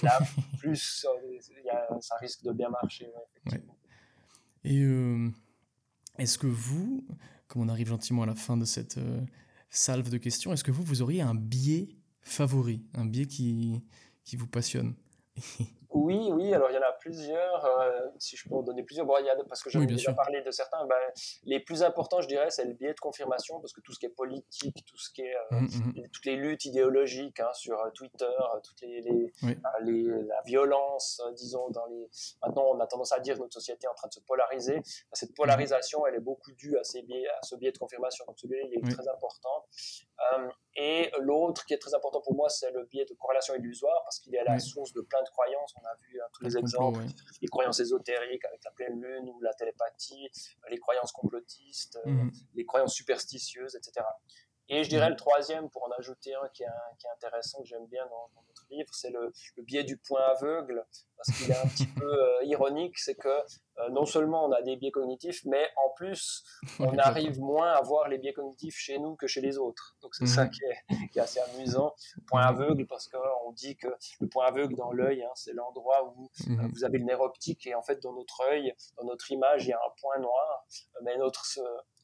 Là, 0.03 0.19
plus, 0.59 1.07
euh, 1.09 2.01
ça 2.01 2.17
risque 2.17 2.43
de 2.43 2.53
bien 2.53 2.69
marcher 2.69 3.11
et 4.65 4.83
euh, 4.83 5.29
est-ce 6.19 6.39
que 6.39 6.47
vous, 6.47 7.05
comme 7.49 7.63
on 7.63 7.69
arrive 7.69 7.89
gentiment 7.89 8.23
à 8.23 8.27
la 8.27 8.35
fin 8.35 8.57
de 8.57 8.65
cette 8.65 8.99
euh, 8.99 9.21
salve 9.71 10.11
de 10.11 10.19
questions, 10.19 10.53
est-ce 10.53 10.65
que 10.65 10.71
vous, 10.71 10.83
vous 10.83 11.03
auriez 11.03 11.23
un 11.23 11.35
biais 11.35 11.89
favori, 12.21 12.83
un 12.95 13.07
biais 13.07 13.27
qui, 13.27 13.81
qui 14.25 14.37
vous 14.37 14.47
passionne? 14.47 14.95
Oui, 15.93 16.31
oui, 16.33 16.55
alors 16.55 16.71
il 16.71 16.75
y 16.75 16.79
en 16.79 16.83
a 16.83 16.93
plusieurs. 16.93 17.65
Euh, 17.65 18.07
si 18.17 18.37
je 18.37 18.49
peux 18.49 18.55
en 18.55 18.63
donner 18.63 18.85
plusieurs, 18.85 19.07
bon, 19.07 19.17
il 19.19 19.27
y 19.27 19.31
a, 19.31 19.37
parce 19.49 19.61
que 19.61 19.71
j'avais 19.71 19.87
oui, 19.87 19.95
déjà 19.95 20.13
parlé 20.13 20.41
de 20.41 20.51
certains. 20.53 20.87
Ben, 20.87 20.97
les 21.43 21.59
plus 21.59 21.83
importants, 21.83 22.21
je 22.21 22.29
dirais, 22.29 22.49
c'est 22.51 22.65
le 22.65 22.75
biais 22.75 22.95
de 22.95 23.01
confirmation, 23.01 23.61
parce 23.61 23.73
que 23.73 23.81
tout 23.81 23.93
ce 23.93 23.99
qui 23.99 24.07
est 24.07 24.11
politique, 24.11 24.85
tout 24.87 24.97
ce 24.97 25.11
qui 25.13 25.23
est 25.23 25.35
euh, 25.35 25.41
mmh, 25.51 25.67
mmh. 25.67 26.09
toutes 26.13 26.27
les 26.27 26.37
luttes 26.37 26.65
idéologiques 26.65 27.41
hein, 27.41 27.53
sur 27.55 27.81
euh, 27.81 27.91
Twitter, 27.91 28.31
toutes 28.63 28.81
les, 28.83 29.01
les, 29.01 29.33
les 29.83 30.03
la 30.03 30.43
violence, 30.45 31.21
disons, 31.35 31.69
dans 31.71 31.87
les. 31.87 32.09
Maintenant, 32.45 32.67
on 32.73 32.79
a 32.79 32.87
tendance 32.87 33.11
à 33.13 33.19
dire 33.19 33.35
que 33.35 33.41
notre 33.41 33.55
société 33.55 33.87
est 33.87 33.91
en 33.91 33.95
train 33.95 34.09
de 34.09 34.15
se 34.15 34.21
polariser. 34.21 34.77
Ben, 34.77 34.85
cette 35.15 35.35
polarisation, 35.35 36.07
elle 36.07 36.15
est 36.15 36.21
beaucoup 36.21 36.53
due 36.53 36.79
à 36.79 36.85
ces 36.85 37.03
biais, 37.03 37.27
à 37.27 37.41
ce 37.43 37.57
biais 37.57 37.73
de 37.73 37.79
confirmation. 37.79 38.25
Donc 38.29 38.39
celui-là, 38.39 38.63
il 38.71 38.79
est 38.79 38.93
très 38.95 39.09
important. 39.09 39.67
et 40.77 41.11
l'autre 41.19 41.67
qui 41.67 41.75
est 41.75 41.79
très 41.79 41.95
important 41.95 42.21
pour 42.21 42.35
moi, 42.35 42.49
c'est 42.49 42.71
le 42.71 42.85
biais 42.85 43.07
de 43.07 43.15
corrélation 43.15 43.57
illusoire, 43.57 44.03
parce 44.05 44.21
qu'il 44.21 44.33
est 44.37 44.39
à 44.39 44.45
la 44.45 44.59
source 44.61 44.93
de 44.93 45.01
plein 45.01 45.23
de 45.23 45.29
croyances. 45.31 45.75
On 45.81 45.87
a 45.87 45.95
vu 45.97 46.21
hein, 46.21 46.27
tous 46.33 46.45
les 46.45 46.57
exemple, 46.59 47.01
les 47.41 47.49
croyances 47.49 47.81
ésotériques 47.81 48.45
avec 48.45 48.63
la 48.65 48.71
pleine 48.73 49.01
lune 49.01 49.29
ou 49.29 49.41
la 49.41 49.55
télépathie, 49.55 50.29
les 50.69 50.79
croyances 50.79 51.13
complotistes, 51.13 51.99
euh, 52.07 52.11
mhm. 52.11 52.31
les 52.55 52.65
croyances 52.65 52.95
superstitieuses, 52.95 53.77
etc. 53.77 54.07
Et 54.69 54.85
je 54.85 54.89
dirais 54.89 55.07
mhm. 55.07 55.13
le 55.13 55.17
troisième, 55.17 55.71
pour 55.71 55.85
en 55.85 55.91
ajouter 55.99 56.35
un 56.35 56.49
qui 56.49 56.63
est, 56.63 56.67
qui 56.99 57.07
est 57.07 57.11
intéressant, 57.11 57.61
que 57.63 57.69
j'aime 57.69 57.87
bien 57.87 58.05
dans, 58.07 58.31
dans, 58.35 58.43
notre 58.47 58.60
livre, 58.71 58.93
c'est 58.93 59.11
le, 59.11 59.33
le, 59.57 59.63
biais 59.63 59.85
du 59.85 59.97
point 59.97 60.23
aveugle, 60.37 60.85
parce 61.17 61.37
qu'il 61.37 61.51
est 61.51 61.57
un 61.57 61.67
petit 61.67 61.87
peu 61.87 62.07
euh, 62.07 62.45
ironique, 62.45 62.99
c'est 62.99 63.15
que 63.15 63.29
euh, 63.29 63.89
non 63.91 64.07
seulement 64.07 64.47
on 64.47 64.53
a 64.53 64.63
des 64.63 64.77
biais 64.77 64.91
cognitifs, 64.91 65.45
mais 65.45 65.69
en 65.85 65.91
plus, 65.91 66.43
on 66.79 66.97
arrive 66.99 67.39
moins 67.41 67.73
à 67.73 67.83
voir 67.83 68.09
les 68.09 68.19
biais 68.19 68.33
cognitifs 68.33 68.77
chez 68.77 68.99
nous 68.99 69.17
que 69.17 69.27
chez 69.27 69.41
les 69.41 69.59
autres. 69.59 69.97
Donc 70.03 70.15
c'est 70.15 70.27
ça 70.27 70.45
mhm. 70.45 70.51
qui 70.51 70.61
est, 70.65 71.09
qui 71.09 71.19
est, 71.19 71.23
assez 71.23 71.41
amusant. 71.41 71.95
Point 72.27 72.43
aveugle, 72.43 72.87
parce 72.87 73.09
qu'on 73.09 73.53
dit 73.53 73.77
que 73.77 73.89
le 74.21 74.29
point 74.29 74.47
aveugle 74.47 74.75
dans 74.77 74.93
l'œil, 74.93 75.23
hein, 75.23 75.33
c'est 75.35 75.53
l'endroit 75.53 76.15
où 76.17 76.31
euh, 76.49 76.69
vous 76.73 76.85
avez 76.85 76.99
le 76.99 77.05
nerf 77.05 77.21
optique, 77.21 77.67
et 77.67 77.75
en 77.75 77.83
fait, 77.83 78.01
dans 78.03 78.13
notre 78.13 78.43
œil, 78.51 78.75
dans 78.97 79.05
notre 79.05 79.31
image, 79.31 79.67
il 79.67 79.71
y 79.71 79.73
a 79.73 79.79
un 79.79 79.93
point 80.01 80.19
noir, 80.19 80.67
mais 81.03 81.17
notre 81.19 81.45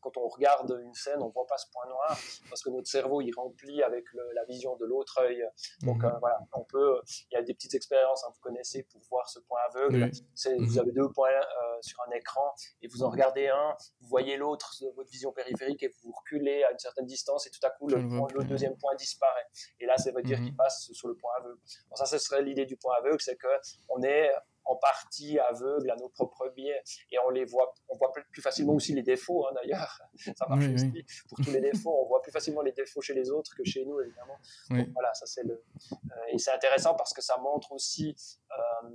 quand 0.07 0.21
on 0.21 0.29
regarde 0.29 0.79
une 0.85 0.95
scène, 0.95 1.21
on 1.21 1.31
voit 1.31 1.47
pas 1.47 1.59
ce 1.59 1.67
point 1.73 1.87
noir 1.87 2.17
parce 2.49 2.63
que 2.63 2.71
notre 2.71 2.87
cerveau 2.87 3.21
il 3.21 3.33
remplit 3.33 3.83
avec 3.83 4.05
la 4.35 4.45
vision 4.45 4.77
de 4.77 4.85
l'autre 4.85 5.21
œil. 5.21 5.45
Donc 5.83 6.03
mhm. 6.03 6.17
voilà, 6.21 6.39
on 6.53 6.65
peut. 6.65 7.01
Il 7.31 7.35
y 7.35 7.37
a 7.37 7.43
des 7.43 7.55
petites 7.55 7.75
expériences, 7.75 8.23
hein, 8.25 8.31
vous 8.33 8.41
connaissez, 8.41 8.85
pour 8.85 9.01
voir 9.11 9.29
ce 9.29 9.41
point 9.41 9.59
aveugle. 9.69 10.11
Vous 10.11 10.51
mhm. 10.51 10.79
avez 10.79 10.93
deux 10.93 11.11
points 11.11 11.31
euh, 11.31 11.79
sur 11.81 12.01
un 12.07 12.11
écran 12.13 12.55
et 12.83 12.89
vous 12.89 13.03
en 13.03 13.11
regardez 13.11 13.49
un, 13.49 13.77
vous 14.01 14.09
voyez 14.09 14.37
l'autre 14.37 14.75
de 14.81 14.91
votre 14.95 15.11
vision 15.11 15.33
périphérique 15.33 15.83
et 15.83 15.93
vous 16.03 16.13
reculez 16.13 16.63
à 16.63 16.71
une 16.71 16.79
certaine 16.79 17.07
distance 17.07 17.47
et 17.47 17.51
tout 17.51 17.65
à 17.67 17.71
coup 17.71 17.89
le, 17.89 17.97
le 17.99 18.45
deuxième 18.45 18.77
point 18.77 18.95
disparaît. 18.95 19.47
Et 19.81 19.87
là, 19.87 19.97
ça 19.97 20.13
veut 20.13 20.23
dire 20.23 20.39
mhm. 20.39 20.45
qu'il 20.45 20.57
passe 20.57 20.89
sur 20.93 21.09
le 21.09 21.17
point 21.17 21.33
aveugle. 21.39 21.59
Bon, 21.91 21.97
ça, 21.97 22.07
ce 22.07 22.19
serait 22.19 22.43
l'idée 22.43 22.67
du 22.67 22.77
point 22.77 22.95
aveugle, 22.99 23.21
c'est 23.21 23.37
que 23.37 23.49
on 23.89 24.03
est 24.03 24.31
en 24.67 24.77
partie 24.77 25.39
aveugle 25.39 25.91
à 25.91 25.97
nos 25.97 26.09
propres 26.09 26.49
biais. 26.55 26.83
Et 27.11 27.19
on 27.27 27.31
les 27.31 27.45
voit 27.45 27.73
on 27.89 27.97
voit 27.97 28.13
plus 28.13 28.43
facilement 28.43 28.75
aussi 28.75 28.95
les 28.95 29.03
défauts 29.03 29.47
hein, 29.47 29.53
d'ailleurs. 29.55 30.01
Ça 30.37 30.47
marche 30.49 30.67
aussi 30.67 31.05
pour 31.29 31.39
tous 31.39 31.51
les 31.51 31.61
défauts. 31.61 31.95
On 32.03 32.07
voit 32.07 32.21
plus 32.21 32.33
facilement 32.33 32.63
les 32.63 32.73
défauts 32.73 33.01
chez 33.01 33.15
les 33.15 33.31
autres 33.31 33.55
que 33.57 33.65
chez 33.65 33.85
nous 33.85 34.01
évidemment. 34.01 34.39
Donc, 34.71 34.89
voilà 34.93 35.15
ça 35.15 35.27
c'est 35.27 35.45
le 35.45 35.55
euh, 35.93 35.97
et 36.29 36.39
c'est 36.39 36.53
intéressant 36.53 36.95
parce 36.95 37.13
que 37.13 37.23
ça 37.23 37.37
montre 37.39 37.73
aussi 37.73 38.15
euh, 38.51 38.89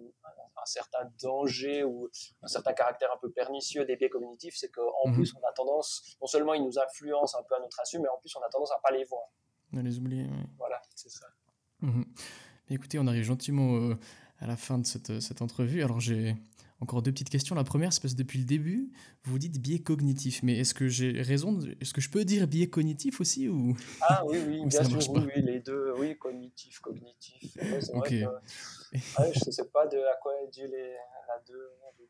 un 0.61 0.65
certain 0.65 1.09
danger 1.21 1.83
ou 1.83 2.09
un 2.43 2.47
certain 2.47 2.73
caractère 2.73 3.11
un 3.11 3.17
peu 3.17 3.31
pernicieux 3.31 3.85
des 3.85 3.95
biais 3.95 4.09
cognitifs. 4.09 4.55
C'est 4.57 4.69
qu'en 4.69 5.07
mhm. 5.07 5.13
plus 5.15 5.33
on 5.35 5.47
a 5.47 5.53
tendance 5.53 6.17
non 6.21 6.27
seulement 6.27 6.53
ils 6.53 6.63
nous 6.63 6.77
influencent 6.77 7.37
un 7.39 7.43
peu 7.43 7.55
à 7.55 7.59
notre 7.59 7.79
insu 7.79 7.99
mais 7.99 8.09
en 8.09 8.17
plus 8.17 8.35
on 8.35 8.41
a 8.41 8.49
tendance 8.49 8.71
à 8.71 8.79
pas 8.83 8.91
les 8.91 9.05
voir. 9.05 9.23
À 9.75 9.81
les 9.81 9.97
oublier 9.97 10.27
voilà 10.57 10.81
c'est 10.95 11.09
ça. 11.09 11.27
Mhm. 11.81 12.05
Écoutez, 12.73 12.99
on 12.99 13.07
arrive 13.07 13.23
gentiment 13.23 13.75
euh, 13.75 13.97
à 14.41 14.47
la 14.47 14.57
fin 14.57 14.77
de 14.77 14.85
cette, 14.85 15.21
cette 15.21 15.41
entrevue. 15.41 15.83
Alors 15.83 15.99
j'ai 15.99 16.35
encore 16.81 17.03
deux 17.03 17.11
petites 17.11 17.29
questions. 17.29 17.55
La 17.55 17.63
première, 17.63 17.93
c'est 17.93 18.01
parce 18.01 18.13
que 18.13 18.17
depuis 18.17 18.39
le 18.39 18.45
début, 18.45 18.91
vous 19.23 19.37
dites 19.37 19.61
biais 19.61 19.79
cognitif. 19.79 20.41
Mais 20.43 20.57
est-ce 20.57 20.73
que 20.73 20.87
j'ai 20.87 21.21
raison 21.21 21.59
Est-ce 21.79 21.93
que 21.93 22.01
je 22.01 22.09
peux 22.09 22.25
dire 22.25 22.47
biais 22.47 22.69
cognitif 22.69 23.21
aussi 23.21 23.47
ou... 23.47 23.77
Ah 24.01 24.23
oui, 24.25 24.39
oui, 24.47 24.61
bien 24.65 24.83
sûr, 24.83 25.11
oui, 25.11 25.21
oui, 25.35 25.41
les 25.43 25.59
deux, 25.59 25.93
oui, 25.97 26.17
cognitif, 26.17 26.79
cognitif. 26.79 27.53
c'est 27.53 27.93
vrai 27.93 28.09
que, 28.09 28.15
je 28.95 29.45
ne 29.45 29.51
sais 29.51 29.65
pas 29.65 29.85
de 29.87 29.97
à 29.97 30.17
quoi 30.21 30.33
est 30.43 30.51
dû 30.51 30.61
les, 30.61 30.95
la 31.27 31.41
deux, 31.47 31.69
les 31.99 32.07
deux 32.07 32.09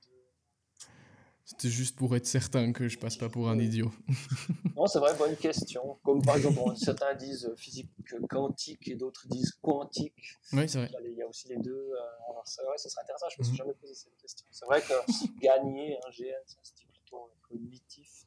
c'était 1.51 1.67
juste 1.67 1.97
pour 1.97 2.15
être 2.15 2.25
certain 2.25 2.71
que 2.71 2.87
je 2.87 2.97
passe 2.97 3.17
pas 3.17 3.27
pour 3.27 3.49
un 3.49 3.59
idiot. 3.59 3.91
non, 4.77 4.87
c'est 4.87 4.99
vrai, 4.99 5.13
bonne 5.17 5.35
question. 5.35 5.99
Comme 6.01 6.21
par 6.21 6.37
exemple, 6.37 6.61
certains 6.77 7.13
disent 7.13 7.51
physique 7.57 7.89
quantique 8.29 8.87
et 8.87 8.95
d'autres 8.95 9.27
disent 9.27 9.51
quantique. 9.61 10.39
Oui, 10.53 10.69
c'est 10.69 10.77
vrai. 10.77 10.91
Il 11.03 11.17
y 11.17 11.21
a 11.21 11.27
aussi 11.27 11.49
les 11.49 11.57
deux. 11.57 11.71
Euh, 11.71 12.29
alors, 12.29 12.43
c'est 12.45 12.63
vrai, 12.63 12.77
ce 12.77 12.87
serait 12.87 13.01
intéressant. 13.01 13.25
Je 13.35 13.39
me 13.39 13.43
suis 13.43 13.51
mhm. 13.51 13.57
jamais 13.57 13.73
posé 13.73 13.93
cette 13.93 14.15
question. 14.15 14.47
C'est 14.49 14.65
vrai 14.65 14.81
que 14.81 14.93
gagner 15.41 15.97
un 16.07 16.09
GN, 16.09 16.31
c'est 16.45 16.87
plutôt 16.87 17.29
cognitif. 17.49 18.23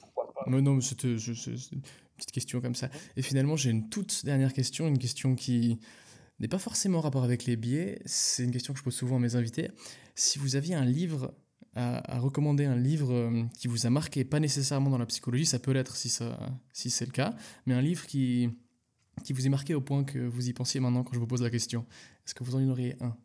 Pourquoi 0.00 0.32
pas? 0.32 0.44
Mais 0.46 0.62
non, 0.62 0.72
mais 0.72 0.80
c'était 0.80 1.08
une 1.08 1.82
petite 2.16 2.32
question 2.32 2.62
comme 2.62 2.74
ça. 2.74 2.88
Et 3.16 3.22
finalement, 3.22 3.56
j'ai 3.56 3.68
une 3.68 3.90
toute 3.90 4.24
dernière 4.24 4.54
question, 4.54 4.88
une 4.88 4.98
question 4.98 5.34
qui 5.34 5.78
n'est 6.40 6.48
pas 6.48 6.58
forcément 6.58 6.98
en 6.98 7.02
rapport 7.02 7.24
avec 7.24 7.44
les 7.44 7.56
biais. 7.56 8.00
C'est 8.06 8.44
une 8.44 8.50
question 8.50 8.72
que 8.72 8.78
je 8.78 8.84
pose 8.84 8.94
souvent 8.94 9.16
à 9.16 9.20
mes 9.20 9.36
invités. 9.36 9.70
Si 10.14 10.38
vous 10.38 10.56
aviez 10.56 10.74
un 10.74 10.86
livre 10.86 11.34
à, 11.74 12.18
recommander 12.18 12.64
un 12.64 12.76
livre 12.76 13.12
euh, 13.12 13.44
qui 13.58 13.68
vous 13.68 13.86
a 13.86 13.90
marqué, 13.90 14.24
pas 14.24 14.40
nécessairement 14.40 14.90
dans 14.90 14.98
la 14.98 15.06
psychologie, 15.06 15.46
ça 15.46 15.58
peut 15.58 15.72
l'être 15.72 15.96
si, 15.96 16.08
ça, 16.08 16.38
si 16.72 16.90
c'est 16.90 17.06
le 17.06 17.12
cas, 17.12 17.34
mais 17.66 17.74
un 17.74 17.80
livre 17.80 18.06
qui, 18.06 18.50
qui 19.24 19.32
vous 19.32 19.46
est 19.46 19.50
marqué 19.50 19.74
au 19.74 19.80
point 19.80 20.04
que 20.04 20.18
vous 20.18 20.48
y 20.48 20.52
pensiez 20.52 20.80
maintenant 20.80 21.02
quand 21.02 21.14
je 21.14 21.18
vous 21.18 21.26
pose 21.26 21.42
la 21.42 21.50
question. 21.50 21.86
Est-ce 22.26 22.34
que 22.34 22.44
vous 22.44 22.56
en 22.56 22.68
auriez 22.68 22.96
un? 23.00 23.16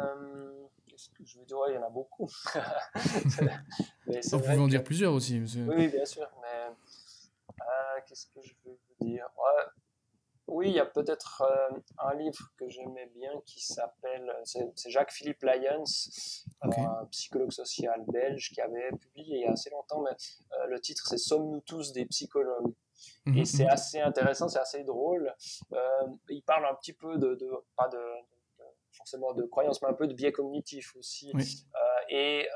Euh, 0.00 0.46
Qu'est-ce 0.86 1.10
que 1.10 1.24
je 1.26 1.38
veux 1.38 1.44
dire 1.44 1.58
Il 1.68 1.74
y 1.74 1.76
en 1.76 1.86
a 1.86 1.90
beaucoup. 1.90 2.26
vous 4.06 4.40
pouvez 4.40 4.56
en 4.56 4.68
dire 4.68 4.82
plusieurs 4.82 5.12
aussi. 5.12 5.42
Oui, 5.68 5.88
bien 5.88 6.06
sûr, 6.06 6.26
mais 6.40 6.72
euh, 7.60 8.00
qu'est-ce 8.06 8.26
que 8.28 8.40
je 8.42 8.54
veux 8.64 8.78
vous 8.98 9.06
dire? 9.06 9.26
Oui, 10.48 10.68
il 10.68 10.74
y 10.74 10.80
a 10.80 10.86
peut-être 10.86 11.42
euh, 11.42 11.78
un 11.98 12.14
livre 12.14 12.52
que 12.56 12.68
j'aimais 12.68 13.10
bien 13.14 13.32
qui 13.46 13.60
s'appelle, 13.60 14.32
c'est 14.44 14.90
Jacques-Philippe 14.90 15.42
Lyons, 15.42 15.84
un 16.62 17.06
psychologue 17.06 17.50
social 17.50 18.04
belge 18.06 18.52
qui 18.52 18.60
avait 18.60 18.90
publié 19.00 19.38
il 19.38 19.42
y 19.42 19.46
a 19.46 19.52
assez 19.52 19.70
longtemps, 19.70 20.02
mais 20.02 20.10
euh, 20.10 20.66
le 20.66 20.80
titre 20.80 21.06
c'est 21.08 21.18
Sommes-nous 21.18 21.60
tous 21.62 21.92
des 21.92 22.06
psychologues? 22.06 22.72
Et 23.26 23.30
mhm, 23.30 23.44
c'est 23.44 23.64
mhm. 23.64 23.70
assez 23.70 24.00
intéressant, 24.00 24.48
c'est 24.48 24.60
assez 24.60 24.84
drôle. 24.84 25.34
Euh, 25.72 26.06
il 26.30 26.42
parle 26.42 26.64
un 26.66 26.74
petit 26.76 26.92
peu 26.92 27.18
de, 27.18 27.36
pas 27.76 27.88
de, 27.88 27.98
forcément 28.92 29.34
de 29.34 29.42
croyances, 29.42 29.82
mais 29.82 29.88
un 29.88 29.94
peu 29.94 30.06
de 30.06 30.14
biais 30.14 30.32
cognitifs 30.32 30.94
aussi. 30.96 31.32
et 32.08 32.48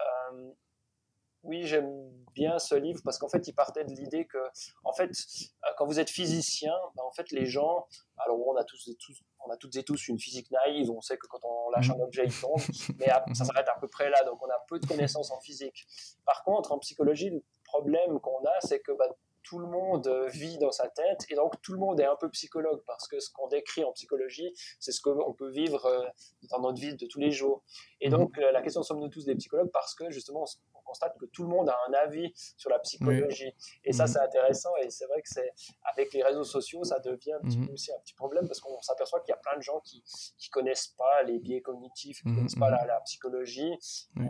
oui, 1.43 1.67
j'aime 1.67 1.91
bien 2.35 2.59
ce 2.59 2.75
livre 2.75 3.01
parce 3.05 3.19
qu'en 3.19 3.29
fait, 3.29 3.47
il 3.49 3.55
partait 3.55 3.85
de 3.85 3.93
l'idée 3.93 4.27
que, 4.27 4.39
en 4.85 4.93
fait, 4.93 5.11
euh, 5.11 5.69
quand 5.77 5.87
vous 5.87 5.99
êtes 5.99 6.11
physicien, 6.11 6.75
ben, 6.97 7.03
en 7.03 7.13
fait, 7.13 7.31
les 7.31 7.47
gens, 7.47 7.87
alors 8.19 8.47
on 8.47 8.57
a 8.57 8.65
tous 8.65 8.89
et 8.89 8.97
tous, 8.97 9.23
on 9.45 9.51
a 9.51 9.57
toutes 9.57 9.77
et 9.77 9.83
tous 9.83 10.09
une 10.09 10.19
physique 10.19 10.51
naïve, 10.51 10.91
on 10.91 11.01
sait 11.01 11.17
que 11.17 11.27
quand 11.27 11.45
on 11.45 11.71
lâche 11.71 11.91
un 11.91 11.95
mhm. 11.95 12.03
objet, 12.03 12.25
il 12.27 12.41
tombe, 12.41 12.61
mais 12.99 13.09
ça 13.35 13.45
s'arrête 13.45 13.69
à 13.69 13.79
peu 13.81 13.89
près 13.89 14.11
là, 14.11 14.23
donc 14.25 14.43
on 14.43 14.51
a 14.51 14.65
peu 14.69 14.79
de 14.79 14.87
connaissances 14.87 15.31
en 15.31 15.41
physique. 15.41 15.87
Par 16.25 16.45
contre, 16.45 16.73
en 16.73 16.79
psychologie, 16.79 17.31
le 17.31 17.43
problème 17.65 18.21
qu'on 18.21 18.45
a, 18.45 18.61
c'est 18.61 18.81
que 18.81 18.93
bah, 18.93 19.07
tout 19.43 19.59
le 19.59 19.67
monde 19.67 20.09
vit 20.33 20.59
dans 20.59 20.71
sa 20.71 20.89
tête 20.89 21.27
et 21.31 21.35
donc 21.35 21.61
tout 21.63 21.73
le 21.73 21.79
monde 21.79 22.01
est 22.01 22.05
un 22.05 22.17
peu 22.17 22.29
psychologue 22.31 22.83
parce 22.87 23.09
que 23.09 23.19
ce 23.21 23.31
qu'on 23.31 23.49
décrit 23.49 23.85
en 23.85 23.93
psychologie, 23.93 24.53
c'est 24.79 24.93
ce 24.93 25.01
qu'on 25.01 25.33
peut 25.33 25.51
vivre 25.51 25.87
euh, 25.87 26.05
dans 26.51 26.61
notre 26.61 26.81
vie 26.81 26.95
de 26.95 27.07
tous 27.07 27.19
les 27.19 27.31
jours. 27.31 27.63
Et 28.01 28.09
mhm. 28.09 28.19
donc 28.19 28.39
euh, 28.39 28.53
la 28.53 28.63
question 28.63 28.83
sommes-nous 28.83 29.09
tous 29.09 29.25
des 29.25 29.35
psychologues 29.35 29.71
parce 29.73 29.95
que 29.95 30.11
justement 30.11 30.45
constate 30.91 31.17
que 31.19 31.27
tout 31.27 31.43
le 31.43 31.49
monde 31.49 31.69
a 31.69 31.77
un 31.89 31.93
avis 31.95 32.33
sur 32.57 32.71
la 32.71 32.81
psychologie. 32.81 33.53
Et 33.85 33.93
ça, 33.93 34.05
mhm. 34.05 34.13
c'est 34.13 34.19
intéressant. 34.21 34.71
Et 34.83 34.91
c'est 34.91 35.07
vrai 35.07 35.23
que 35.23 35.29
c'est 35.29 35.53
avec 35.85 36.13
les 36.13 36.23
réseaux 36.23 36.45
sociaux, 36.45 36.83
ça 36.85 36.99
devient 36.99 37.35
un 37.35 37.41
petit 37.41 37.59
mhm. 37.59 37.69
peu 37.69 37.73
aussi 37.75 37.93
un 37.93 38.01
petit 38.01 38.15
problème 38.15 38.47
parce 38.47 38.61
qu'on 38.61 38.81
s'aperçoit 38.83 39.21
qu'il 39.21 39.31
y 39.31 39.39
a 39.39 39.41
plein 39.41 39.57
de 39.57 39.63
gens 39.63 39.81
qui 39.81 40.03
qui 40.39 40.51
connaissent 40.51 40.95
pas 40.99 41.23
les 41.23 41.39
biais 41.39 41.61
cognitifs, 41.61 42.23
qui 42.23 42.29
ne 42.29 42.33
mhm, 42.33 42.39
connaissent 42.39 42.59
pas 42.59 42.71
la, 42.71 43.01
psychologie, 43.01 43.73
euh, 44.19 44.23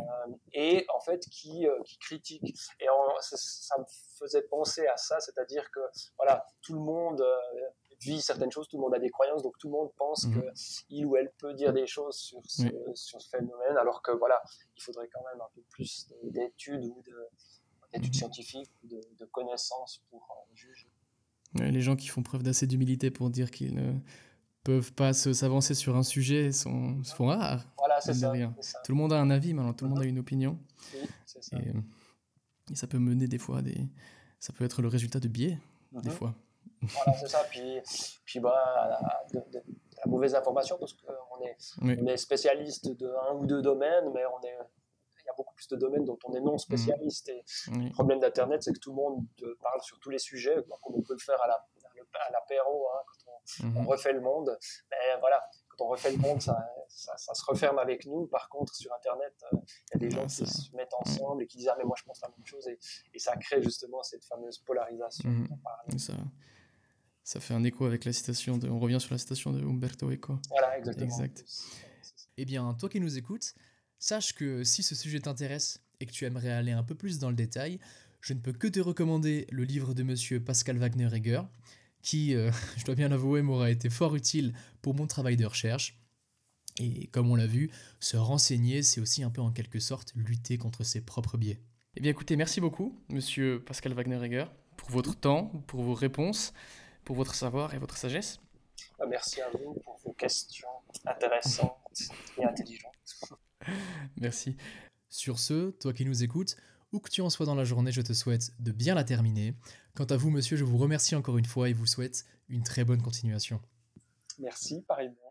et 0.52 0.86
en 0.94 1.00
fait 1.00 1.20
qui, 1.28 1.66
euh, 1.66 1.82
qui 1.84 1.98
critiquent. 1.98 2.54
Et 2.80 2.86
ça, 3.20 3.78
me 3.78 3.84
faisait 4.18 4.42
penser 4.42 4.86
à 4.86 4.96
ça, 4.96 5.18
c'est-à-dire 5.20 5.70
que 5.70 5.80
voilà, 6.16 6.46
tout 6.62 6.74
le 6.74 6.80
monde 6.80 7.20
euh, 7.20 7.68
vit 8.00 8.20
certaines 8.20 8.50
choses, 8.50 8.68
tout 8.68 8.76
le 8.76 8.82
monde 8.82 8.94
a 8.94 8.98
des 8.98 9.10
croyances, 9.10 9.42
donc 9.42 9.58
tout 9.58 9.68
le 9.68 9.72
monde 9.72 9.90
pense 9.96 10.24
qu'il 10.24 10.34
que 10.34 10.46
il 10.88 11.06
ou 11.06 11.16
elle 11.16 11.30
peut 11.38 11.54
dire 11.54 11.72
des 11.72 11.86
choses 11.86 12.16
sur 12.16 12.40
ce, 12.44 12.66
sur 12.94 13.20
ce 13.20 13.28
phénomène, 13.28 13.76
alors 13.78 14.02
que 14.02 14.12
voilà, 14.12 14.40
il 14.76 14.82
faudrait 14.82 15.08
quand 15.12 15.22
même 15.30 15.40
un 15.40 15.48
peu 15.54 15.62
plus 15.68 16.08
d'études 16.24 16.84
ou 16.84 17.02
d'études 17.92 18.14
scientifiques 18.14 18.70
ou 18.82 18.88
de, 18.88 19.24
connaissances 19.26 20.02
pour 20.10 20.26
juger. 20.54 20.90
les 21.54 21.80
gens 21.80 21.96
qui 21.96 22.08
font 22.08 22.22
preuve 22.22 22.42
d'assez 22.42 22.66
d'humilité 22.66 23.10
pour 23.10 23.30
dire 23.30 23.50
qu'ils 23.50 23.74
ne 23.74 23.92
peuvent 24.64 24.92
pas 24.92 25.12
s'avancer 25.12 25.74
sur 25.74 25.96
un 25.96 26.02
sujet 26.02 26.52
sont, 26.52 27.02
se 27.04 27.14
font 27.14 27.26
rares. 27.26 27.66
Voilà, 27.78 28.00
c'est 28.00 28.14
ça, 28.14 28.32
Tout 28.84 28.92
le 28.92 28.98
monde 28.98 29.12
a 29.12 29.20
un 29.20 29.30
avis, 29.30 29.54
mais 29.54 29.62
tout 29.74 29.84
le 29.84 29.90
monde 29.90 30.02
a 30.02 30.04
une 30.04 30.18
opinion. 30.18 30.58
Oui, 30.94 31.08
ça. 31.26 31.58
Et, 31.58 31.72
ça 32.74 32.86
peut 32.86 32.98
mener 32.98 33.26
des 33.26 33.38
fois 33.38 33.58
à 33.58 33.62
des. 33.62 33.88
Ça 34.38 34.52
peut 34.52 34.64
être 34.64 34.80
le 34.80 34.88
résultat 34.88 35.18
de 35.18 35.28
biais, 35.28 35.58
des 35.92 36.10
fois. 36.10 36.34
Voilà, 36.82 37.12
c'est 37.18 37.28
ça. 37.28 37.44
Puis, 37.50 37.80
puis 38.24 38.40
bah, 38.40 38.98
de, 39.32 39.42
la 39.52 40.06
mauvaise 40.06 40.34
information 40.34 40.78
parce 40.78 40.94
qu'on 40.94 41.44
est, 41.44 41.56
on 41.82 42.06
est 42.06 42.16
spécialiste 42.16 42.96
de 42.96 43.12
un 43.30 43.34
ou 43.34 43.46
deux 43.46 43.62
domaines, 43.62 44.10
mais 44.12 44.24
on 44.26 44.40
est 44.46 44.56
il 45.22 45.26
y 45.26 45.30
a 45.30 45.34
beaucoup 45.36 45.54
plus 45.54 45.68
de 45.68 45.76
domaines 45.76 46.04
dont 46.04 46.18
on 46.24 46.34
est 46.34 46.40
non 46.40 46.58
spécialiste. 46.58 47.28
Et 47.28 47.44
le 47.68 47.92
problème 47.92 48.20
d'Internet, 48.20 48.62
c'est 48.62 48.72
que 48.72 48.78
tout 48.78 48.90
le 48.90 48.96
monde 48.96 49.26
parle 49.62 49.80
sur 49.82 49.98
tous 50.00 50.10
les 50.10 50.18
sujets, 50.18 50.56
comme 50.82 50.94
on 50.96 51.02
peut 51.02 51.12
le 51.12 51.18
faire 51.18 51.40
à 51.42 51.46
l'apéro 52.32 52.88
la, 52.92 52.98
à 52.98 53.04
quand 53.06 53.72
on, 53.76 53.82
on, 53.82 53.86
refait 53.86 54.12
le 54.12 54.20
monde. 54.20 54.56
Mais 54.90 55.18
voilà, 55.20 55.42
on 55.80 55.88
refait 55.88 56.12
le 56.12 56.18
monde, 56.18 56.40
ça, 56.40 56.56
ça, 56.88 57.34
se 57.34 57.44
referme 57.44 57.78
avec 57.78 58.06
nous. 58.06 58.26
Par 58.26 58.48
contre, 58.48 58.74
sur 58.74 58.92
Internet, 58.92 59.34
euh, 59.52 59.58
il 59.94 60.02
y 60.02 60.04
a 60.04 60.08
des 60.08 60.10
gens 60.10 60.26
qui 60.26 60.46
se 60.46 60.76
mettent 60.76 60.94
ensemble 60.94 61.42
et 61.42 61.46
qui 61.46 61.58
disent 61.58 61.68
Ah, 61.68 61.76
mais 61.78 61.84
moi 61.84 61.96
je 61.98 62.04
pense 62.04 62.20
la 62.22 62.28
même 62.28 62.46
chose. 62.46 62.66
Et, 62.68 62.78
et 63.14 63.18
ça 63.18 63.36
crée 63.36 63.62
justement 63.62 64.02
cette 64.02 64.24
fameuse 64.24 64.58
polarisation. 64.58 65.30
Ça, 65.96 66.14
ça 67.22 67.40
fait 67.40 67.54
un 67.54 67.64
écho 67.64 67.86
avec 67.86 68.04
la 68.04 68.12
citation 68.12 68.58
de. 68.58 68.68
On 68.68 68.80
revient 68.80 69.00
sur 69.00 69.12
la 69.12 69.18
citation 69.18 69.52
de 69.52 69.62
Umberto 69.62 70.10
Eco. 70.10 70.38
Voilà, 70.48 70.78
exactement. 70.78 71.06
Exact. 71.06 71.44
Eh 72.36 72.44
bien, 72.44 72.74
toi 72.74 72.88
qui 72.88 73.00
nous 73.00 73.18
écoutes, 73.18 73.54
sache 73.98 74.34
que 74.34 74.64
si 74.64 74.82
ce 74.82 74.94
sujet 74.94 75.20
t'intéresse 75.20 75.80
et 76.00 76.06
que 76.06 76.12
tu 76.12 76.24
aimerais 76.24 76.50
aller 76.50 76.72
un 76.72 76.82
peu 76.82 76.94
plus 76.94 77.18
dans 77.18 77.28
le 77.28 77.36
détail, 77.36 77.78
je 78.20 78.32
ne 78.32 78.40
peux 78.40 78.52
que 78.52 78.66
te 78.66 78.80
recommander 78.80 79.46
le 79.50 79.64
livre 79.64 79.94
de 79.94 80.02
monsieur 80.02 80.42
Pascal 80.42 80.78
Wagner-Egger 80.78 81.42
qui, 82.02 82.34
euh, 82.34 82.50
je 82.76 82.84
dois 82.84 82.94
bien 82.94 83.08
l'avouer, 83.08 83.42
m'aura 83.42 83.70
été 83.70 83.90
fort 83.90 84.14
utile 84.14 84.54
pour 84.82 84.94
mon 84.94 85.06
travail 85.06 85.36
de 85.36 85.46
recherche. 85.46 85.96
Et 86.78 87.08
comme 87.08 87.30
on 87.30 87.34
l'a 87.34 87.46
vu, 87.46 87.70
se 87.98 88.16
renseigner, 88.16 88.82
c'est 88.82 89.00
aussi 89.00 89.22
un 89.22 89.30
peu 89.30 89.42
en 89.42 89.50
quelque 89.50 89.80
sorte 89.80 90.12
lutter 90.14 90.56
contre 90.56 90.84
ses 90.84 91.00
propres 91.00 91.36
biais. 91.36 91.60
Eh 91.96 92.00
bien 92.00 92.10
écoutez, 92.10 92.36
merci 92.36 92.60
beaucoup, 92.60 92.98
monsieur 93.08 93.62
Pascal 93.62 93.92
Wagner-Egger, 93.92 94.46
pour 94.76 94.90
votre 94.90 95.16
temps, 95.16 95.46
pour 95.66 95.82
vos 95.82 95.94
réponses, 95.94 96.54
pour 97.04 97.16
votre 97.16 97.34
savoir 97.34 97.74
et 97.74 97.78
votre 97.78 97.96
sagesse. 97.96 98.40
Bah, 98.98 99.06
merci 99.08 99.40
à 99.40 99.50
vous 99.50 99.74
pour 99.84 99.98
vos 100.04 100.12
questions 100.12 100.68
intéressantes 101.04 101.76
et 102.38 102.44
intelligentes. 102.44 102.94
Merci. 104.16 104.56
Sur 105.08 105.38
ce, 105.38 105.70
toi 105.70 105.92
qui 105.92 106.04
nous 106.04 106.22
écoutes, 106.22 106.56
où 106.92 107.00
que 107.00 107.10
tu 107.10 107.20
en 107.20 107.30
sois 107.30 107.46
dans 107.46 107.54
la 107.54 107.64
journée, 107.64 107.92
je 107.92 108.02
te 108.02 108.12
souhaite 108.12 108.52
de 108.58 108.72
bien 108.72 108.94
la 108.94 109.04
terminer. 109.04 109.54
Quant 109.94 110.04
à 110.04 110.16
vous, 110.16 110.30
monsieur, 110.30 110.56
je 110.56 110.64
vous 110.64 110.78
remercie 110.78 111.14
encore 111.14 111.38
une 111.38 111.44
fois 111.44 111.68
et 111.68 111.72
vous 111.72 111.86
souhaite 111.86 112.24
une 112.48 112.62
très 112.62 112.84
bonne 112.84 113.02
continuation. 113.02 113.60
Merci, 114.38 114.82
pareillement. 114.86 115.29